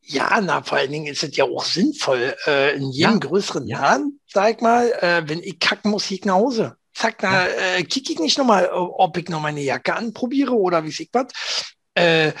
Ja, 0.00 0.40
na, 0.40 0.62
vor 0.62 0.78
allen 0.78 0.90
Dingen 0.90 1.06
ist 1.06 1.22
es 1.22 1.36
ja 1.36 1.44
auch 1.44 1.64
sinnvoll. 1.64 2.34
Äh, 2.46 2.76
in 2.76 2.90
jedem 2.90 3.12
ja. 3.12 3.18
größeren 3.18 3.66
Laden, 3.66 4.20
sag 4.26 4.56
ich 4.56 4.60
mal, 4.62 4.90
äh, 5.00 5.28
wenn 5.28 5.42
ich 5.42 5.58
kacken 5.58 5.90
muss, 5.90 6.10
ich 6.10 6.24
nach 6.24 6.34
Hause. 6.34 6.76
Da 7.18 7.46
ja. 7.46 7.76
äh, 7.76 7.84
kicke 7.84 8.12
ich 8.12 8.18
nicht 8.18 8.38
nochmal, 8.38 8.68
ob 8.72 9.16
ich 9.16 9.28
noch 9.28 9.40
meine 9.40 9.60
Jacke 9.60 9.94
anprobiere 9.94 10.52
oder 10.52 10.84
wie 10.84 10.88
ich 10.88 11.10
was. 11.12 11.26
Äh, 11.94 12.32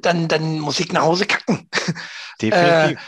dann, 0.00 0.28
dann 0.28 0.60
muss 0.60 0.80
ich 0.80 0.92
nach 0.92 1.02
Hause 1.02 1.26
kacken. 1.26 1.68
Definitiv. 2.40 2.98
Äh, 2.98 3.02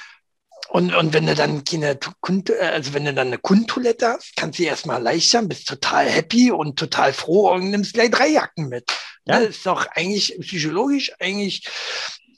und, 0.69 0.95
und 0.95 1.13
wenn 1.13 1.27
du 1.27 1.35
dann 1.35 1.65
keine 1.65 1.99
Kund, 2.21 2.51
also 2.51 2.93
wenn 2.93 3.05
du 3.05 3.15
dann 3.15 3.29
eine 3.29 3.39
Kundtoilette 3.39 4.09
hast, 4.09 4.35
kannst 4.37 4.59
du 4.59 4.65
erstmal 4.65 4.97
erleichtern, 4.97 5.49
bist 5.49 5.69
total 5.69 6.09
happy 6.09 6.51
und 6.51 6.79
total 6.79 7.13
froh 7.13 7.53
und 7.53 7.71
nimmst 7.71 7.95
gleich 7.95 8.11
drei 8.11 8.29
Jacken 8.29 8.69
mit. 8.69 8.91
Ja. 9.25 9.41
Das 9.41 9.51
ist 9.51 9.67
doch 9.67 9.87
eigentlich 9.95 10.37
psychologisch 10.41 11.13
eigentlich 11.21 11.67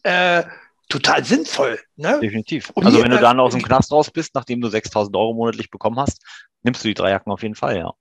äh, 0.03 0.45
total 0.89 1.25
sinnvoll. 1.25 1.81
Ne? 1.97 2.21
Definitiv. 2.21 2.71
Und 2.71 2.87
also 2.87 3.03
wenn 3.03 3.11
du 3.11 3.19
dann 3.19 3.41
aus 3.41 3.53
dem 3.53 3.62
Knast 3.62 3.93
raus 3.93 4.11
bist, 4.11 4.35
nachdem 4.35 4.61
du 4.61 4.69
6000 4.69 5.16
Euro 5.16 5.35
monatlich 5.35 5.71
bekommen 5.71 5.99
hast, 5.99 6.23
nimmst 6.62 6.85
du 6.85 6.89
die 6.89 6.95
drei 6.95 7.11
Jacken 7.11 7.33
auf 7.33 7.43
jeden 7.43 7.55
Fall, 7.55 7.79
ja. 7.79 7.93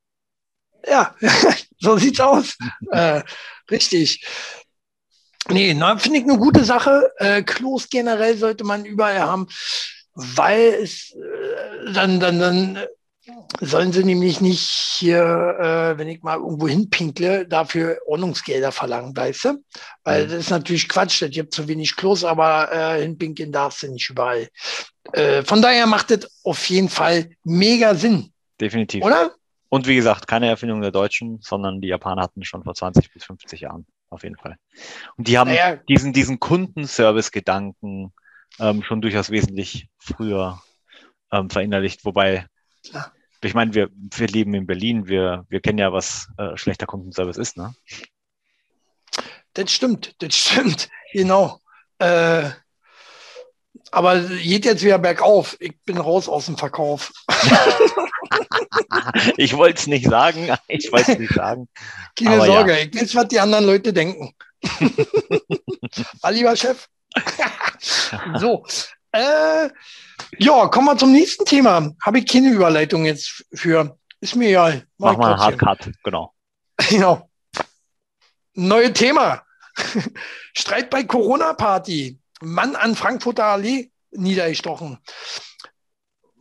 Ja, 0.87 1.15
so 1.79 1.97
sieht's 1.97 2.19
aus. 2.19 2.57
äh, 2.91 3.21
richtig. 3.71 4.25
Nee, 5.49 5.73
finde 5.97 6.19
ich 6.19 6.23
eine 6.23 6.37
gute 6.37 6.65
Sache. 6.65 7.11
Äh, 7.17 7.41
Klos 7.43 7.87
generell 7.89 8.37
sollte 8.37 8.65
man 8.65 8.83
überall 8.83 9.19
haben 9.21 9.47
weil 10.17 10.79
es 10.81 11.11
äh, 11.11 11.93
dann, 11.93 12.19
dann, 12.19 12.39
dann 12.39 12.79
sollen 13.61 13.93
sie 13.93 14.03
nämlich 14.03 14.41
nicht 14.41 14.67
hier, 14.97 15.19
äh, 15.19 15.97
wenn 15.97 16.07
ich 16.07 16.23
mal 16.23 16.37
irgendwo 16.37 16.67
hinpinkle, 16.67 17.47
dafür 17.47 17.99
Ordnungsgelder 18.07 18.71
verlangen, 18.71 19.15
weißt 19.15 19.45
du? 19.45 19.63
Weil 20.03 20.25
mhm. 20.25 20.31
das 20.31 20.39
ist 20.39 20.49
natürlich 20.49 20.89
Quatsch, 20.89 21.21
das 21.21 21.29
gibt 21.29 21.53
zu 21.53 21.67
wenig 21.67 21.95
Klos, 21.95 22.23
aber 22.23 22.71
äh, 22.71 23.01
hinpinkeln 23.01 23.51
darfst 23.51 23.83
du 23.83 23.91
nicht 23.91 24.09
überall. 24.09 24.49
Äh, 25.13 25.43
von 25.43 25.61
daher 25.61 25.85
macht 25.85 26.09
das 26.09 26.27
auf 26.43 26.67
jeden 26.67 26.89
Fall 26.89 27.29
mega 27.43 27.93
Sinn. 27.93 28.33
Definitiv. 28.59 29.03
Oder? 29.03 29.35
Und 29.69 29.87
wie 29.87 29.95
gesagt, 29.95 30.27
keine 30.27 30.47
Erfindung 30.47 30.81
der 30.81 30.91
Deutschen, 30.91 31.39
sondern 31.41 31.81
die 31.81 31.89
Japaner 31.89 32.23
hatten 32.23 32.43
schon 32.43 32.63
vor 32.63 32.73
20 32.73 33.11
bis 33.11 33.25
50 33.25 33.61
Jahren, 33.61 33.85
auf 34.09 34.23
jeden 34.23 34.37
Fall. 34.37 34.57
Und 35.17 35.27
die 35.27 35.37
haben 35.37 35.49
naja. 35.49 35.75
diesen, 35.89 36.13
diesen 36.13 36.39
Kundenservice-Gedanken, 36.39 38.13
ähm, 38.59 38.83
schon 38.83 39.01
durchaus 39.01 39.29
wesentlich 39.29 39.89
früher 39.97 40.61
ähm, 41.31 41.49
verinnerlicht. 41.49 42.05
Wobei, 42.05 42.47
ja. 42.83 43.11
ich 43.43 43.53
meine, 43.53 43.73
wir, 43.73 43.89
wir 43.91 44.27
leben 44.27 44.53
in 44.53 44.67
Berlin, 44.67 45.07
wir, 45.07 45.45
wir 45.49 45.59
kennen 45.59 45.79
ja, 45.79 45.91
was 45.91 46.29
äh, 46.37 46.55
schlechter 46.57 46.85
Kundenservice 46.85 47.37
ist, 47.37 47.57
ne? 47.57 47.73
Das 49.53 49.71
stimmt, 49.71 50.15
das 50.19 50.35
stimmt, 50.35 50.89
genau. 51.11 51.59
Äh, 51.97 52.51
aber 53.91 54.19
geht 54.19 54.65
jetzt 54.65 54.83
wieder 54.83 54.99
bergauf. 54.99 55.57
Ich 55.59 55.73
bin 55.85 55.97
raus 55.97 56.27
aus 56.27 56.45
dem 56.45 56.57
Verkauf. 56.57 57.11
ich 59.37 59.55
wollte 59.55 59.79
es 59.79 59.87
nicht 59.87 60.09
sagen. 60.09 60.55
Ich 60.67 60.91
wollte 60.91 61.13
es 61.13 61.19
nicht 61.19 61.33
sagen. 61.33 61.67
Keine 62.17 62.45
Sorge, 62.45 62.73
ja. 62.73 62.79
ich 62.79 62.93
weiß, 62.93 63.15
was 63.15 63.27
die 63.27 63.39
anderen 63.39 63.65
Leute 63.65 63.93
denken. 63.93 64.33
War 66.21 66.31
lieber 66.31 66.55
Chef. 66.55 66.87
so. 68.35 68.65
Äh, 69.11 69.69
ja, 70.39 70.67
kommen 70.67 70.87
wir 70.87 70.97
zum 70.97 71.11
nächsten 71.11 71.45
Thema. 71.45 71.91
Habe 72.03 72.19
ich 72.19 72.27
keine 72.27 72.51
Überleitung 72.51 73.05
jetzt 73.05 73.45
für. 73.53 73.97
Ist 74.19 74.35
mir 74.35 74.49
egal. 74.49 74.85
Mach, 74.97 75.13
Mach 75.13 75.17
mal 75.17 75.33
einen 75.33 75.41
Hardcut, 75.41 75.91
genau. 76.03 76.33
Genau. 76.89 77.29
Neue 78.53 78.91
Thema. 78.91 79.43
Streit 80.53 80.89
bei 80.89 81.03
Corona-Party. 81.03 82.19
Mann 82.41 82.75
an 82.75 82.95
Frankfurter 82.95 83.45
Allee 83.45 83.91
niedergestochen. 84.11 84.99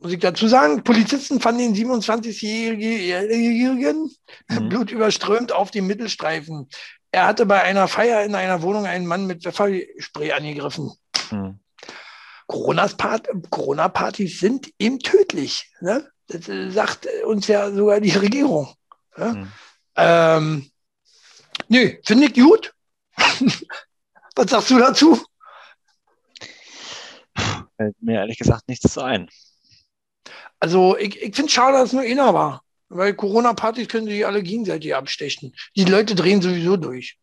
Muss 0.01 0.13
ich 0.13 0.21
dazu 0.21 0.47
sagen, 0.47 0.85
Polizisten 0.85 1.41
fanden 1.41 1.75
den 1.75 1.89
27-Jährigen 1.89 4.11
mhm. 4.49 4.69
blutüberströmt 4.69 5.53
auf 5.53 5.71
dem 5.71 5.87
Mittelstreifen. 5.87 6.69
Er 7.11 7.27
hatte 7.27 7.47
bei 7.47 7.63
einer 7.63 7.89
Feier 7.89 8.25
in 8.25 8.35
einer 8.35 8.61
Wohnung 8.63 8.85
einen 8.85 9.07
Mann 9.07 9.27
mit 9.27 9.43
Pfefferspray 9.43 10.33
angegriffen. 10.33 10.93
Hm. 11.31 11.59
Corona-Partys 12.47 14.39
sind 14.39 14.71
eben 14.79 14.99
tödlich. 14.99 15.73
Ne? 15.81 16.07
Das 16.29 16.49
äh, 16.49 16.71
sagt 16.71 17.09
uns 17.25 17.47
ja 17.47 17.73
sogar 17.73 18.01
die 18.01 18.11
Regierung. 18.11 18.75
Ne? 19.17 19.33
Hm. 19.33 19.53
Ähm, 19.97 20.71
nö, 21.69 21.93
finde 22.05 22.27
ich 22.27 22.35
gut. 22.35 22.75
Was 24.37 24.51
sagst 24.51 24.71
du 24.71 24.79
dazu? 24.79 25.25
Fällt 27.77 27.97
mir 28.01 28.21
ehrlich 28.21 28.39
gesagt 28.39 28.69
nichts 28.69 28.93
zu 28.93 29.03
ein. 29.03 29.29
Also 30.61 30.97
ich, 30.97 31.21
ich 31.21 31.35
finde 31.35 31.49
es 31.49 31.53
schade, 31.53 31.79
dass 31.79 31.89
es 31.89 31.93
nur 31.93 32.03
einer 32.03 32.35
war. 32.35 32.63
Weil 32.89 33.15
Corona-Partys 33.15 33.89
können 33.89 34.07
sich 34.07 34.25
alle 34.25 34.43
gegenseitig 34.43 34.95
abstechen. 34.95 35.55
Die 35.77 35.85
Leute 35.85 36.15
drehen 36.15 36.41
sowieso 36.41 36.77
durch. 36.77 37.19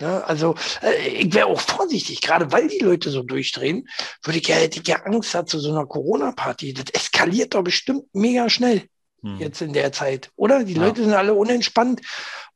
Ja, 0.00 0.20
also 0.20 0.54
äh, 0.82 1.08
ich 1.08 1.34
wäre 1.34 1.46
auch 1.46 1.60
vorsichtig, 1.60 2.22
gerade 2.22 2.50
weil 2.50 2.68
die 2.68 2.78
Leute 2.78 3.10
so 3.10 3.22
durchdrehen, 3.22 3.86
würde 4.22 4.38
ich 4.38 4.48
ja, 4.48 4.56
hätte 4.56 4.80
ich 4.80 4.88
ja 4.88 5.02
Angst 5.02 5.36
zu 5.46 5.58
so 5.58 5.70
einer 5.70 5.86
Corona-Party. 5.86 6.72
Das 6.72 6.86
eskaliert 6.92 7.54
doch 7.54 7.62
bestimmt 7.62 8.04
mega 8.14 8.48
schnell 8.48 8.88
hm. 9.22 9.38
jetzt 9.38 9.60
in 9.60 9.74
der 9.74 9.92
Zeit, 9.92 10.30
oder? 10.36 10.64
Die 10.64 10.72
ja. 10.72 10.86
Leute 10.86 11.04
sind 11.04 11.12
alle 11.12 11.34
unentspannt 11.34 12.00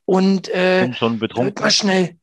und 0.07 0.49
äh, 0.49 0.93
schon 0.95 1.19
betrunken. 1.19 1.47
wird 1.47 1.61
mal 1.61 1.71
schnell, 1.71 2.17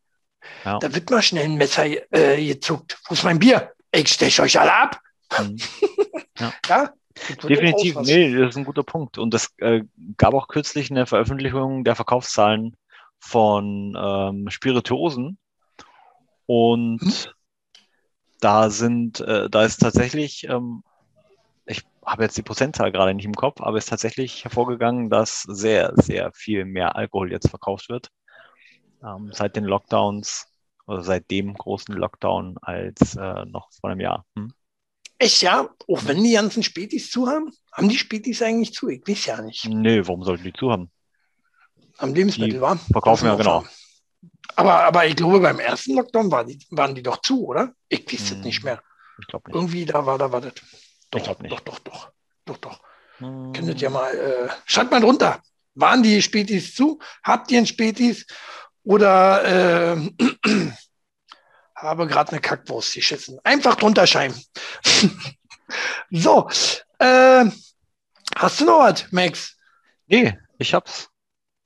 ja. 0.65 0.79
da 0.79 0.93
wird 0.93 1.09
mal 1.11 1.21
schnell 1.21 1.45
ein 1.45 1.55
Messer 1.55 1.85
äh, 1.85 2.43
gezuckt. 2.43 2.97
Wo 3.07 3.13
ist 3.13 3.23
mein 3.23 3.39
Bier? 3.39 3.71
Ich 3.91 4.09
steche 4.09 4.41
euch 4.41 4.59
alle 4.59 4.73
ab. 4.73 4.99
Hm. 5.33 5.57
Ja. 6.37 6.53
ja? 6.67 6.93
Definitiv, 7.43 7.97
nee, 8.01 8.33
das 8.33 8.49
ist 8.49 8.57
ein 8.57 8.65
guter 8.65 8.83
Punkt. 8.83 9.17
Und 9.17 9.33
es 9.33 9.53
äh, 9.57 9.83
gab 10.17 10.33
auch 10.33 10.47
kürzlich 10.47 10.89
eine 10.89 11.05
Veröffentlichung 11.05 11.83
der 11.83 11.95
Verkaufszahlen 11.95 12.75
von 13.19 13.95
ähm, 14.01 14.49
Spirituosen. 14.49 15.37
Und 16.45 17.01
hm? 17.01 17.31
da 18.39 18.69
sind, 18.69 19.19
äh, 19.19 19.49
da 19.49 19.63
ist 19.63 19.77
tatsächlich, 19.77 20.45
ähm, 20.45 20.83
ich 21.65 21.83
habe 22.05 22.23
jetzt 22.23 22.37
die 22.37 22.43
Prozentzahl 22.43 22.91
gerade 22.91 23.13
nicht 23.13 23.25
im 23.25 23.35
Kopf, 23.35 23.61
aber 23.61 23.77
ist 23.77 23.89
tatsächlich 23.89 24.43
hervorgegangen, 24.43 25.09
dass 25.09 25.43
sehr, 25.43 25.93
sehr 25.95 26.31
viel 26.33 26.65
mehr 26.65 26.95
Alkohol 26.95 27.31
jetzt 27.31 27.49
verkauft 27.49 27.89
wird. 27.89 28.09
Ähm, 29.03 29.31
seit 29.33 29.55
den 29.55 29.65
Lockdowns 29.65 30.50
oder 30.87 31.03
seit 31.03 31.29
dem 31.31 31.53
großen 31.53 31.95
Lockdown 31.95 32.57
als 32.61 33.15
äh, 33.15 33.45
noch 33.45 33.69
vor 33.71 33.89
einem 33.89 33.99
Jahr. 33.99 34.25
Hm? 34.35 34.53
Echt, 35.17 35.41
ja? 35.43 35.69
Auch 35.87 36.05
wenn 36.05 36.23
die 36.23 36.33
ganzen 36.33 36.63
Spätis 36.63 37.11
zu 37.11 37.27
haben? 37.27 37.51
Haben 37.71 37.89
die 37.89 37.97
Spätis 37.97 38.41
eigentlich 38.41 38.73
zu? 38.73 38.89
Ich 38.89 39.07
weiß 39.07 39.25
ja 39.27 39.41
nicht. 39.41 39.65
Nee, 39.65 40.01
warum 40.07 40.23
sollten 40.23 40.43
die 40.43 40.53
zu 40.53 40.71
haben? 40.71 40.89
Am 41.97 42.13
Lebensmittel, 42.13 42.59
war? 42.59 42.77
Verkaufen 42.77 43.25
ja, 43.27 43.35
genau. 43.35 43.63
Aber, 44.55 44.83
aber 44.83 45.05
ich 45.05 45.15
glaube, 45.15 45.39
beim 45.39 45.59
ersten 45.59 45.95
Lockdown 45.95 46.31
waren 46.31 46.47
die, 46.47 46.59
waren 46.71 46.95
die 46.95 47.03
doch 47.03 47.21
zu, 47.21 47.45
oder? 47.45 47.73
Ich 47.87 48.11
weiß 48.11 48.31
hm, 48.31 48.37
es 48.39 48.43
nicht 48.45 48.63
mehr. 48.63 48.81
Ich 49.19 49.27
glaube 49.27 49.49
nicht. 49.49 49.55
Irgendwie 49.55 49.85
da 49.85 50.05
war 50.05 50.17
da 50.17 50.31
war 50.31 50.41
das. 50.41 50.53
Doch, 51.11 51.19
ich 51.19 51.23
glaube 51.23 51.43
nicht. 51.43 51.53
Doch, 51.53 51.61
doch, 51.61 51.79
doch. 51.79 52.11
Doch, 52.45 52.57
doch. 52.57 52.81
Hm. 53.17 53.53
Könntet 53.53 53.81
ihr 53.81 53.89
mal, 53.89 54.13
äh, 54.13 54.49
schreibt 54.65 54.91
mal 54.91 55.01
drunter. 55.01 55.41
Waren 55.75 56.03
die 56.03 56.21
Spätis 56.21 56.73
zu? 56.73 56.99
Habt 57.23 57.51
ihr 57.51 57.59
ein 57.59 57.67
Spätis? 57.67 58.25
Oder 58.83 59.95
äh, 59.95 60.11
habe 61.75 62.07
gerade 62.07 62.31
eine 62.31 62.41
Kackwurst 62.41 62.93
geschissen. 62.93 63.39
Einfach 63.43 63.75
drunter 63.75 64.07
schreiben. 64.07 64.35
so, 66.11 66.49
äh, 66.99 67.45
hast 68.35 68.61
du 68.61 68.65
noch 68.65 68.79
was, 68.79 69.11
Max? 69.11 69.55
Nee, 70.07 70.37
ich 70.57 70.73
hab's 70.73 71.09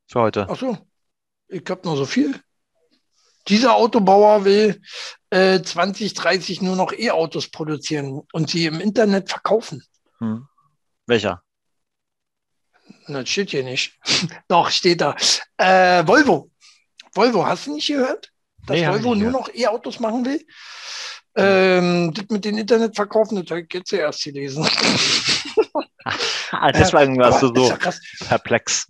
für 0.07 0.21
heute. 0.21 0.47
Ach 0.49 0.57
so, 0.57 0.77
ich 1.47 1.63
hab 1.69 1.85
noch 1.85 1.95
so 1.95 2.05
viel. 2.05 2.39
Dieser 3.47 3.75
Autobauer 3.75 4.43
will 4.43 4.81
äh, 5.29 5.61
2030 5.61 6.61
nur 6.61 6.75
noch 6.75 6.91
E-Autos 6.93 7.49
produzieren 7.49 8.23
und 8.33 8.49
sie 8.49 8.65
im 8.65 8.79
Internet 8.79 9.29
verkaufen. 9.29 9.83
Hm. 10.19 10.47
Welcher? 11.05 11.43
Das 13.07 13.29
steht 13.29 13.51
hier 13.51 13.63
nicht. 13.63 13.99
Doch, 14.47 14.69
steht 14.71 15.01
da. 15.01 15.15
Äh, 15.57 16.05
Volvo. 16.07 16.49
Volvo, 17.15 17.45
hast 17.45 17.67
du 17.67 17.73
nicht 17.73 17.87
gehört? 17.87 18.31
dass 18.65 18.77
nee, 18.77 18.87
Volvo 18.87 19.15
nur 19.15 19.31
noch 19.31 19.49
E-Autos 19.53 19.99
machen 19.99 20.25
will. 20.25 20.45
Ähm, 21.35 22.13
das 22.13 22.25
mit 22.29 22.45
den 22.45 22.57
Internetverkaufen, 22.57 23.41
das 23.41 23.49
habe 23.49 23.61
ich 23.61 23.73
jetzt 23.73 23.91
erst 23.91 24.23
gelesen. 24.23 24.63
deswegen 26.73 27.17
warst 27.19 27.41
du 27.41 27.53
so 27.53 27.69
ja 27.69 27.77
perplex. 28.27 28.87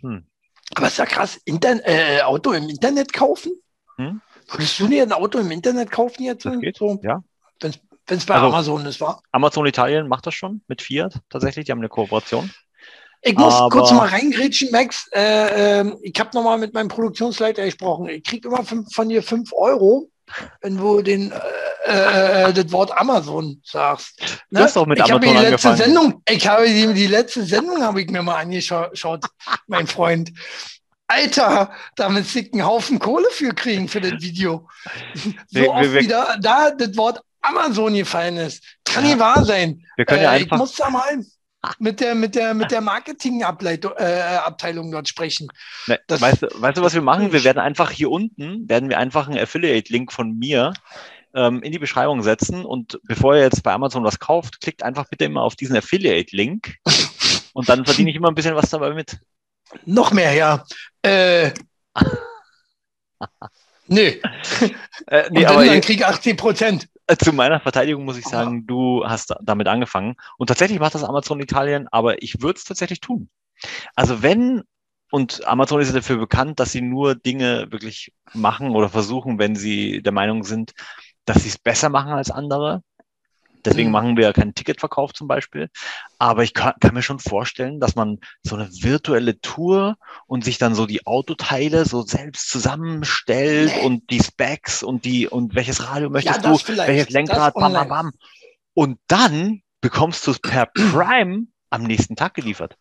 Hm. 0.00 0.26
Aber 0.74 0.86
ist 0.86 0.98
ja 0.98 1.06
krass, 1.06 1.40
Intern 1.44 1.80
äh, 1.84 2.20
Auto 2.22 2.52
im 2.52 2.68
Internet 2.68 3.12
kaufen? 3.12 3.52
Hm? 3.96 4.20
Würdest 4.48 4.78
du 4.78 4.88
dir 4.88 5.04
ein 5.04 5.12
Auto 5.12 5.38
im 5.38 5.50
Internet 5.50 5.90
kaufen 5.90 6.22
jetzt? 6.24 6.44
Das 6.44 6.60
geht 6.60 6.76
so, 6.76 7.00
ja. 7.02 7.22
Wenn 7.60 8.18
es 8.18 8.26
bei 8.26 8.34
also, 8.34 8.48
Amazon 8.48 8.84
ist, 8.84 9.00
war? 9.00 9.22
Amazon 9.32 9.64
Italien 9.66 10.08
macht 10.08 10.26
das 10.26 10.34
schon 10.34 10.60
mit 10.68 10.82
Fiat 10.82 11.20
tatsächlich, 11.30 11.64
die 11.64 11.72
haben 11.72 11.78
eine 11.78 11.88
Kooperation. 11.88 12.52
Ich 13.26 13.36
muss 13.36 13.54
Aber 13.54 13.70
kurz 13.70 13.90
mal 13.90 14.08
reingrätschen, 14.08 14.70
Max. 14.70 15.08
Äh, 15.12 15.80
äh, 15.80 15.96
ich 16.02 16.18
habe 16.20 16.30
nochmal 16.34 16.58
mit 16.58 16.74
meinem 16.74 16.88
Produktionsleiter 16.88 17.64
gesprochen. 17.64 18.06
Ich 18.08 18.22
kriege 18.22 18.48
immer 18.48 18.62
fünf, 18.64 18.92
von 18.92 19.08
dir 19.08 19.22
5 19.22 19.50
Euro, 19.54 20.10
wenn 20.60 20.76
du 20.76 21.00
den, 21.00 21.32
äh, 21.86 22.48
äh, 22.48 22.52
das 22.52 22.70
Wort 22.70 22.96
Amazon 22.96 23.62
sagst. 23.64 24.20
Ne? 24.50 24.58
Du 24.58 24.64
hast 24.64 24.76
doch 24.76 24.86
mit 24.86 24.98
ich 24.98 25.04
Amazon 25.04 25.36
die 25.36 25.40
letzte 25.40 25.76
Sendung, 25.76 26.22
Ich 26.28 26.46
habe 26.46 26.66
die, 26.66 26.92
die 26.92 27.06
letzte 27.06 27.44
Sendung 27.44 27.82
habe 27.82 28.02
ich 28.02 28.10
mir 28.10 28.22
mal 28.22 28.36
angeschaut, 28.36 29.24
mein 29.68 29.86
Freund. 29.86 30.30
Alter, 31.06 31.70
da 31.96 32.10
müsste 32.10 32.40
ich 32.40 32.52
einen 32.52 32.66
Haufen 32.66 32.98
Kohle 32.98 33.28
für 33.30 33.54
kriegen 33.54 33.88
für 33.88 34.02
das 34.02 34.20
Video. 34.20 34.68
So 35.14 35.60
wir, 35.60 35.70
oft 35.70 35.92
wir, 35.92 36.00
wieder 36.00 36.36
da 36.40 36.70
das 36.70 36.94
Wort 36.96 37.22
Amazon 37.40 37.94
gefallen 37.94 38.36
ist. 38.36 38.62
Kann 38.84 39.04
ja. 39.04 39.10
nicht 39.10 39.18
wahr 39.18 39.44
sein. 39.44 39.82
Wir 39.96 40.04
können 40.04 40.22
ja 40.22 40.32
äh, 40.32 40.36
einfach. 40.40 40.56
Ich 40.56 40.60
muss 40.60 40.74
da 40.74 40.90
mal 40.90 41.02
mit 41.78 42.00
der, 42.00 42.14
mit 42.14 42.34
der, 42.34 42.54
mit 42.54 42.70
der 42.70 42.80
Marketingabteilung 42.80 44.88
äh, 44.88 44.90
dort 44.90 45.08
sprechen. 45.08 45.48
Ne, 45.86 45.98
weißt, 46.08 46.42
du, 46.42 46.48
weißt 46.54 46.78
du, 46.78 46.82
was 46.82 46.94
wir 46.94 47.02
machen? 47.02 47.32
Wir 47.32 47.44
werden 47.44 47.58
einfach 47.58 47.90
hier 47.90 48.10
unten, 48.10 48.68
werden 48.68 48.88
wir 48.88 48.98
einfach 48.98 49.28
einen 49.28 49.38
Affiliate-Link 49.38 50.12
von 50.12 50.38
mir 50.38 50.72
ähm, 51.34 51.62
in 51.62 51.72
die 51.72 51.78
Beschreibung 51.78 52.22
setzen 52.22 52.64
und 52.64 53.00
bevor 53.04 53.34
ihr 53.34 53.42
jetzt 53.42 53.62
bei 53.62 53.72
Amazon 53.72 54.04
was 54.04 54.18
kauft, 54.18 54.60
klickt 54.60 54.82
einfach 54.82 55.06
bitte 55.08 55.24
immer 55.24 55.42
auf 55.42 55.56
diesen 55.56 55.76
Affiliate-Link 55.76 56.76
und 57.52 57.68
dann 57.68 57.84
verdiene 57.84 58.10
ich 58.10 58.16
immer 58.16 58.28
ein 58.28 58.34
bisschen 58.34 58.54
was 58.54 58.70
dabei 58.70 58.94
mit. 58.94 59.18
Noch 59.84 60.12
mehr, 60.12 60.32
ja. 60.32 60.64
Äh, 61.02 61.50
nö. 63.88 64.12
Äh, 65.06 65.28
nee, 65.30 65.40
und 65.40 65.46
aber 65.46 65.64
dann 65.64 65.80
krieg 65.80 66.04
80 66.04 66.36
Prozent. 66.36 66.88
Zu 67.22 67.32
meiner 67.32 67.60
Verteidigung 67.60 68.04
muss 68.04 68.16
ich 68.16 68.24
sagen, 68.24 68.66
du 68.66 69.04
hast 69.06 69.34
damit 69.42 69.68
angefangen. 69.68 70.14
Und 70.38 70.46
tatsächlich 70.46 70.80
macht 70.80 70.94
das 70.94 71.04
Amazon 71.04 71.40
Italien, 71.40 71.88
aber 71.90 72.22
ich 72.22 72.40
würde 72.40 72.58
es 72.58 72.64
tatsächlich 72.64 73.00
tun. 73.00 73.28
Also 73.94 74.22
wenn, 74.22 74.62
und 75.10 75.46
Amazon 75.46 75.80
ist 75.80 75.88
ja 75.88 75.94
dafür 75.94 76.16
bekannt, 76.16 76.60
dass 76.60 76.72
sie 76.72 76.80
nur 76.80 77.14
Dinge 77.14 77.70
wirklich 77.70 78.12
machen 78.32 78.70
oder 78.70 78.88
versuchen, 78.88 79.38
wenn 79.38 79.54
sie 79.54 80.02
der 80.02 80.12
Meinung 80.12 80.44
sind, 80.44 80.72
dass 81.24 81.42
sie 81.42 81.48
es 81.48 81.58
besser 81.58 81.88
machen 81.88 82.12
als 82.12 82.30
andere. 82.30 82.82
Deswegen 83.64 83.88
mhm. 83.88 83.92
machen 83.92 84.16
wir 84.16 84.32
keinen 84.32 84.54
Ticketverkauf 84.54 85.12
zum 85.12 85.28
Beispiel. 85.28 85.68
Aber 86.18 86.42
ich 86.42 86.54
kann, 86.54 86.74
kann, 86.80 86.94
mir 86.94 87.02
schon 87.02 87.18
vorstellen, 87.18 87.80
dass 87.80 87.94
man 87.94 88.18
so 88.42 88.56
eine 88.56 88.68
virtuelle 88.70 89.40
Tour 89.40 89.96
und 90.26 90.44
sich 90.44 90.58
dann 90.58 90.74
so 90.74 90.86
die 90.86 91.06
Autoteile 91.06 91.84
so 91.84 92.02
selbst 92.02 92.48
zusammenstellt 92.48 93.72
nee. 93.76 93.86
und 93.86 94.10
die 94.10 94.22
Specs 94.22 94.82
und 94.82 95.04
die 95.04 95.28
und 95.28 95.54
welches 95.54 95.88
Radio 95.88 96.10
möchtest 96.10 96.44
ja, 96.44 96.52
du, 96.52 96.58
welches 96.86 97.10
Lenkrad, 97.10 97.54
bam, 97.54 97.72
bam, 97.72 97.88
bam. 97.88 98.12
Und 98.74 98.98
dann 99.06 99.62
bekommst 99.80 100.26
du 100.26 100.32
es 100.32 100.38
per 100.40 100.66
Prime 100.66 101.46
am 101.70 101.82
nächsten 101.82 102.16
Tag 102.16 102.34
geliefert. 102.34 102.76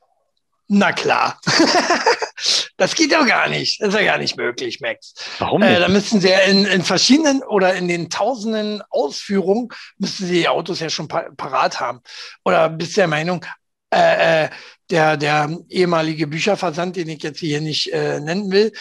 Na 0.68 0.91
klar. 0.91 1.39
das 2.78 2.95
geht 2.95 3.11
ja 3.11 3.24
gar 3.24 3.49
nicht. 3.49 3.82
Das 3.82 3.89
ist 3.89 3.95
ja 3.95 4.05
gar 4.05 4.18
nicht 4.18 4.38
möglich, 4.38 4.80
Max. 4.80 5.14
Warum 5.39 5.61
nicht? 5.61 5.72
Äh, 5.72 5.80
da 5.80 5.88
müssen 5.88 6.22
sie 6.22 6.30
ja 6.30 6.39
in, 6.39 6.66
in, 6.66 6.84
verschiedenen 6.84 7.43
oder 7.43 7.76
in 7.76 7.88
den 7.88 8.09
tausenden 8.09 8.82
Ausführungen 8.89 9.70
müssen 9.97 10.28
sie 10.28 10.41
die 10.41 10.47
Autos 10.47 10.80
ja 10.80 10.89
schon 10.89 11.07
parat 11.07 11.80
haben. 11.80 12.01
Oder 12.45 12.70
bist 12.70 12.93
du 12.93 13.01
der 13.01 13.07
Meinung, 13.07 13.45
äh, 13.93 14.45
äh, 14.45 14.49
der, 14.89 15.18
der 15.18 15.57
ehemalige 15.70 16.28
Bücherversand, 16.28 16.95
den 16.95 17.09
ich 17.09 17.24
jetzt 17.24 17.39
hier 17.39 17.61
nicht 17.61 17.91
äh, 17.93 18.20
nennen 18.20 18.51
will, 18.51 18.74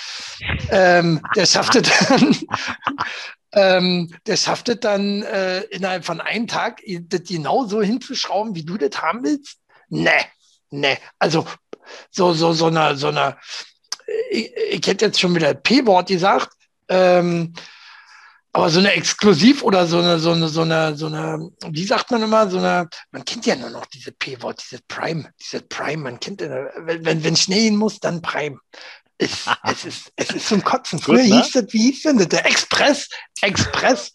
ähm, 0.70 1.20
der 1.36 1.46
schafft 1.46 1.76
es 1.76 1.88
dann, 2.08 2.36
ähm, 3.52 4.14
der 4.26 4.36
schafft 4.36 4.68
es 4.68 4.80
dann 4.80 5.22
äh, 5.22 5.60
innerhalb 5.64 6.04
von 6.04 6.20
einem 6.20 6.46
Tag, 6.46 6.80
das 7.08 7.22
genau 7.24 7.66
so 7.66 7.82
hinzuschrauben, 7.82 8.54
wie 8.54 8.64
du 8.64 8.76
das 8.78 9.00
haben 9.00 9.22
willst? 9.22 9.58
Nee, 9.88 10.10
nee. 10.70 10.98
Also 11.18 11.46
so, 12.10 12.32
so, 12.32 12.52
so 12.52 12.66
eine, 12.66 12.96
so 12.96 13.08
eine 13.08 13.36
ich, 14.30 14.52
ich 14.70 14.86
hätte 14.86 15.06
jetzt 15.06 15.20
schon 15.20 15.34
wieder 15.34 15.54
P-Wort 15.54 16.08
gesagt, 16.08 16.50
ähm, 16.88 17.52
aber 18.54 18.68
so 18.68 18.80
eine 18.80 18.92
Exklusiv 18.92 19.62
oder 19.62 19.86
so 19.86 19.98
eine, 19.98 20.18
so 20.18 20.32
eine, 20.32 20.48
so 20.48 20.62
eine, 20.62 20.94
so 20.94 21.06
eine, 21.06 21.50
wie 21.68 21.84
sagt 21.84 22.10
man 22.10 22.22
immer, 22.22 22.50
so 22.50 22.58
eine, 22.58 22.88
man 23.10 23.24
kennt 23.24 23.46
ja 23.46 23.56
nur 23.56 23.70
noch 23.70 23.86
diese 23.86 24.12
P-Wort, 24.12 24.62
dieses 24.62 24.82
Prime, 24.88 25.30
dieses 25.40 25.62
Prime, 25.68 26.02
man 26.02 26.20
kennt, 26.20 26.42
ja, 26.42 26.68
wenn, 26.76 27.04
wenn, 27.04 27.24
wenn 27.24 27.36
schnell 27.36 27.62
hin 27.62 27.76
muss, 27.76 27.98
dann 27.98 28.20
Prime. 28.20 28.58
Es, 29.16 29.46
es, 29.64 29.84
ist, 29.84 30.12
es 30.16 30.30
ist 30.30 30.48
zum 30.48 30.62
Kotzen. 30.62 30.98
Früher 30.98 31.22
Gut, 31.22 31.30
ne? 31.30 31.42
hieß 31.42 31.52
das, 31.52 31.72
wie 31.72 31.90
hieß 31.90 32.02
denn 32.02 32.18
das? 32.18 32.28
Der 32.28 32.44
Express, 32.44 33.08
Express 33.40 34.12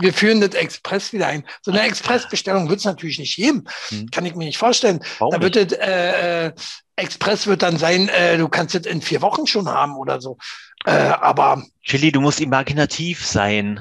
wir 0.00 0.14
führen 0.14 0.40
das 0.40 0.54
Express 0.54 1.12
wieder 1.12 1.26
ein. 1.26 1.44
So 1.62 1.70
eine 1.70 1.82
Expressbestellung 1.82 2.68
wird 2.68 2.78
es 2.78 2.86
natürlich 2.86 3.18
nicht 3.18 3.36
geben. 3.36 3.64
Hm. 3.88 4.10
Kann 4.10 4.24
ich 4.24 4.34
mir 4.34 4.46
nicht 4.46 4.56
vorstellen. 4.58 5.00
Warum 5.18 5.34
da 5.34 5.42
wird 5.42 5.56
nicht? 5.56 5.72
das, 5.72 5.78
äh, 5.78 6.46
äh, 6.46 6.52
Express 7.00 7.46
wird 7.46 7.62
dann 7.62 7.76
sein, 7.76 8.08
äh, 8.08 8.38
du 8.38 8.48
kannst 8.48 8.74
es 8.74 8.86
in 8.86 9.02
vier 9.02 9.22
Wochen 9.22 9.46
schon 9.46 9.68
haben 9.68 9.96
oder 9.96 10.20
so. 10.20 10.38
Äh, 10.84 10.90
aber. 10.90 11.64
Chili, 11.82 12.12
du 12.12 12.20
musst 12.20 12.40
imaginativ 12.40 13.26
sein. 13.26 13.78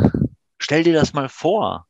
Stell 0.57 0.84
dir 0.84 0.93
das 0.93 1.13
mal 1.13 1.30
vor. 1.30 1.88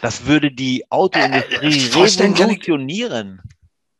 Das 0.00 0.26
würde 0.26 0.50
die 0.50 0.90
Autoindustrie 0.90 1.88
äh, 1.88 1.96
revolutionieren. 1.96 3.40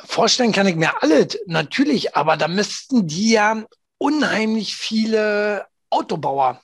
Vorstellen 0.00 0.52
kann 0.52 0.66
ich 0.66 0.76
mir 0.76 1.02
alles, 1.02 1.38
natürlich, 1.46 2.14
aber 2.14 2.36
da 2.36 2.48
müssten 2.48 3.06
die 3.06 3.30
ja 3.30 3.64
unheimlich 3.96 4.76
viele 4.76 5.66
Autobauer 5.88 6.60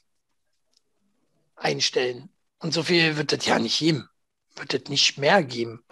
einstellen. 1.57 2.28
Und 2.59 2.74
so 2.74 2.82
viel 2.82 3.16
wird 3.16 3.32
es 3.32 3.47
ja 3.47 3.59
nicht 3.59 3.78
geben. 3.78 4.09
Wird 4.57 4.74
es 4.74 4.91
nicht 4.91 5.16
mehr 5.16 5.43
geben. 5.43 5.82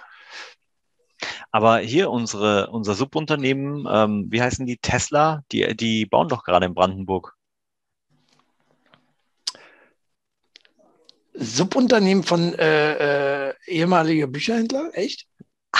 Aber 1.50 1.78
hier 1.78 2.10
unsere, 2.10 2.70
unser 2.70 2.94
Subunternehmen, 2.94 3.86
ähm, 3.90 4.26
wie 4.30 4.42
heißen 4.42 4.66
die? 4.66 4.76
Tesla, 4.76 5.42
die, 5.50 5.76
die 5.76 6.06
bauen 6.06 6.28
doch 6.28 6.44
gerade 6.44 6.66
in 6.66 6.74
Brandenburg. 6.74 7.34
Subunternehmen 11.32 12.24
von 12.24 12.54
äh, 12.54 13.48
äh, 13.50 13.54
ehemaliger 13.66 14.26
Bücherhändler? 14.26 14.90
Echt? 14.92 15.26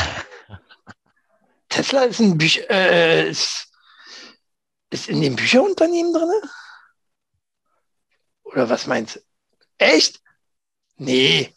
Tesla 1.68 2.04
ist 2.04 2.20
ein 2.20 2.38
Bücher, 2.38 2.70
äh, 2.70 3.28
ist, 3.28 3.68
ist 4.90 5.08
in 5.08 5.20
dem 5.20 5.36
Bücherunternehmen 5.36 6.12
drin? 6.14 6.30
Oder 8.44 8.70
was 8.70 8.86
meinst 8.86 9.16
du? 9.16 9.20
Echt? 9.78 10.20
Nee, 10.96 11.54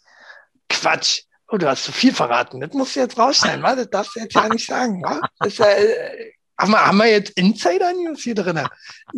Quatsch. 0.67 1.23
Oh, 1.53 1.57
du 1.57 1.67
hast 1.67 1.83
zu 1.83 1.91
viel 1.91 2.13
verraten. 2.13 2.61
Das 2.61 2.71
musst 2.71 2.95
du 2.95 3.01
jetzt 3.01 3.17
rausschneiden, 3.17 3.61
wa? 3.61 3.75
Das 3.75 3.89
darfst 3.89 4.15
du 4.15 4.21
jetzt 4.21 4.33
ja 4.33 4.47
nicht 4.47 4.65
sagen. 4.65 5.03
Wa? 5.03 5.19
Das 5.39 5.57
ja, 5.57 5.65
äh, 5.65 6.31
haben, 6.57 6.71
wir, 6.71 6.85
haben 6.85 6.97
wir 6.97 7.07
jetzt 7.07 7.31
Insider-News 7.31 8.21
hier 8.21 8.35
drin? 8.35 8.57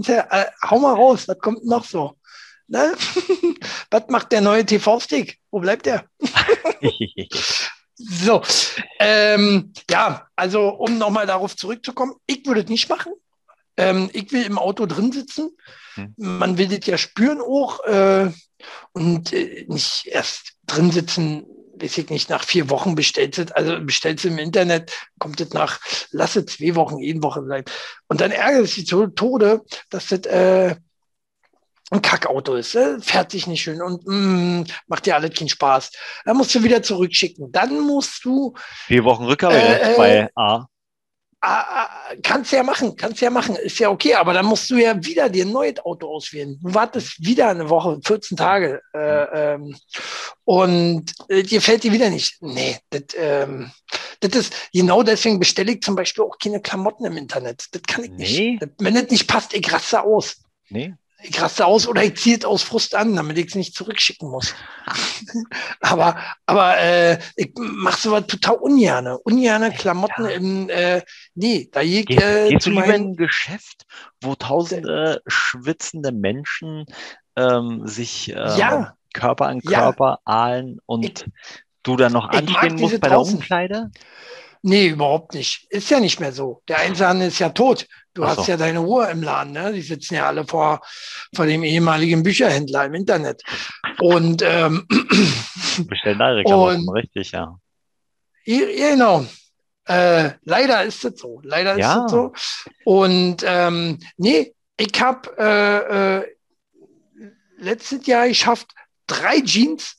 Äh, 0.07 0.45
hau 0.67 0.79
mal 0.79 0.95
raus, 0.95 1.27
was 1.27 1.37
kommt 1.37 1.63
noch 1.63 1.85
so? 1.85 2.17
Ne? 2.67 2.93
was 3.91 4.03
macht 4.07 4.31
der 4.31 4.41
neue 4.41 4.65
TV-Stick? 4.65 5.37
Wo 5.51 5.59
bleibt 5.59 5.85
der? 5.85 6.05
so, 7.95 8.41
ähm, 8.99 9.71
ja, 9.87 10.27
also 10.35 10.69
um 10.69 10.97
nochmal 10.97 11.27
darauf 11.27 11.55
zurückzukommen, 11.55 12.15
ich 12.25 12.47
würde 12.47 12.61
es 12.61 12.67
nicht 12.67 12.89
machen. 12.89 13.13
Ähm, 13.77 14.09
ich 14.11 14.31
will 14.31 14.43
im 14.43 14.57
Auto 14.57 14.87
drin 14.87 15.11
sitzen. 15.11 15.55
Hm. 15.93 16.15
Man 16.17 16.57
will 16.57 16.67
das 16.67 16.87
ja 16.87 16.97
spüren 16.97 17.41
auch. 17.41 17.83
Äh, 17.85 18.31
und 18.93 19.33
äh, 19.33 19.65
nicht 19.67 20.07
erst 20.07 20.53
drin 20.65 20.89
sitzen, 20.89 21.45
weiß 21.83 21.97
ich 21.97 22.09
nicht, 22.09 22.29
nach 22.29 22.43
vier 22.43 22.69
Wochen 22.69 22.95
bestellt 22.95 23.37
es, 23.37 23.51
also 23.51 23.79
bestellt 23.81 24.19
es 24.19 24.25
im 24.25 24.37
Internet, 24.37 24.91
kommt 25.19 25.41
es 25.41 25.53
nach, 25.53 25.79
lasse 26.11 26.45
zwei 26.45 26.75
Wochen, 26.75 26.95
eine 26.95 27.21
Woche 27.21 27.45
sein. 27.45 27.65
Und 28.07 28.21
dann 28.21 28.31
ärgert 28.31 28.63
es 28.63 28.75
sich 28.75 28.87
zu 28.87 29.07
Tode, 29.07 29.61
dass 29.89 30.07
das 30.07 30.21
äh, 30.21 30.75
ein 31.91 32.01
Kackauto 32.01 32.55
ist, 32.55 32.75
äh, 32.75 32.99
fährt 32.99 33.31
sich 33.31 33.47
nicht 33.47 33.61
schön 33.61 33.81
und 33.81 34.07
mm, 34.07 34.63
macht 34.87 35.05
dir 35.05 35.15
alles 35.15 35.37
keinen 35.37 35.49
Spaß. 35.49 35.91
Dann 36.25 36.37
musst 36.37 36.55
du 36.55 36.63
wieder 36.63 36.81
zurückschicken. 36.81 37.51
Dann 37.51 37.81
musst 37.81 38.23
du. 38.25 38.53
Vier 38.87 39.03
Wochen 39.03 39.25
Rückgabe 39.25 39.55
äh, 39.55 39.93
bei 39.97 40.29
A. 40.35 40.67
Ah, 41.45 41.83
ah, 41.83 41.89
kannst 42.23 42.53
ja 42.53 42.63
machen, 42.63 42.95
kannst 42.95 43.19
ja 43.19 43.29
machen, 43.29 43.57
ist 43.57 43.77
ja 43.77 43.89
okay, 43.89 44.13
aber 44.13 44.31
dann 44.31 44.45
musst 44.45 44.69
du 44.69 44.77
ja 44.77 44.95
wieder 45.03 45.27
dir 45.27 45.43
ein 45.43 45.51
neues 45.51 45.77
Auto 45.79 46.07
auswählen. 46.07 46.57
Du 46.63 46.73
wartest 46.73 47.19
wieder 47.19 47.49
eine 47.49 47.69
Woche, 47.69 47.99
14 48.01 48.37
Tage 48.37 48.81
äh, 48.93 49.55
ähm, 49.55 49.75
und 50.45 51.11
äh, 51.27 51.43
dir 51.43 51.61
fällt 51.61 51.83
die 51.83 51.91
wieder 51.91 52.09
nicht. 52.09 52.41
Nee, 52.41 52.77
das, 52.91 53.03
ähm, 53.17 53.69
das 54.21 54.35
ist, 54.35 54.53
genau 54.71 55.03
deswegen 55.03 55.37
bestelle 55.37 55.73
ich 55.73 55.81
zum 55.81 55.97
Beispiel 55.97 56.23
auch 56.23 56.37
keine 56.41 56.61
Klamotten 56.61 57.03
im 57.03 57.17
Internet. 57.17 57.65
Das 57.73 57.81
kann 57.81 58.05
ich 58.05 58.11
nicht. 58.11 58.39
Nee. 58.39 58.57
Das, 58.61 58.69
wenn 58.79 58.95
das 58.95 59.09
nicht 59.09 59.27
passt, 59.27 59.53
ich 59.53 59.73
raste 59.73 60.01
aus. 60.01 60.37
Nee. 60.69 60.93
Ich 61.23 61.41
raste 61.41 61.65
aus 61.65 61.87
oder 61.87 62.03
ich 62.03 62.15
ziehe 62.15 62.37
es 62.37 62.45
aus 62.45 62.63
Frust 62.63 62.95
an, 62.95 63.15
damit 63.15 63.37
ich 63.37 63.47
es 63.47 63.55
nicht 63.55 63.75
zurückschicken 63.75 64.29
muss. 64.29 64.53
aber 65.79 66.17
aber 66.45 66.77
äh, 66.79 67.19
ich 67.35 67.53
mache 67.55 67.99
sowas 67.99 68.27
total 68.27 68.55
ungerne. 68.55 69.17
Ungerne 69.19 69.71
Klamotten 69.71 70.25
ja. 70.25 70.31
im, 70.31 70.69
äh, 70.69 71.01
nee, 71.33 71.69
da 71.71 71.81
je, 71.81 72.03
Geh, 72.03 72.15
äh, 72.15 72.49
Gehst 72.49 72.65
du 72.65 72.71
lieber 72.71 72.93
in 72.93 73.11
ein 73.11 73.15
Geschäft, 73.15 73.85
wo 74.21 74.35
tausende 74.35 75.21
schwitzende 75.25 76.11
Menschen 76.11 76.85
ähm, 77.35 77.87
sich 77.87 78.31
äh, 78.31 78.57
ja. 78.57 78.95
Körper 79.13 79.47
an 79.47 79.61
Körper 79.61 80.19
ja. 80.25 80.33
ahlen 80.33 80.79
und 80.85 81.05
ich, 81.05 81.25
du 81.83 81.95
dann 81.95 82.13
noch 82.13 82.29
anstehen 82.29 82.75
musst 82.75 82.99
bei 82.99 83.09
der 83.09 83.21
Umkleide? 83.21 83.91
Nee, 84.65 84.87
überhaupt 84.87 85.33
nicht. 85.33 85.67
Ist 85.69 85.89
ja 85.89 85.99
nicht 85.99 86.21
mehr 86.21 86.31
so. 86.31 86.63
Der 86.69 86.79
Einzelhandel 86.79 87.27
ist 87.27 87.39
ja 87.39 87.49
tot. 87.49 87.85
Du 88.13 88.23
Ach 88.23 88.29
hast 88.29 88.45
so. 88.45 88.51
ja 88.53 88.57
deine 88.57 88.79
Ruhe 88.79 89.09
im 89.11 89.21
Laden, 89.21 89.51
ne? 89.51 89.73
Die 89.73 89.81
sitzen 89.81 90.15
ja 90.15 90.27
alle 90.27 90.47
vor, 90.47 90.79
vor 91.35 91.45
dem 91.45 91.63
ehemaligen 91.63 92.23
Bücherhändler 92.23 92.85
im 92.85 92.93
Internet. 92.93 93.43
Und 93.99 94.41
ähm, 94.41 94.87
bestellen 95.89 96.17
da 96.17 96.41
Klamotten, 96.43 96.89
richtig, 96.89 97.31
ja. 97.31 97.59
Genau. 98.45 99.25
Äh, 99.85 100.31
leider 100.43 100.85
ist 100.85 101.03
es 101.03 101.19
so. 101.19 101.41
Leider 101.43 101.77
ja. 101.77 101.97
ist 101.97 102.05
es 102.05 102.11
so. 102.11 102.33
Und 102.85 103.43
ähm, 103.45 103.99
nee, 104.15 104.55
ich 104.77 105.01
habe 105.01 105.29
äh, 105.37 106.19
äh, 106.19 106.35
letztes 107.57 108.05
Jahr 108.05 108.29
geschafft, 108.29 108.73
drei 109.07 109.41
Jeans, 109.41 109.97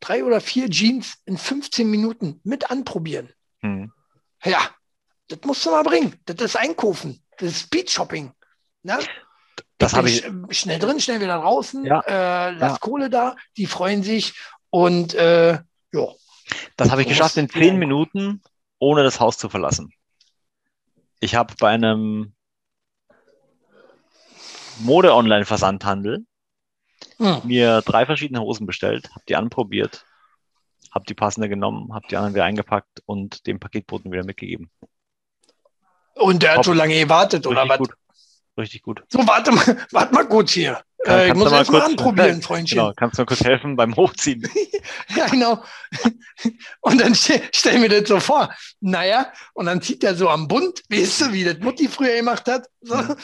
drei 0.00 0.24
oder 0.24 0.40
vier 0.40 0.68
Jeans 0.68 1.18
in 1.24 1.38
15 1.38 1.88
Minuten 1.88 2.40
mit 2.42 2.68
anprobieren. 2.68 3.32
Hm. 3.66 3.92
Ja, 4.44 4.60
das 5.28 5.40
musst 5.44 5.66
du 5.66 5.70
mal 5.70 5.82
bringen. 5.82 6.18
Das 6.24 6.36
ist 6.36 6.56
Einkaufen. 6.56 7.22
Das 7.38 7.50
ist 7.50 7.60
Speed-Shopping. 7.60 8.32
Ne? 8.82 8.98
Das 9.78 9.94
habe 9.94 10.08
ich. 10.08 10.24
Schnell 10.50 10.78
drin, 10.78 11.00
schnell 11.00 11.20
wieder 11.20 11.38
draußen. 11.38 11.84
Ja. 11.84 12.00
Äh, 12.00 12.52
lass 12.52 12.72
ja. 12.72 12.78
Kohle 12.78 13.10
da. 13.10 13.36
Die 13.56 13.66
freuen 13.66 14.02
sich. 14.02 14.34
Und 14.70 15.14
äh, 15.14 15.54
ja. 15.92 16.06
Das 16.76 16.90
habe 16.90 17.02
ich 17.02 17.08
geschafft 17.08 17.36
in 17.36 17.48
zehn 17.48 17.76
Minuten, 17.78 18.40
ohne 18.78 19.02
das 19.02 19.18
Haus 19.18 19.36
zu 19.36 19.48
verlassen. 19.48 19.92
Ich 21.18 21.34
habe 21.34 21.54
bei 21.58 21.70
einem 21.70 22.34
Mode-Online-Versandhandel 24.78 26.24
hm. 27.16 27.40
mir 27.44 27.82
drei 27.82 28.06
verschiedene 28.06 28.40
Hosen 28.40 28.66
bestellt, 28.66 29.10
habe 29.10 29.24
die 29.28 29.34
anprobiert 29.34 30.04
habe 30.96 31.04
die 31.06 31.14
passende 31.14 31.48
genommen, 31.48 31.94
habe 31.94 32.06
die 32.10 32.16
anderen 32.16 32.34
wieder 32.34 32.44
eingepackt 32.44 33.02
und 33.06 33.46
dem 33.46 33.60
Paketboten 33.60 34.10
wieder 34.10 34.24
mitgegeben. 34.24 34.70
Und 36.14 36.42
der 36.42 36.56
hat 36.56 36.64
so 36.64 36.72
lange 36.72 36.98
gewartet, 36.98 37.46
oder 37.46 37.68
was? 37.68 37.78
Gut. 37.78 37.92
Richtig 38.58 38.82
gut. 38.82 39.04
So, 39.08 39.18
warte 39.26 39.52
mal, 39.52 39.86
warte 39.92 40.14
mal 40.14 40.26
kurz 40.26 40.52
hier. 40.52 40.80
Kann, 41.04 41.18
äh, 41.18 41.28
ich 41.28 41.34
muss 41.34 41.52
erst 41.52 41.70
mal 41.70 41.82
anprobieren, 41.82 42.40
Freundchen. 42.40 42.78
Genau, 42.78 42.92
kannst 42.96 43.18
du 43.18 43.22
mal 43.22 43.26
kurz 43.26 43.44
helfen 43.44 43.76
beim 43.76 43.94
Hochziehen? 43.94 44.48
ja, 45.14 45.28
genau. 45.28 45.62
Und 46.80 47.00
dann 47.00 47.14
stell, 47.14 47.42
stell 47.52 47.78
mir 47.78 47.90
das 47.90 48.08
so 48.08 48.18
vor. 48.18 48.50
Naja, 48.80 49.30
und 49.54 49.66
dann 49.66 49.82
zieht 49.82 50.02
er 50.04 50.14
so 50.14 50.28
am 50.28 50.48
Bund, 50.48 50.82
weißt 50.88 51.20
du, 51.20 51.32
wie 51.32 51.44
das 51.44 51.58
Mutti 51.58 51.88
früher 51.88 52.16
gemacht 52.16 52.48
hat. 52.48 52.66
So. 52.80 52.96
Mhm. 52.96 53.16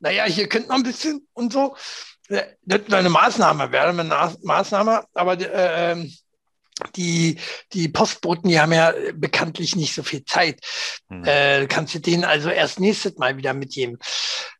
Naja, 0.00 0.24
hier 0.24 0.48
könnte 0.48 0.68
noch 0.68 0.76
ein 0.76 0.82
bisschen 0.82 1.26
und 1.34 1.52
so. 1.52 1.76
Das 2.28 2.46
wäre 2.64 2.96
eine 2.96 3.10
Maßnahme, 3.10 3.70
wäre 3.70 3.88
eine 3.88 4.04
Maßnahme, 4.42 5.04
aber 5.14 5.38
äh, 5.38 5.92
ähm, 5.92 6.12
die, 6.96 7.38
die 7.72 7.88
Postboten, 7.88 8.48
die 8.48 8.58
haben 8.58 8.72
ja 8.72 8.92
bekanntlich 9.14 9.76
nicht 9.76 9.94
so 9.94 10.02
viel 10.02 10.24
Zeit. 10.24 10.60
Hm. 11.08 11.24
Äh, 11.24 11.66
kannst 11.66 11.94
du 11.94 12.00
denen 12.00 12.24
also 12.24 12.50
erst 12.50 12.80
nächstes 12.80 13.16
Mal 13.16 13.36
wieder 13.36 13.54
mitgeben. 13.54 13.98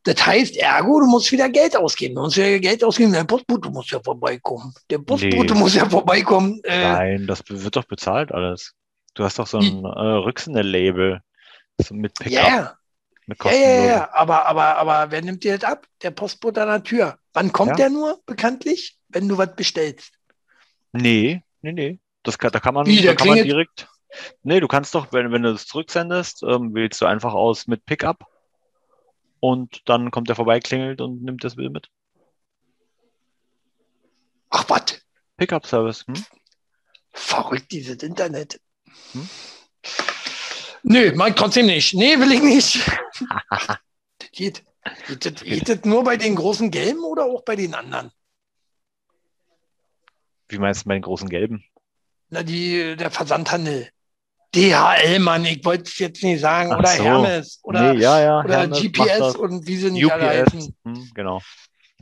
Das 0.04 0.24
heißt, 0.24 0.56
ergo, 0.56 1.00
du 1.00 1.06
musst 1.06 1.32
wieder 1.32 1.48
Geld 1.48 1.76
ausgeben. 1.76 2.14
Du 2.14 2.22
musst 2.22 2.36
wieder 2.36 2.58
Geld 2.60 2.84
ausgeben. 2.84 3.12
Der 3.12 3.24
Postbote 3.24 3.70
muss 3.70 3.90
ja 3.90 4.00
vorbeikommen. 4.02 4.72
Der 4.90 4.98
Postbote 4.98 5.54
nee. 5.54 5.58
muss 5.58 5.74
ja 5.74 5.88
vorbeikommen. 5.88 6.60
Äh, 6.64 6.92
Nein, 6.92 7.26
das 7.26 7.42
wird 7.48 7.76
doch 7.76 7.84
bezahlt 7.84 8.32
alles. 8.32 8.74
Du 9.14 9.24
hast 9.24 9.38
doch 9.38 9.46
so 9.46 9.58
ein 9.58 9.84
äh, 9.84 9.88
Rücksende-Label 9.88 11.20
so 11.78 11.94
mit 11.94 12.14
Pickup. 12.14 12.44
Yeah. 12.44 12.78
Ja, 13.26 13.52
ja, 13.52 13.84
ja, 13.86 14.08
aber, 14.12 14.44
aber, 14.46 14.76
aber 14.76 15.10
wer 15.10 15.22
nimmt 15.22 15.44
dir 15.44 15.56
das 15.56 15.70
ab? 15.70 15.86
Der 16.02 16.10
Postbote 16.10 16.60
an 16.60 16.68
der 16.68 16.82
Tür. 16.82 17.18
Wann 17.32 17.52
kommt 17.52 17.70
ja. 17.70 17.76
der 17.76 17.90
nur, 17.90 18.20
bekanntlich? 18.26 18.98
Wenn 19.08 19.28
du 19.28 19.38
was 19.38 19.54
bestellst. 19.56 20.12
Nee, 20.92 21.42
nee, 21.62 21.72
nee. 21.72 21.98
Das 22.24 22.38
kann, 22.38 22.50
da 22.50 22.58
kann 22.58 22.74
man, 22.74 22.86
Wie, 22.86 23.02
da 23.02 23.14
kann 23.14 23.28
man 23.28 23.42
direkt. 23.44 23.88
Nee, 24.42 24.60
du 24.60 24.66
kannst 24.66 24.94
doch, 24.94 25.12
wenn, 25.12 25.30
wenn 25.30 25.42
du 25.42 25.52
das 25.52 25.66
zurücksendest, 25.66 26.42
ähm, 26.42 26.74
wählst 26.74 27.00
du 27.00 27.06
einfach 27.06 27.34
aus 27.34 27.66
mit 27.66 27.84
Pickup 27.84 28.26
und 29.40 29.82
dann 29.88 30.10
kommt 30.10 30.28
der 30.28 30.36
vorbei, 30.36 30.58
klingelt 30.58 31.00
und 31.00 31.22
nimmt 31.22 31.44
das 31.44 31.56
Bild 31.56 31.72
mit. 31.72 31.90
Ach, 34.50 34.64
was? 34.68 35.00
Pickup-Service. 35.36 36.06
Hm? 36.06 36.24
Verrückt, 37.12 37.70
dieses 37.70 38.02
Internet. 38.02 38.60
Hm? 39.12 39.28
Nö, 40.84 41.12
mein 41.14 41.34
trotzdem 41.34 41.66
nicht. 41.66 41.94
Nee, 41.94 42.18
will 42.18 42.32
ich 42.32 42.42
nicht. 42.42 42.90
geht. 44.32 44.64
Geht 45.08 45.24
das, 45.24 45.42
geht 45.42 45.68
das 45.68 45.84
nur 45.84 46.04
bei 46.04 46.16
den 46.18 46.36
großen 46.36 46.70
Gelben 46.70 47.04
oder 47.04 47.24
auch 47.24 47.42
bei 47.42 47.56
den 47.56 47.74
anderen? 47.74 48.12
Wie 50.48 50.58
meinst 50.58 50.84
du 50.84 50.88
bei 50.88 50.94
den 50.94 51.02
großen 51.02 51.28
Gelben? 51.28 51.64
Na, 52.34 52.42
die, 52.42 52.96
der 52.96 53.10
Versandhandel. 53.12 53.88
DHL, 54.54 55.18
Mann, 55.20 55.44
ich 55.44 55.64
wollte 55.64 55.84
es 55.84 55.98
jetzt 55.98 56.22
nicht 56.22 56.40
sagen, 56.40 56.72
Ach 56.72 56.78
oder 56.78 56.88
so. 56.88 57.04
Hermes 57.04 57.60
oder, 57.62 57.92
nee, 57.92 58.00
ja, 58.00 58.20
ja, 58.20 58.40
oder 58.40 58.58
Hermes 58.60 58.80
GPS 58.80 59.36
und 59.36 59.66
wie 59.66 59.76
sie 59.76 59.90
nicht 59.90 60.04
UPS, 60.04 60.12
alle 60.14 60.28
heißen. 60.28 60.76
Hm, 60.84 61.10
genau. 61.14 61.40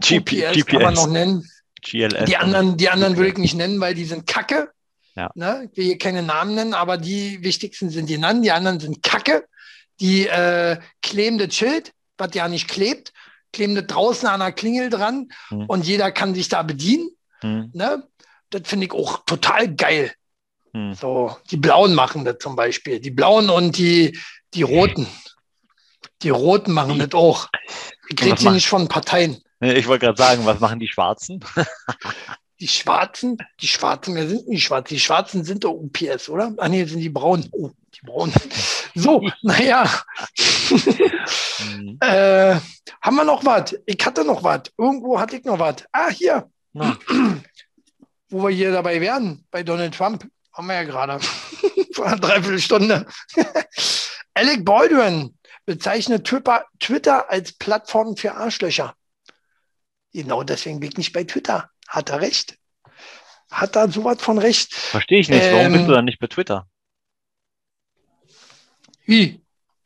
GPS, 0.01 0.53
GPS 0.53 0.67
kann 0.67 0.83
man 0.83 0.95
noch 0.95 1.07
nennen. 1.07 1.47
GLS. 1.83 2.25
Die 2.25 2.37
anderen, 2.37 2.77
die 2.77 2.89
anderen 2.89 3.17
würde 3.17 3.31
ich 3.31 3.39
nicht 3.39 3.55
nennen, 3.55 3.79
weil 3.81 3.95
die 3.95 4.05
sind 4.05 4.27
Kacke. 4.27 4.71
Ja. 5.15 5.31
Ne? 5.35 5.69
Ich 5.71 5.77
will 5.77 5.85
hier 5.85 5.99
keine 5.99 6.23
Namen 6.23 6.55
nennen, 6.55 6.75
aber 6.75 6.97
die 6.97 7.43
wichtigsten 7.43 7.91
sind 7.91 8.09
die 8.09 8.15
genannt. 8.15 8.45
Die 8.45 8.53
anderen 8.53 8.81
sind 8.81 9.03
Kacke. 9.03 9.47
Die 10.01 10.27
äh, 10.27 10.79
kleben 11.03 11.39
das 11.39 11.55
Schild, 11.55 11.93
was 12.17 12.35
ja 12.35 12.49
nicht 12.49 12.69
klebt, 12.69 13.13
kleben 13.53 13.75
das 13.75 13.87
draußen 13.87 14.29
an 14.29 14.41
der 14.41 14.53
Klingel 14.53 14.89
dran 14.89 15.29
hm. 15.49 15.67
und 15.67 15.87
jeder 15.87 16.11
kann 16.11 16.35
sich 16.35 16.49
da 16.49 16.63
bedienen. 16.63 17.11
Hm. 17.41 17.71
Ne? 17.75 18.07
Das 18.51 18.63
finde 18.65 18.87
ich 18.87 18.93
auch 18.93 19.25
total 19.25 19.75
geil. 19.75 20.13
Hm. 20.75 20.95
So, 20.95 21.37
die 21.51 21.57
Blauen 21.57 21.95
machen 21.95 22.25
das 22.25 22.39
zum 22.39 22.57
Beispiel. 22.57 23.01
Die 23.01 23.11
Blauen 23.11 23.51
und 23.51 23.77
die, 23.77 24.19
die 24.55 24.63
Roten. 24.63 25.07
Die 26.23 26.31
Roten 26.31 26.73
machen 26.73 26.99
das 26.99 27.13
auch. 27.13 27.49
Ich 28.09 28.23
rede 28.23 28.37
hier 28.37 28.51
nicht 28.53 28.69
von 28.69 28.89
Parteien. 28.89 29.43
Ich 29.61 29.87
wollte 29.87 30.07
gerade 30.07 30.19
sagen, 30.19 30.47
was 30.47 30.61
machen 30.61 30.81
die 30.81 30.89
Schwarzen? 30.89 31.45
die 32.61 32.69
Schwarzen, 32.69 33.39
die 33.61 33.67
Schwarzen, 33.67 34.15
wer 34.15 34.29
sind 34.29 34.49
die 34.49 34.61
Schwarzen? 34.61 34.95
Die 34.95 35.01
Schwarzen 35.01 35.45
sind 35.45 35.65
doch 35.65 35.73
UPS, 35.73 36.29
oder? 36.29 36.55
Ah 36.59 36.69
nee, 36.69 36.85
sind 36.85 37.01
die 37.01 37.09
Braunen. 37.09 37.49
Oh, 37.53 37.71
die 37.95 38.07
Braunen. 38.07 38.33
So, 38.95 39.21
naja. 39.43 39.89
mhm. 41.59 41.99
äh, 42.01 42.57
haben 43.01 43.17
wir 43.17 43.25
noch 43.25 43.45
was? 43.45 43.77
Ich 43.85 44.05
hatte 44.05 44.25
noch 44.25 44.43
was. 44.43 44.63
Irgendwo 44.79 45.19
hatte 45.19 45.37
ich 45.37 45.45
noch 45.45 45.59
was. 45.59 45.77
Ah, 45.93 46.09
hier. 46.09 46.49
Ja. 46.73 46.97
Wo 48.31 48.45
wir 48.45 48.55
hier 48.55 48.73
dabei 48.73 49.01
wären, 49.01 49.45
bei 49.51 49.63
Donald 49.63 49.95
Trump. 49.95 50.27
Haben 50.53 50.67
wir 50.67 50.75
ja 50.75 50.85
gerade. 50.85 51.21
Vor 51.95 52.07
einer 52.07 52.19
Dreiviertelstunde. 52.19 53.07
Alec 54.35 54.65
Baldwin 54.65 55.39
bezeichnet 55.67 56.27
Twitter 56.27 57.31
als 57.31 57.53
Plattform 57.53 58.17
für 58.17 58.35
Arschlöcher. 58.35 58.95
Genau 60.13 60.43
deswegen 60.43 60.81
bin 60.81 60.91
ich 60.91 60.97
nicht 60.99 61.13
bei 61.13 61.25
Twitter. 61.25 61.71
Hat 61.89 62.11
er 62.11 62.21
recht? 62.21 62.59
Hat 63.51 63.77
er 63.77 63.91
sowas 63.91 64.21
von 64.21 64.39
recht? 64.39 64.75
Verstehe 64.75 65.21
ich 65.21 65.29
nicht. 65.29 65.45
Warum 65.45 65.67
ähm, 65.67 65.73
bist 65.73 65.89
du 65.89 65.93
dann 65.93 66.05
nicht 66.05 66.19
bei 66.19 66.27
Twitter? 66.27 66.67
Wie? 69.05 69.45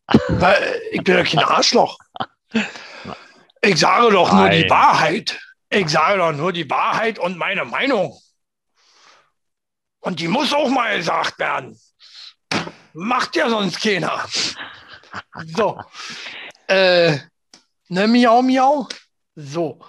Weil 0.28 0.80
ich 0.92 1.02
bin 1.02 1.16
ja 1.16 1.24
kein 1.24 1.40
Arschloch. 1.40 1.98
Ich 3.60 3.78
sage 3.78 4.12
doch 4.12 4.32
Nein. 4.32 4.40
nur 4.40 4.50
die 4.50 4.70
Wahrheit. 4.70 5.38
Ich 5.68 5.88
sage 5.88 6.18
doch 6.18 6.32
nur 6.32 6.52
die 6.52 6.70
Wahrheit 6.70 7.18
und 7.18 7.36
meine 7.36 7.64
Meinung. 7.64 8.16
Und 10.06 10.20
die 10.20 10.28
muss 10.28 10.52
auch 10.52 10.68
mal 10.68 10.96
gesagt 10.96 11.36
werden. 11.40 11.76
Macht 12.92 13.34
ja 13.34 13.50
sonst 13.50 13.80
keiner. 13.82 14.24
So. 15.44 15.82
Äh, 16.68 17.18
ne, 17.88 18.06
miau, 18.06 18.40
miau. 18.40 18.86
So. 19.34 19.80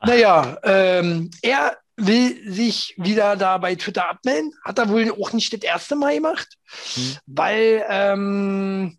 Naja, 0.00 0.56
ähm, 0.62 1.30
er 1.42 1.76
will 1.96 2.50
sich 2.50 2.94
wieder 2.96 3.36
da 3.36 3.58
bei 3.58 3.74
Twitter 3.74 4.08
abmelden. 4.08 4.54
Hat 4.64 4.78
er 4.78 4.88
wohl 4.88 5.12
auch 5.12 5.34
nicht 5.34 5.52
das 5.52 5.60
erste 5.60 5.94
Mal 5.94 6.14
gemacht, 6.14 6.48
hm. 6.94 7.16
weil 7.26 7.84
ähm, 7.86 8.98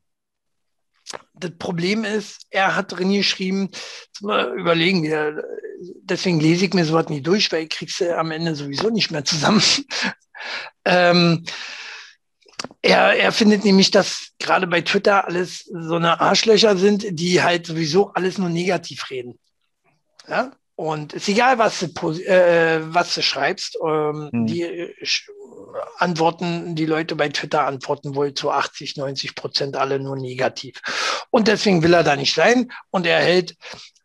das 1.40 1.52
Problem 1.58 2.04
ist, 2.04 2.46
er 2.50 2.76
hat 2.76 2.92
drin 2.92 3.14
geschrieben, 3.14 3.70
überlegen, 4.22 5.04
wir, 5.04 5.44
deswegen 6.04 6.40
lese 6.40 6.66
ich 6.66 6.74
mir 6.74 6.86
sowas 6.86 7.10
nie 7.10 7.22
durch, 7.22 7.52
weil 7.52 7.64
ich 7.64 7.70
krieg's 7.70 8.02
am 8.02 8.32
Ende 8.32 8.56
sowieso 8.56 8.90
nicht 8.90 9.12
mehr 9.12 9.26
zusammen. 9.26 9.62
ähm, 10.86 11.46
er, 12.82 13.18
er 13.18 13.32
findet 13.32 13.64
nämlich, 13.64 13.92
dass 13.92 14.32
gerade 14.40 14.68
bei 14.68 14.82
Twitter 14.82 15.26
alles 15.26 15.66
so 15.66 15.96
eine 15.96 16.20
Arschlöcher 16.20 16.78
sind, 16.78 17.06
die 17.12 17.42
halt 17.42 17.66
sowieso 17.66 18.14
alles 18.14 18.38
nur 18.38 18.50
negativ 18.50 19.10
reden. 19.10 19.40
Ja? 20.28 20.52
Und 20.80 21.14
es 21.14 21.24
ist 21.24 21.36
egal, 21.36 21.58
was 21.58 21.82
du, 21.82 22.10
äh, 22.22 22.80
was 22.82 23.14
du 23.14 23.22
schreibst. 23.22 23.78
Ähm, 23.86 24.30
hm. 24.32 24.46
Die 24.46 24.62
äh, 24.62 24.94
antworten, 25.98 26.74
die 26.74 26.86
Leute 26.86 27.18
bei 27.18 27.28
Twitter 27.28 27.66
antworten 27.66 28.16
wohl 28.16 28.34
zu 28.34 28.50
80, 28.50 28.96
90 28.96 29.36
Prozent 29.36 29.76
alle 29.76 30.00
nur 30.00 30.16
negativ. 30.16 30.80
Und 31.32 31.50
deswegen 31.50 31.84
will 31.84 31.94
er 31.94 32.04
da 32.04 32.16
nicht 32.16 32.34
sein. 32.34 32.72
Und 32.92 33.06
er 33.06 33.20
hält 33.20 33.58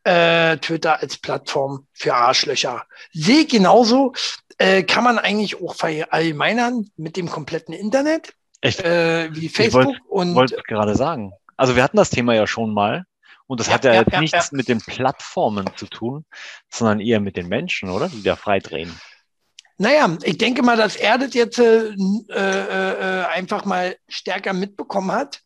äh, 0.02 0.56
Twitter 0.56 1.00
als 1.00 1.16
Plattform 1.16 1.86
für 1.92 2.12
Arschlöcher. 2.12 2.84
Sehe 3.12 3.46
genauso, 3.46 4.12
äh, 4.58 4.82
kann 4.82 5.04
man 5.04 5.20
eigentlich 5.20 5.62
auch 5.62 5.76
verallgemeinern 5.76 6.90
mit 6.96 7.16
dem 7.16 7.30
kompletten 7.30 7.72
Internet, 7.72 8.34
äh, 8.62 9.28
wie 9.30 9.48
Facebook. 9.48 9.94
Ich 9.94 10.10
wollte 10.10 10.34
wollt 10.34 10.64
gerade 10.66 10.96
sagen. 10.96 11.34
Also 11.56 11.76
wir 11.76 11.84
hatten 11.84 11.98
das 11.98 12.10
Thema 12.10 12.34
ja 12.34 12.48
schon 12.48 12.74
mal. 12.74 13.04
Und 13.46 13.60
das 13.60 13.66
ja, 13.66 13.74
hat 13.74 13.84
ja, 13.84 13.92
ja 13.92 14.00
jetzt 14.00 14.12
ja, 14.12 14.20
nichts 14.20 14.52
mit 14.52 14.68
den 14.68 14.80
Plattformen 14.80 15.68
zu 15.76 15.86
tun, 15.86 16.24
sondern 16.70 17.00
eher 17.00 17.20
mit 17.20 17.36
den 17.36 17.48
Menschen, 17.48 17.90
oder? 17.90 18.08
Die 18.08 18.22
da 18.22 18.36
frei 18.36 18.58
drehen. 18.58 18.98
Naja, 19.76 20.16
ich 20.22 20.38
denke 20.38 20.62
mal, 20.62 20.76
dass 20.76 20.96
er 20.96 21.18
das 21.18 21.34
jetzt 21.34 21.58
äh, 21.58 21.88
äh, 21.88 21.92
äh, 22.30 23.24
einfach 23.26 23.64
mal 23.64 23.96
stärker 24.08 24.52
mitbekommen 24.52 25.10
hat, 25.10 25.40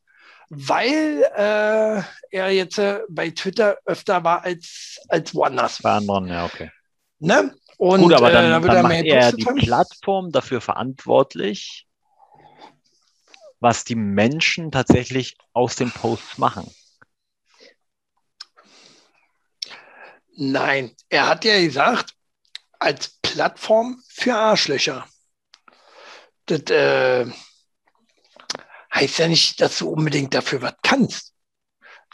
weil 0.51 1.25
äh, 1.35 2.03
er 2.31 2.51
jetzt 2.51 2.79
äh, 2.79 3.01
bei 3.09 3.31
Twitter 3.31 3.79
öfter 3.87 4.23
war 4.25 4.45
als, 4.45 5.01
als 5.09 5.35
woanders. 5.35 5.81
Bei 5.83 5.93
anderen, 5.93 6.29
ja, 6.29 6.45
okay. 6.45 6.71
Ne? 7.21 7.55
Und, 7.79 8.03
Gut, 8.03 8.13
aber 8.13 8.31
dann, 8.31 8.63
äh, 8.63 8.67
dann 8.67 8.83
macht 8.83 9.05
er 9.05 9.33
die 9.33 9.45
Plattform 9.45 10.31
dafür 10.31 10.61
verantwortlich, 10.61 11.87
was 13.61 13.85
die 13.85 13.95
Menschen 13.95 14.71
tatsächlich 14.71 15.37
aus 15.53 15.77
den 15.77 15.91
Posts 15.91 16.39
machen. 16.39 16.71
Nein, 20.41 20.93
er 21.09 21.27
hat 21.27 21.45
ja 21.45 21.59
gesagt, 21.59 22.15
als 22.79 23.19
Plattform 23.23 24.01
für 24.09 24.37
Arschlöcher. 24.37 25.05
Das 26.47 26.63
äh, 26.71 27.27
heißt 28.95 29.19
ja 29.19 29.27
nicht, 29.27 29.61
dass 29.61 29.79
du 29.79 29.89
unbedingt 29.89 30.33
dafür 30.35 30.63
was 30.63 30.75
kannst. 30.85 31.35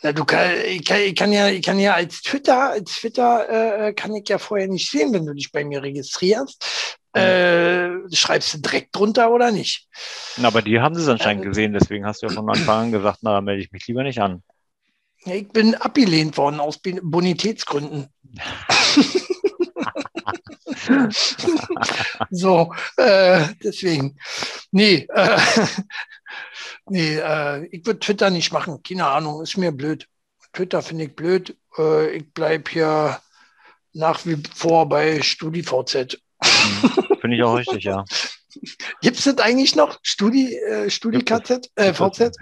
Na, 0.03 0.12
du 0.12 0.25
kann, 0.25 0.53
ich, 0.66 0.87
kann, 0.87 1.01
ich, 1.01 1.14
kann 1.14 1.33
ja, 1.35 1.49
ich 1.49 1.62
kann 1.62 1.79
ja 1.79 1.93
als 1.93 2.22
Twitter, 2.22 2.70
als 2.70 2.95
Twitter 2.95 3.89
äh, 3.89 3.93
kann 3.93 4.14
ich 4.14 4.27
ja 4.27 4.39
vorher 4.39 4.68
nicht 4.68 4.91
sehen, 4.91 5.12
wenn 5.12 5.27
du 5.27 5.35
dich 5.35 5.53
bei 5.53 5.62
mir 5.62 5.83
registrierst. 5.83 6.99
Äh, 7.12 7.91
schreibst 8.11 8.55
du 8.55 8.59
direkt 8.59 8.97
drunter 8.97 9.31
oder 9.33 9.53
nicht? 9.53 9.87
Na, 10.39 10.49
aber 10.49 10.62
die 10.62 10.81
haben 10.81 10.95
sie 10.95 11.03
es 11.03 11.09
anscheinend 11.09 11.45
äh, 11.45 11.49
gesehen, 11.49 11.75
deswegen 11.75 12.07
hast 12.07 12.22
du 12.22 12.27
ja 12.27 12.33
von 12.33 12.49
Anfang 12.49 12.85
an 12.87 12.93
gesagt, 12.93 13.18
na, 13.20 13.43
melde 13.43 13.62
ich 13.62 13.70
mich 13.70 13.87
lieber 13.87 14.03
nicht 14.03 14.20
an. 14.20 14.43
Ich 15.27 15.49
bin 15.49 15.75
abgelehnt 15.75 16.37
worden 16.37 16.61
aus 16.61 16.79
Bonitätsgründen. 16.79 18.09
so, 22.31 22.72
äh, 22.97 23.47
deswegen. 23.62 24.18
Nee, 24.70 25.07
äh, 25.14 25.41
nee 26.87 27.16
äh, 27.16 27.66
ich 27.66 27.87
würde 27.87 28.01
Twitter 28.01 28.31
nicht 28.31 28.53
machen. 28.53 28.83
Keine 28.83 29.07
Ahnung, 29.07 29.43
ist 29.43 29.57
mir 29.57 29.72
blöd. 29.72 30.09
Twitter 30.53 30.83
finde 30.83 31.05
ich 31.05 31.16
blöd. 31.16 31.57
Äh, 31.79 32.16
ich 32.16 32.33
bleibe 32.33 32.70
hier 32.70 33.20
nach 33.93 34.27
wie 34.27 34.43
vor 34.55 34.89
bei 34.89 35.22
StudiVZ. 35.22 36.18
Mhm. 36.43 37.18
Finde 37.20 37.37
ich 37.37 37.43
auch 37.43 37.57
richtig, 37.57 37.85
ja. 37.85 38.05
Gibt 39.01 39.18
es 39.18 39.25
das 39.25 39.39
eigentlich 39.39 39.75
noch? 39.75 39.99
Studi, 40.03 40.55
äh, 40.55 40.91
StudiKZ? 40.91 41.70
Äh, 41.77 41.93
VZ? 41.93 42.37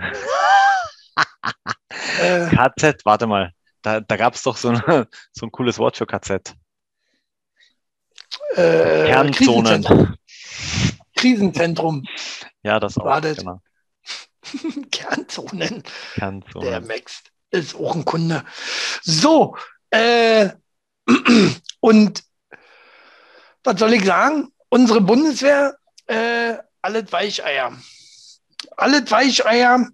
Äh. 2.20 2.48
KZ, 2.48 3.04
warte 3.04 3.26
mal. 3.26 3.52
Da, 3.82 4.00
da 4.00 4.16
gab 4.16 4.34
es 4.34 4.42
doch 4.42 4.56
so, 4.56 4.68
eine, 4.68 5.08
so 5.32 5.46
ein 5.46 5.52
cooles 5.52 5.78
Wort 5.78 5.96
für 5.96 6.06
KZ. 6.06 6.54
Äh, 8.54 9.06
Kernzonen. 9.06 9.82
Krisenzentrum. 9.82 10.16
Krisenzentrum. 11.16 12.04
Ja, 12.62 12.80
das 12.80 12.96
auch. 12.96 13.04
Wartet. 13.04 13.38
Genau. 13.38 13.60
Kernzonen. 14.90 15.82
Kernzonen. 16.14 16.68
Der 16.68 16.80
Max 16.80 17.22
ist 17.50 17.74
auch 17.74 17.94
ein 17.94 18.04
Kunde. 18.04 18.44
So, 19.02 19.56
äh, 19.90 20.50
und 21.80 22.22
was 23.64 23.78
soll 23.78 23.94
ich 23.94 24.04
sagen? 24.04 24.48
Unsere 24.68 25.00
Bundeswehr, 25.00 25.76
äh, 26.06 26.56
alles 26.80 27.12
Weicheier. 27.12 27.76
Alles 28.76 29.10
Weicheier 29.10 29.88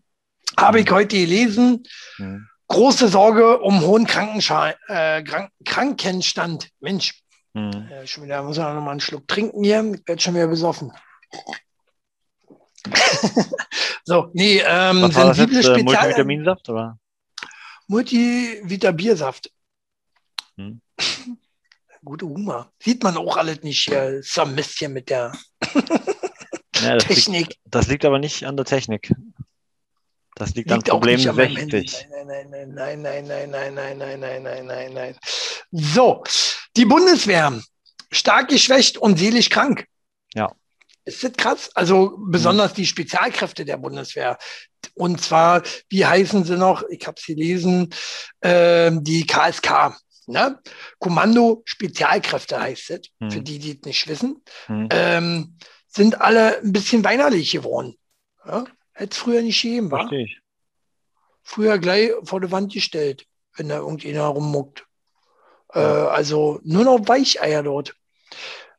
habe 0.56 0.80
ich 0.80 0.90
heute 0.90 1.16
gelesen. 1.16 1.84
Mhm. 2.18 2.48
Große 2.68 3.08
Sorge 3.08 3.60
um 3.60 3.80
hohen 3.80 4.06
Krankenscha 4.06 4.74
äh, 4.88 5.22
Krank 5.22 5.50
Krankenstand. 5.64 6.68
Mensch, 6.80 7.22
mhm. 7.54 7.88
äh, 7.90 8.06
schon 8.06 8.24
wieder, 8.24 8.42
muss 8.42 8.58
ich 8.58 8.62
noch 8.62 8.80
mal 8.80 8.90
einen 8.90 9.00
Schluck 9.00 9.26
trinken 9.26 9.64
hier. 9.64 9.80
Ich 9.94 10.06
werde 10.06 10.20
schon 10.20 10.34
wieder 10.34 10.48
besoffen. 10.48 10.92
so, 14.04 14.30
nee, 14.32 14.62
ähm, 14.64 15.02
Was 15.02 15.14
sensible 15.14 15.56
jetzt, 15.56 15.68
äh, 15.68 15.82
Multivitaminsaft 15.82 16.68
oder? 16.68 16.98
Multivita-Biersaft. 17.86 19.50
Hm. 20.56 20.80
Gute 22.04 22.26
Humor. 22.26 22.70
Sieht 22.82 23.02
man 23.02 23.16
auch 23.16 23.36
alles 23.36 23.62
nicht 23.62 23.84
hier. 23.84 24.22
So 24.22 24.42
ein 24.42 24.54
bisschen 24.54 24.92
mit 24.92 25.10
der 25.10 25.32
ja, 26.76 26.94
das 26.94 27.04
Technik. 27.06 27.48
Liegt, 27.48 27.58
das 27.64 27.88
liegt 27.88 28.04
aber 28.04 28.18
nicht 28.18 28.44
an 28.44 28.56
der 28.56 28.66
Technik. 28.66 29.12
Das 30.38 30.54
liegt, 30.54 30.70
liegt 30.70 30.90
an 30.90 31.00
Problem 31.00 31.18
60. 31.18 32.06
Nein, 32.10 32.26
nein, 32.50 32.70
nein, 32.70 33.02
nein, 33.02 33.26
nein, 33.26 33.50
nein, 33.50 33.74
nein, 33.74 33.98
nein, 33.98 34.20
nein, 34.20 34.42
nein, 34.42 34.66
nein, 34.66 34.92
nein. 34.94 35.16
So, 35.70 36.22
die 36.76 36.84
Bundeswehr, 36.84 37.60
stark 38.10 38.48
geschwächt 38.48 38.98
und 38.98 39.18
seelisch 39.18 39.50
krank. 39.50 39.86
Ja. 40.34 40.52
Ist 41.04 41.24
das 41.24 41.32
krass? 41.32 41.70
Also 41.74 42.16
besonders 42.18 42.74
die 42.74 42.86
Spezialkräfte 42.86 43.64
der 43.64 43.78
Bundeswehr. 43.78 44.38
Und 44.94 45.20
zwar, 45.20 45.62
wie 45.88 46.04
heißen 46.04 46.44
sie 46.44 46.56
noch? 46.56 46.84
Ich 46.90 47.06
habe 47.06 47.16
es 47.18 47.26
gelesen, 47.26 47.90
äh, 48.40 48.90
die 48.94 49.26
KSK. 49.26 49.96
Ne? 50.26 50.60
Kommando 50.98 51.62
Spezialkräfte 51.64 52.60
heißt 52.60 52.90
es, 52.90 53.00
hm. 53.20 53.30
für 53.30 53.40
die, 53.40 53.58
die 53.58 53.78
es 53.78 53.86
nicht 53.86 54.06
wissen. 54.06 54.42
Hm. 54.66 54.88
Ähm, 54.90 55.56
sind 55.88 56.20
alle 56.20 56.58
ein 56.58 56.72
bisschen 56.72 57.02
weinerlich 57.02 57.50
geworden. 57.52 57.94
Ja? 58.46 58.66
Hätte 58.98 59.12
es 59.12 59.18
früher 59.18 59.42
nicht 59.42 59.62
gegeben, 59.62 59.92
war. 59.92 60.10
Früher 61.44 61.78
gleich 61.78 62.10
vor 62.24 62.40
der 62.40 62.50
Wand 62.50 62.72
gestellt, 62.72 63.26
wenn 63.56 63.68
da 63.68 63.76
irgendjemand 63.76 64.34
rummuckt. 64.34 64.86
Äh, 65.72 65.78
also 65.78 66.58
nur 66.64 66.82
noch 66.82 67.06
Weicheier 67.06 67.62
dort. 67.62 67.94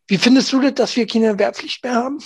Wie 0.07 0.17
findest 0.17 0.51
du 0.51 0.59
das, 0.59 0.73
dass 0.73 0.95
wir 0.97 1.07
keine 1.07 1.39
Wehrpflicht 1.39 1.81
mehr 1.85 1.95
haben? 1.95 2.19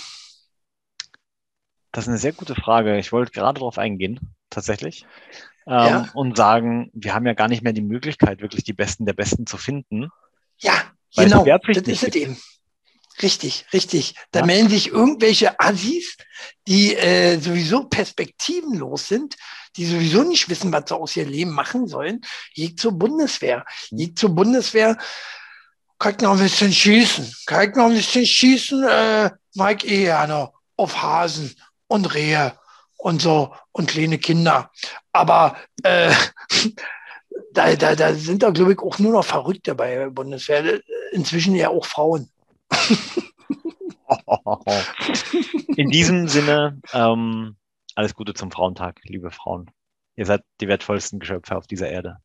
Das 1.92 2.04
ist 2.04 2.08
eine 2.08 2.18
sehr 2.18 2.32
gute 2.32 2.56
Frage. 2.56 2.98
Ich 2.98 3.12
wollte 3.12 3.30
gerade 3.30 3.60
darauf 3.60 3.78
eingehen, 3.78 4.34
tatsächlich. 4.50 5.06
Ähm, 5.64 5.72
ja. 5.72 6.08
Und 6.14 6.36
sagen, 6.36 6.90
wir 6.94 7.14
haben 7.14 7.26
ja 7.26 7.34
gar 7.34 7.46
nicht 7.46 7.62
mehr 7.62 7.72
die 7.72 7.80
Möglichkeit, 7.80 8.40
wirklich 8.40 8.64
die 8.64 8.72
Besten 8.72 9.06
der 9.06 9.12
Besten 9.12 9.46
zu 9.46 9.56
finden. 9.56 10.10
Ja, 10.58 10.72
genau. 11.14 11.44
Das 11.44 11.76
ist 11.76 12.02
es 12.02 12.14
eben. 12.16 12.36
Richtig, 13.22 13.66
richtig. 13.72 14.14
Da 14.32 14.40
ja. 14.40 14.46
melden 14.46 14.68
sich 14.68 14.88
irgendwelche 14.88 15.58
Assis, 15.60 16.16
die 16.66 16.96
äh, 16.96 17.38
sowieso 17.38 17.84
perspektivenlos 17.84 19.06
sind, 19.06 19.36
die 19.76 19.86
sowieso 19.86 20.22
nicht 20.22 20.48
wissen, 20.48 20.72
was 20.72 20.84
sie 20.88 20.96
aus 20.96 21.16
ihrem 21.16 21.30
Leben 21.30 21.50
machen 21.50 21.86
sollen. 21.86 22.20
Geht 22.54 22.80
zur 22.80 22.92
Bundeswehr. 22.92 23.64
Geht 23.90 24.10
hm. 24.10 24.16
zur 24.16 24.30
Bundeswehr. 24.30 24.98
Kann 25.98 26.14
ich 26.14 26.20
noch 26.20 26.32
ein 26.32 26.40
bisschen 26.40 26.72
schießen. 26.72 27.34
Kann 27.46 27.70
ich 27.70 27.76
noch 27.76 27.86
ein 27.86 27.94
bisschen 27.94 28.26
schießen, 28.26 28.84
äh, 28.84 29.30
mag 29.54 29.84
ich 29.84 29.90
eh 29.90 30.02
gerne 30.04 30.50
auf 30.76 31.02
Hasen 31.02 31.54
und 31.86 32.12
Rehe 32.14 32.58
und 32.96 33.22
so 33.22 33.54
und 33.72 33.90
kleine 33.90 34.18
Kinder. 34.18 34.70
Aber 35.12 35.56
äh, 35.82 36.12
da, 37.52 37.74
da, 37.76 37.94
da 37.94 38.14
sind 38.14 38.42
da, 38.42 38.50
glaube 38.50 38.72
ich, 38.72 38.78
auch 38.80 38.98
nur 38.98 39.12
noch 39.12 39.24
Verrückte 39.24 39.74
bei 39.74 39.94
der 39.94 40.10
Bundeswehr. 40.10 40.80
Inzwischen 41.12 41.54
ja 41.54 41.68
auch 41.68 41.86
Frauen. 41.86 42.30
In 45.76 45.90
diesem 45.90 46.28
Sinne, 46.28 46.80
ähm, 46.92 47.56
alles 47.94 48.14
Gute 48.14 48.34
zum 48.34 48.50
Frauentag, 48.50 49.00
liebe 49.04 49.30
Frauen. 49.30 49.70
Ihr 50.16 50.26
seid 50.26 50.42
die 50.60 50.68
wertvollsten 50.68 51.18
Geschöpfe 51.18 51.56
auf 51.56 51.66
dieser 51.66 51.88
Erde. 51.88 52.18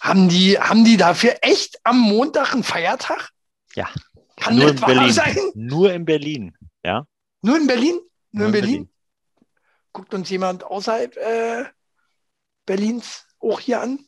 Haben 0.00 0.28
die, 0.28 0.58
haben 0.58 0.84
die 0.84 0.96
dafür 0.96 1.36
echt 1.42 1.78
am 1.84 1.98
Montag 1.98 2.52
einen 2.52 2.62
Feiertag? 2.62 3.30
Ja. 3.74 3.88
Kann 4.36 4.56
nur 4.56 4.70
in 4.70 4.80
Berlin. 4.80 5.12
Sein? 5.12 5.36
Nur 5.54 5.92
in 5.92 6.04
Berlin, 6.04 6.56
ja. 6.84 7.06
Nur 7.42 7.56
in 7.56 7.66
Berlin? 7.66 8.00
Nur, 8.32 8.32
nur 8.32 8.46
in, 8.46 8.52
Berlin? 8.52 8.70
Berlin? 8.70 8.90
Guckt 9.92 10.12
uns 10.12 10.28
jemand 10.28 10.64
außerhalb 10.64 11.16
äh, 11.16 11.64
Berlins 12.66 13.26
auch 13.38 13.60
hier 13.60 13.80
an? 13.80 14.06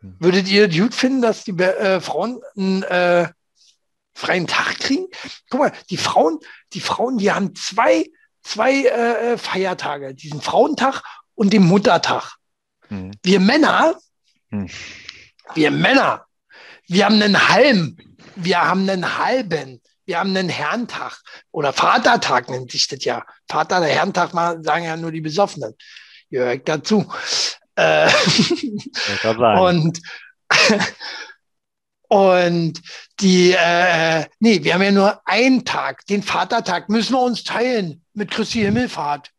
Hm. 0.00 0.16
Würdet 0.18 0.48
ihr 0.48 0.68
gut 0.68 0.94
finden, 0.94 1.22
dass 1.22 1.44
die 1.44 1.52
äh, 1.52 2.00
Frauen 2.00 2.40
einen 2.56 2.82
äh, 2.84 3.28
freien 4.14 4.46
Tag 4.46 4.78
kriegen? 4.78 5.06
Guck 5.50 5.60
mal, 5.60 5.72
die 5.90 5.96
Frauen, 5.96 6.38
die 6.72 6.80
Frauen, 6.80 7.18
die 7.18 7.30
haben 7.30 7.54
zwei, 7.54 8.06
zwei 8.42 8.84
äh, 8.84 9.38
Feiertage, 9.38 10.14
diesen 10.14 10.40
Frauentag 10.40 11.02
und 11.34 11.52
den 11.52 11.64
Muttertag. 11.64 12.34
Mhm. 12.88 13.12
Wir 13.22 13.40
Männer, 13.40 13.98
mhm. 14.50 14.68
Wir 15.54 15.70
Männer, 15.70 16.26
wir 16.86 17.04
haben 17.04 17.20
einen 17.20 17.48
Halm, 17.48 17.96
wir 18.36 18.60
haben 18.60 18.88
einen 18.88 19.18
halben, 19.18 19.80
wir 20.06 20.18
haben 20.18 20.36
einen 20.36 20.48
Herrentag 20.48 21.20
oder 21.50 21.72
Vatertag 21.72 22.48
nennt 22.50 22.70
sich 22.70 22.88
das 22.88 23.04
ja. 23.04 23.24
Vater, 23.48 23.80
der 23.80 23.90
Herrentag 23.90 24.32
mal, 24.34 24.62
sagen 24.62 24.84
ja 24.84 24.96
nur 24.96 25.12
die 25.12 25.20
Besoffenen. 25.20 25.74
Gehört 26.30 26.68
dazu. 26.68 27.12
Äh, 27.80 28.10
und 29.58 30.00
und 32.08 32.82
die, 33.20 33.52
äh, 33.52 34.26
nee, 34.40 34.62
wir 34.64 34.74
haben 34.74 34.82
ja 34.82 34.90
nur 34.90 35.20
einen 35.24 35.64
Tag, 35.64 36.04
den 36.06 36.22
Vatertag, 36.22 36.88
müssen 36.88 37.14
wir 37.14 37.22
uns 37.22 37.44
teilen 37.44 38.04
mit 38.12 38.30
Christi 38.30 38.60
Himmelfahrt. 38.60 39.30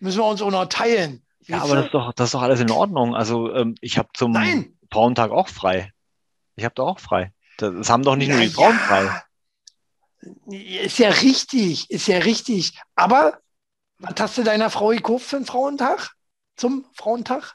Müssen 0.00 0.18
wir 0.18 0.26
uns 0.26 0.42
auch 0.42 0.50
noch 0.50 0.66
teilen. 0.66 1.24
Ja, 1.46 1.62
aber 1.62 1.76
das 1.76 1.86
ist, 1.86 1.94
doch, 1.94 2.12
das 2.12 2.26
ist 2.26 2.34
doch 2.34 2.42
alles 2.42 2.60
in 2.60 2.70
Ordnung. 2.70 3.14
Also 3.14 3.54
ähm, 3.54 3.76
ich 3.80 3.96
habe 3.96 4.08
zum 4.12 4.32
Nein. 4.32 4.76
Frauentag 4.90 5.30
auch 5.30 5.48
frei. 5.48 5.92
Ich 6.56 6.64
habe 6.64 6.74
da 6.74 6.82
auch 6.82 6.98
frei. 6.98 7.32
Das, 7.58 7.72
das, 7.74 7.88
haben 7.88 8.02
doch 8.02 8.16
nicht 8.16 8.28
ja, 8.28 8.34
nur 8.34 8.44
die 8.44 8.50
Frauen 8.50 8.76
ja. 8.76 8.78
frei. 8.78 9.22
Ist 10.50 10.98
ja 10.98 11.10
richtig, 11.10 11.88
ist 11.90 12.08
ja 12.08 12.18
richtig. 12.18 12.78
Aber 12.96 13.38
was 13.98 14.14
hast 14.18 14.38
du 14.38 14.42
deiner 14.42 14.70
Frau 14.70 14.88
gekauft 14.88 15.26
für 15.26 15.36
einen 15.36 15.46
Frauentag? 15.46 16.10
Zum 16.56 16.84
Frauentag? 16.94 17.54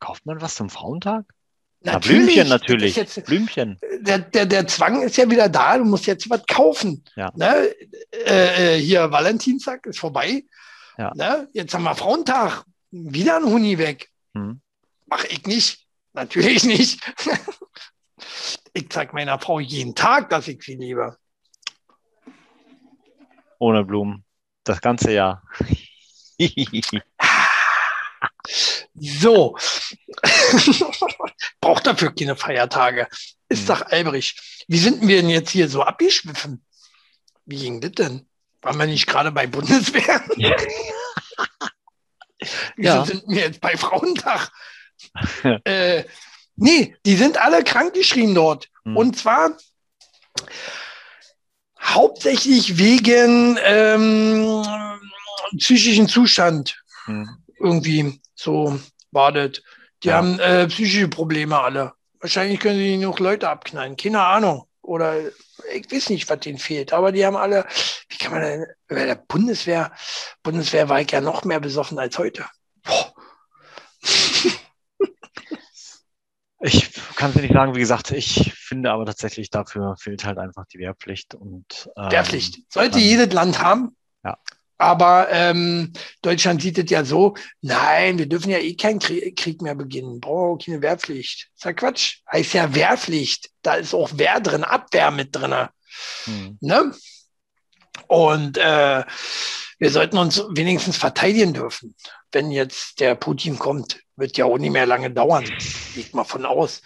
Kauft 0.00 0.26
man 0.26 0.40
was 0.40 0.54
zum 0.56 0.70
Frauentag? 0.70 1.24
Natürlich, 1.82 2.34
Blümchen 2.34 2.48
natürlich. 2.48 2.96
Jetzt, 2.96 3.24
Blümchen. 3.24 3.78
Der, 4.00 4.18
der, 4.18 4.44
der 4.46 4.66
Zwang 4.66 5.02
ist 5.02 5.16
ja 5.16 5.30
wieder 5.30 5.48
da, 5.48 5.78
du 5.78 5.84
musst 5.84 6.06
jetzt 6.06 6.28
was 6.28 6.44
kaufen. 6.46 7.04
Ja. 7.16 7.30
Ne? 7.34 7.74
Äh, 8.12 8.76
äh 8.76 8.80
hier 8.80 9.10
Valentinstag 9.10 9.86
ist 9.86 9.98
vorbei. 9.98 10.44
Ja. 10.98 11.12
Ne? 11.14 11.48
Jetzt 11.52 11.72
haben 11.72 11.84
wir 11.84 11.94
Frauentag. 11.94 12.64
Wieder 12.90 13.36
ein 13.36 13.44
Huni 13.44 13.78
weg. 13.78 14.10
Hm. 14.34 14.60
Mach 15.06 15.24
ich 15.24 15.46
nicht. 15.46 15.86
Natürlich 16.12 16.64
nicht. 16.64 17.00
ich 18.74 18.92
sag 18.92 19.14
meiner 19.14 19.38
Frau 19.38 19.60
jeden 19.60 19.94
Tag, 19.94 20.28
dass 20.28 20.48
ich 20.48 20.62
sie 20.62 20.74
liebe. 20.74 21.16
Ohne 23.58 23.84
Blumen. 23.84 24.24
Das 24.64 24.80
ganze 24.80 25.12
Jahr. 25.12 25.42
So. 29.00 29.56
Braucht 31.60 31.86
dafür 31.86 32.14
keine 32.14 32.36
Feiertage. 32.36 33.08
Ist 33.48 33.60
hm. 33.60 33.66
doch 33.66 33.82
albrig. 33.82 34.36
Wie 34.68 34.78
sind 34.78 35.06
wir 35.06 35.16
denn 35.16 35.30
jetzt 35.30 35.50
hier 35.50 35.68
so 35.68 35.82
abgeschwiffen? 35.82 36.64
Wie 37.46 37.58
ging 37.58 37.80
das 37.80 37.92
denn? 37.92 38.28
Waren 38.62 38.78
wir 38.78 38.86
nicht 38.86 39.06
gerade 39.06 39.32
bei 39.32 39.46
Bundeswehr? 39.46 40.22
Ja. 40.36 40.56
Wieso 42.76 42.88
ja. 42.88 43.04
sind 43.04 43.24
wir 43.26 43.42
jetzt 43.42 43.60
bei 43.60 43.76
Frauentag? 43.76 44.50
äh, 45.64 46.04
nee, 46.56 46.96
die 47.04 47.16
sind 47.16 47.36
alle 47.36 47.62
krankgeschrieben 47.62 48.34
dort. 48.34 48.70
Hm. 48.84 48.96
Und 48.96 49.18
zwar 49.18 49.58
hauptsächlich 51.82 52.78
wegen 52.78 53.58
ähm, 53.62 54.64
psychischen 55.58 56.08
Zustand. 56.08 56.82
Hm. 57.04 57.28
Irgendwie 57.58 58.22
so 58.40 58.78
wartet. 59.10 59.62
Die 60.02 60.08
ja. 60.08 60.16
haben 60.16 60.38
äh, 60.38 60.66
psychische 60.68 61.08
Probleme 61.08 61.60
alle. 61.60 61.92
Wahrscheinlich 62.20 62.60
können 62.60 62.78
sie 62.78 62.96
noch 62.96 63.18
Leute 63.18 63.48
abknallen. 63.48 63.96
Keine 63.96 64.22
Ahnung. 64.22 64.66
Oder 64.82 65.20
ich 65.74 65.90
weiß 65.90 66.10
nicht, 66.10 66.28
was 66.28 66.40
denen 66.40 66.58
fehlt. 66.58 66.92
Aber 66.92 67.12
die 67.12 67.24
haben 67.24 67.36
alle, 67.36 67.66
wie 68.08 68.18
kann 68.18 68.32
man 68.32 68.42
denn, 68.42 68.66
bei 68.88 69.06
der 69.06 69.14
Bundeswehr, 69.14 69.92
Bundeswehr 70.42 70.88
war 70.88 71.00
ich 71.00 71.10
ja 71.10 71.20
noch 71.20 71.44
mehr 71.44 71.60
besoffen 71.60 71.98
als 71.98 72.18
heute. 72.18 72.46
Boah. 72.82 73.14
Ich 76.62 76.92
kann 77.16 77.30
es 77.30 77.36
nicht 77.36 77.54
sagen, 77.54 77.74
wie 77.74 77.80
gesagt, 77.80 78.10
ich 78.10 78.52
finde 78.54 78.90
aber 78.90 79.06
tatsächlich, 79.06 79.48
dafür 79.48 79.96
fehlt 79.98 80.26
halt 80.26 80.36
einfach 80.36 80.66
die 80.66 80.78
Wehrpflicht. 80.78 81.34
Und, 81.34 81.90
ähm, 81.96 82.10
Wehrpflicht. 82.10 82.70
Sollte 82.70 82.98
jedes 82.98 83.32
Land 83.32 83.62
haben. 83.62 83.96
Ja. 84.24 84.38
Aber 84.80 85.28
ähm, 85.30 85.92
Deutschland 86.22 86.62
sieht 86.62 86.78
es 86.78 86.90
ja 86.90 87.04
so, 87.04 87.34
nein, 87.60 88.16
wir 88.16 88.26
dürfen 88.26 88.48
ja 88.48 88.56
eh 88.56 88.74
keinen 88.74 88.98
Krieg 88.98 89.60
mehr 89.60 89.74
beginnen, 89.74 90.20
brauchen 90.20 90.58
keine 90.58 90.80
Wehrpflicht. 90.80 91.50
Das 91.50 91.58
ist 91.58 91.64
ja 91.64 91.72
Quatsch. 91.74 92.16
Heißt 92.32 92.54
ja 92.54 92.74
Wehrpflicht. 92.74 93.50
Da 93.60 93.74
ist 93.74 93.92
auch 93.92 94.16
Wehr 94.16 94.40
drin, 94.40 94.64
Abwehr 94.64 95.10
mit 95.10 95.36
drin. 95.36 95.68
Hm. 96.24 96.56
Ne? 96.62 96.94
Und 98.06 98.56
äh, 98.56 99.04
wir 99.78 99.90
sollten 99.90 100.16
uns 100.16 100.42
wenigstens 100.48 100.96
verteidigen 100.96 101.52
dürfen. 101.52 101.94
Wenn 102.32 102.50
jetzt 102.50 103.00
der 103.00 103.16
Putin 103.16 103.58
kommt, 103.58 104.00
wird 104.16 104.38
ja 104.38 104.46
auch 104.46 104.56
nicht 104.56 104.72
mehr 104.72 104.86
lange 104.86 105.10
dauern. 105.10 105.44
Geht 105.94 106.14
mal 106.14 106.24
von 106.24 106.46
aus. 106.46 106.80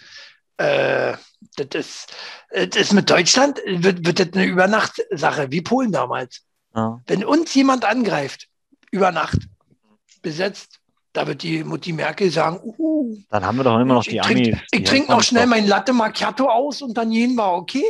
Äh, 0.57 1.13
das, 1.55 1.67
ist, 1.71 2.13
das 2.49 2.75
ist 2.75 2.91
mit 2.91 3.09
Deutschland, 3.09 3.61
wird, 3.65 4.05
wird 4.05 4.19
das 4.19 4.33
eine 4.33 4.47
Übernachtsache, 4.47 5.49
wie 5.49 5.61
Polen 5.61 5.93
damals. 5.93 6.44
Ja. 6.75 7.01
Wenn 7.07 7.23
uns 7.23 7.53
jemand 7.53 7.85
angreift, 7.85 8.47
über 8.91 9.11
Nacht, 9.11 9.47
besetzt, 10.21 10.79
da 11.13 11.25
wird 11.27 11.43
die 11.43 11.63
Mutti 11.63 11.93
Merkel 11.93 12.29
sagen, 12.29 12.59
uh, 12.63 13.17
dann 13.29 13.45
haben 13.45 13.57
wir 13.57 13.63
doch 13.63 13.79
immer 13.79 13.93
noch 13.93 14.03
die 14.03 14.19
Amis. 14.19 14.57
Ich 14.71 14.83
trinke 14.83 15.11
noch 15.11 15.23
schnell 15.23 15.47
mein 15.47 15.65
Latte 15.65 15.93
Macchiato 15.93 16.49
aus 16.49 16.81
und 16.81 16.95
dann 16.97 17.11
gehen 17.11 17.35
wir, 17.35 17.53
okay? 17.53 17.85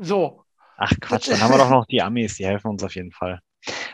So. 0.00 0.44
Ach 0.78 0.92
Quatsch, 1.00 1.28
dann 1.28 1.40
haben 1.40 1.52
wir 1.52 1.58
doch 1.58 1.68
noch 1.68 1.84
die 1.86 2.00
Amis, 2.00 2.36
die 2.36 2.46
helfen 2.46 2.68
uns 2.68 2.82
auf 2.82 2.94
jeden 2.94 3.12
Fall. 3.12 3.40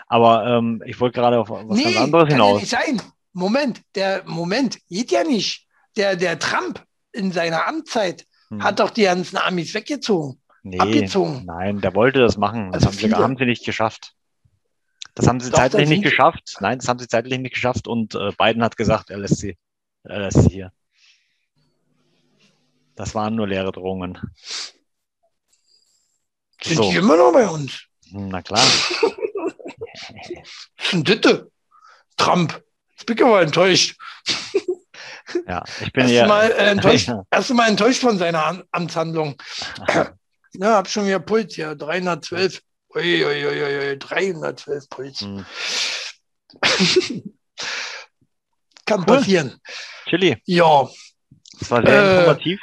Aber 0.06 0.46
ähm, 0.46 0.80
ich 0.86 1.00
wollte 1.00 1.18
gerade 1.18 1.40
auf 1.40 1.50
was 1.50 1.64
nee, 1.76 1.82
ganz 1.82 1.96
anderes 1.96 2.28
hinaus. 2.28 2.60
Kann 2.70 2.84
ja 2.84 2.92
nicht 2.92 3.00
sein. 3.00 3.12
Moment, 3.32 3.82
der 3.96 4.22
Moment 4.26 4.78
geht 4.88 5.10
ja 5.10 5.24
nicht. 5.24 5.66
Der, 5.96 6.14
der 6.14 6.38
Trump 6.38 6.84
in 7.10 7.32
seiner 7.32 7.66
Amtszeit 7.66 8.24
hm. 8.50 8.62
hat 8.62 8.78
doch 8.78 8.90
die 8.90 9.02
ganzen 9.02 9.36
Amis 9.38 9.74
weggezogen 9.74 10.40
nee, 10.70 10.80
abgezogen. 10.80 11.44
Nein, 11.46 11.80
der 11.80 11.94
wollte 11.94 12.20
das 12.20 12.36
machen. 12.36 12.72
Das 12.72 12.84
also 12.84 12.98
haben, 12.98 13.08
sie, 13.08 13.14
haben, 13.14 13.36
sie, 13.36 13.44
nicht 13.44 13.64
geschafft. 13.64 14.14
Das 15.14 15.26
haben 15.26 15.40
sie 15.40 15.50
Doch, 15.50 15.58
zeitlich 15.58 15.88
nicht 15.88 16.02
geschafft. 16.02 16.56
Nein, 16.60 16.78
das 16.78 16.88
haben 16.88 16.98
sie 16.98 17.08
zeitlich 17.08 17.38
nicht 17.38 17.54
geschafft 17.54 17.88
und 17.88 18.14
äh, 18.14 18.32
Biden 18.36 18.62
hat 18.62 18.76
gesagt, 18.76 19.10
er 19.10 19.18
lässt 19.18 19.38
sie, 19.38 19.56
er 20.04 20.20
lässt 20.20 20.42
sie 20.42 20.48
hier. 20.48 20.72
Das 22.94 23.14
waren 23.14 23.34
nur 23.34 23.46
leere 23.46 23.72
Drohungen. 23.72 24.18
Sind 26.62 26.76
so. 26.76 26.90
die 26.90 26.96
immer 26.96 27.16
noch 27.16 27.32
bei 27.32 27.46
uns? 27.46 27.84
Na 28.10 28.42
klar. 28.42 28.64
Was 30.78 30.92
ist 30.92 31.24
denn 31.24 31.50
Trump. 32.16 32.62
Jetzt 32.90 33.06
bin 33.06 33.16
ich 33.16 33.24
aber 33.24 33.42
enttäuscht. 33.42 33.96
Ja, 35.46 35.64
ich 35.80 35.92
bin 35.92 36.08
erst 36.08 36.12
ja. 36.12 36.42
Äh, 36.42 36.70
enttäuscht, 36.70 37.10
erst 37.30 37.54
mal 37.54 37.68
enttäuscht 37.68 38.00
von 38.00 38.18
seiner 38.18 38.64
Amtshandlung. 38.70 39.36
Ja, 40.58 40.76
hab 40.76 40.88
schon 40.88 41.06
wieder 41.06 41.20
Puls 41.20 41.54
hier, 41.54 41.74
312. 41.74 42.62
Uiuiui, 42.94 43.98
312 43.98 44.88
Puls. 44.88 45.20
Hm. 45.20 45.44
Kann 48.86 49.00
cool. 49.00 49.06
passieren. 49.06 49.60
Chili. 50.08 50.40
Ja. 50.44 50.88
Das 51.58 51.70
war 51.70 51.84
sehr 51.84 52.02
äh, 52.02 52.18
informativ. 52.20 52.60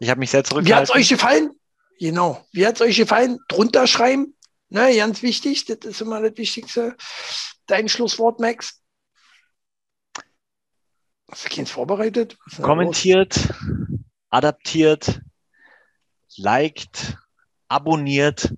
Ich 0.00 0.10
habe 0.10 0.20
mich 0.20 0.30
sehr 0.30 0.44
zurückgehalten. 0.44 0.88
Wie 0.88 0.90
hat 0.90 0.96
es 0.96 1.02
euch 1.02 1.08
gefallen? 1.08 1.50
Genau. 1.98 2.46
Wie 2.52 2.66
hat 2.66 2.76
es 2.76 2.80
euch 2.80 2.96
gefallen? 2.96 3.38
Drunter 3.48 3.86
schreiben. 3.86 4.34
Ne, 4.68 4.96
ganz 4.96 5.22
wichtig. 5.22 5.64
Das 5.66 5.78
ist 5.84 6.00
immer 6.00 6.20
das 6.20 6.36
Wichtigste. 6.36 6.96
Dein 7.66 7.88
Schlusswort, 7.88 8.40
Max. 8.40 8.80
Hast 11.30 11.44
du 11.44 11.54
keins 11.54 11.70
vorbereitet? 11.70 12.36
Kommentiert, 12.62 13.48
adaptiert, 14.30 15.20
liked, 16.38 17.16
abonniert 17.68 18.54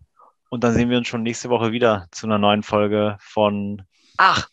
und 0.50 0.64
dann 0.64 0.74
sehen 0.74 0.90
wir 0.90 0.98
uns 0.98 1.08
schon 1.08 1.22
nächste 1.22 1.50
Woche 1.50 1.72
wieder 1.72 2.06
zu 2.10 2.26
einer 2.26 2.38
neuen 2.38 2.62
Folge 2.62 3.18
von. 3.20 3.82
Ach, 4.16 4.48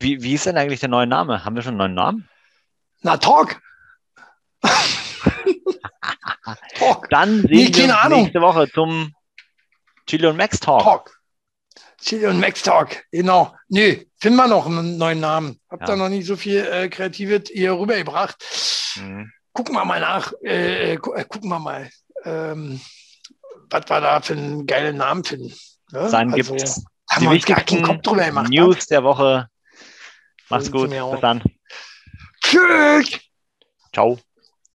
wie, 0.00 0.22
wie 0.22 0.34
ist 0.34 0.46
denn 0.46 0.58
eigentlich 0.58 0.80
der 0.80 0.88
neue 0.88 1.06
Name? 1.06 1.44
Haben 1.44 1.54
wir 1.54 1.62
schon 1.62 1.80
einen 1.80 1.94
neuen 1.94 1.94
Namen? 1.94 2.28
Na, 3.02 3.16
Talk. 3.16 3.60
Talk. 6.74 7.08
Dann 7.10 7.40
sehen 7.42 7.50
nee, 7.50 7.74
wir 7.74 7.84
uns 7.84 7.92
Ahnung. 7.92 8.22
nächste 8.22 8.40
Woche 8.40 8.70
zum 8.70 9.14
Chili 10.06 10.26
und 10.26 10.36
Max 10.36 10.60
Talk. 10.60 10.82
Talk. 10.82 11.18
Chili 12.00 12.26
und 12.26 12.40
Max 12.40 12.62
Talk, 12.62 13.04
genau. 13.12 13.54
Nö, 13.68 13.96
finden 14.18 14.36
wir 14.36 14.48
noch 14.48 14.66
einen 14.66 14.98
neuen 14.98 15.20
Namen. 15.20 15.60
Habt 15.70 15.82
ja. 15.82 15.86
da 15.86 15.96
noch 15.96 16.08
nicht 16.08 16.26
so 16.26 16.36
viel 16.36 16.66
äh, 16.66 16.88
Kreatives 16.88 17.48
hier 17.48 17.78
rübergebracht. 17.78 18.44
Mhm. 18.96 19.32
Gucken 19.52 19.74
wir 19.74 19.84
mal 19.84 20.00
nach. 20.00 20.32
Äh, 20.42 20.96
gu 20.96 21.12
äh, 21.12 21.24
gucken 21.24 21.48
wir 21.48 21.60
mal 21.60 21.88
ähm, 22.24 22.80
was 23.70 23.88
wir 23.88 24.00
da 24.00 24.20
für 24.20 24.34
einen 24.34 24.66
geilen 24.66 24.96
Namen 24.96 25.24
finden. 25.24 25.54
Ne? 25.92 26.08
Dann 26.10 26.32
also, 26.32 26.52
gibt 26.54 26.62
es 26.62 26.84
die 27.20 27.30
wichtigsten 27.30 27.82
gemacht, 27.82 28.48
News 28.50 28.76
hat. 28.76 28.90
der 28.90 29.04
Woche. 29.04 29.48
Mach's 30.48 30.70
gut. 30.70 30.90
Bis 30.90 31.20
dann. 31.20 31.42
Tschüss. 32.42 33.20
Ciao. 33.92 34.18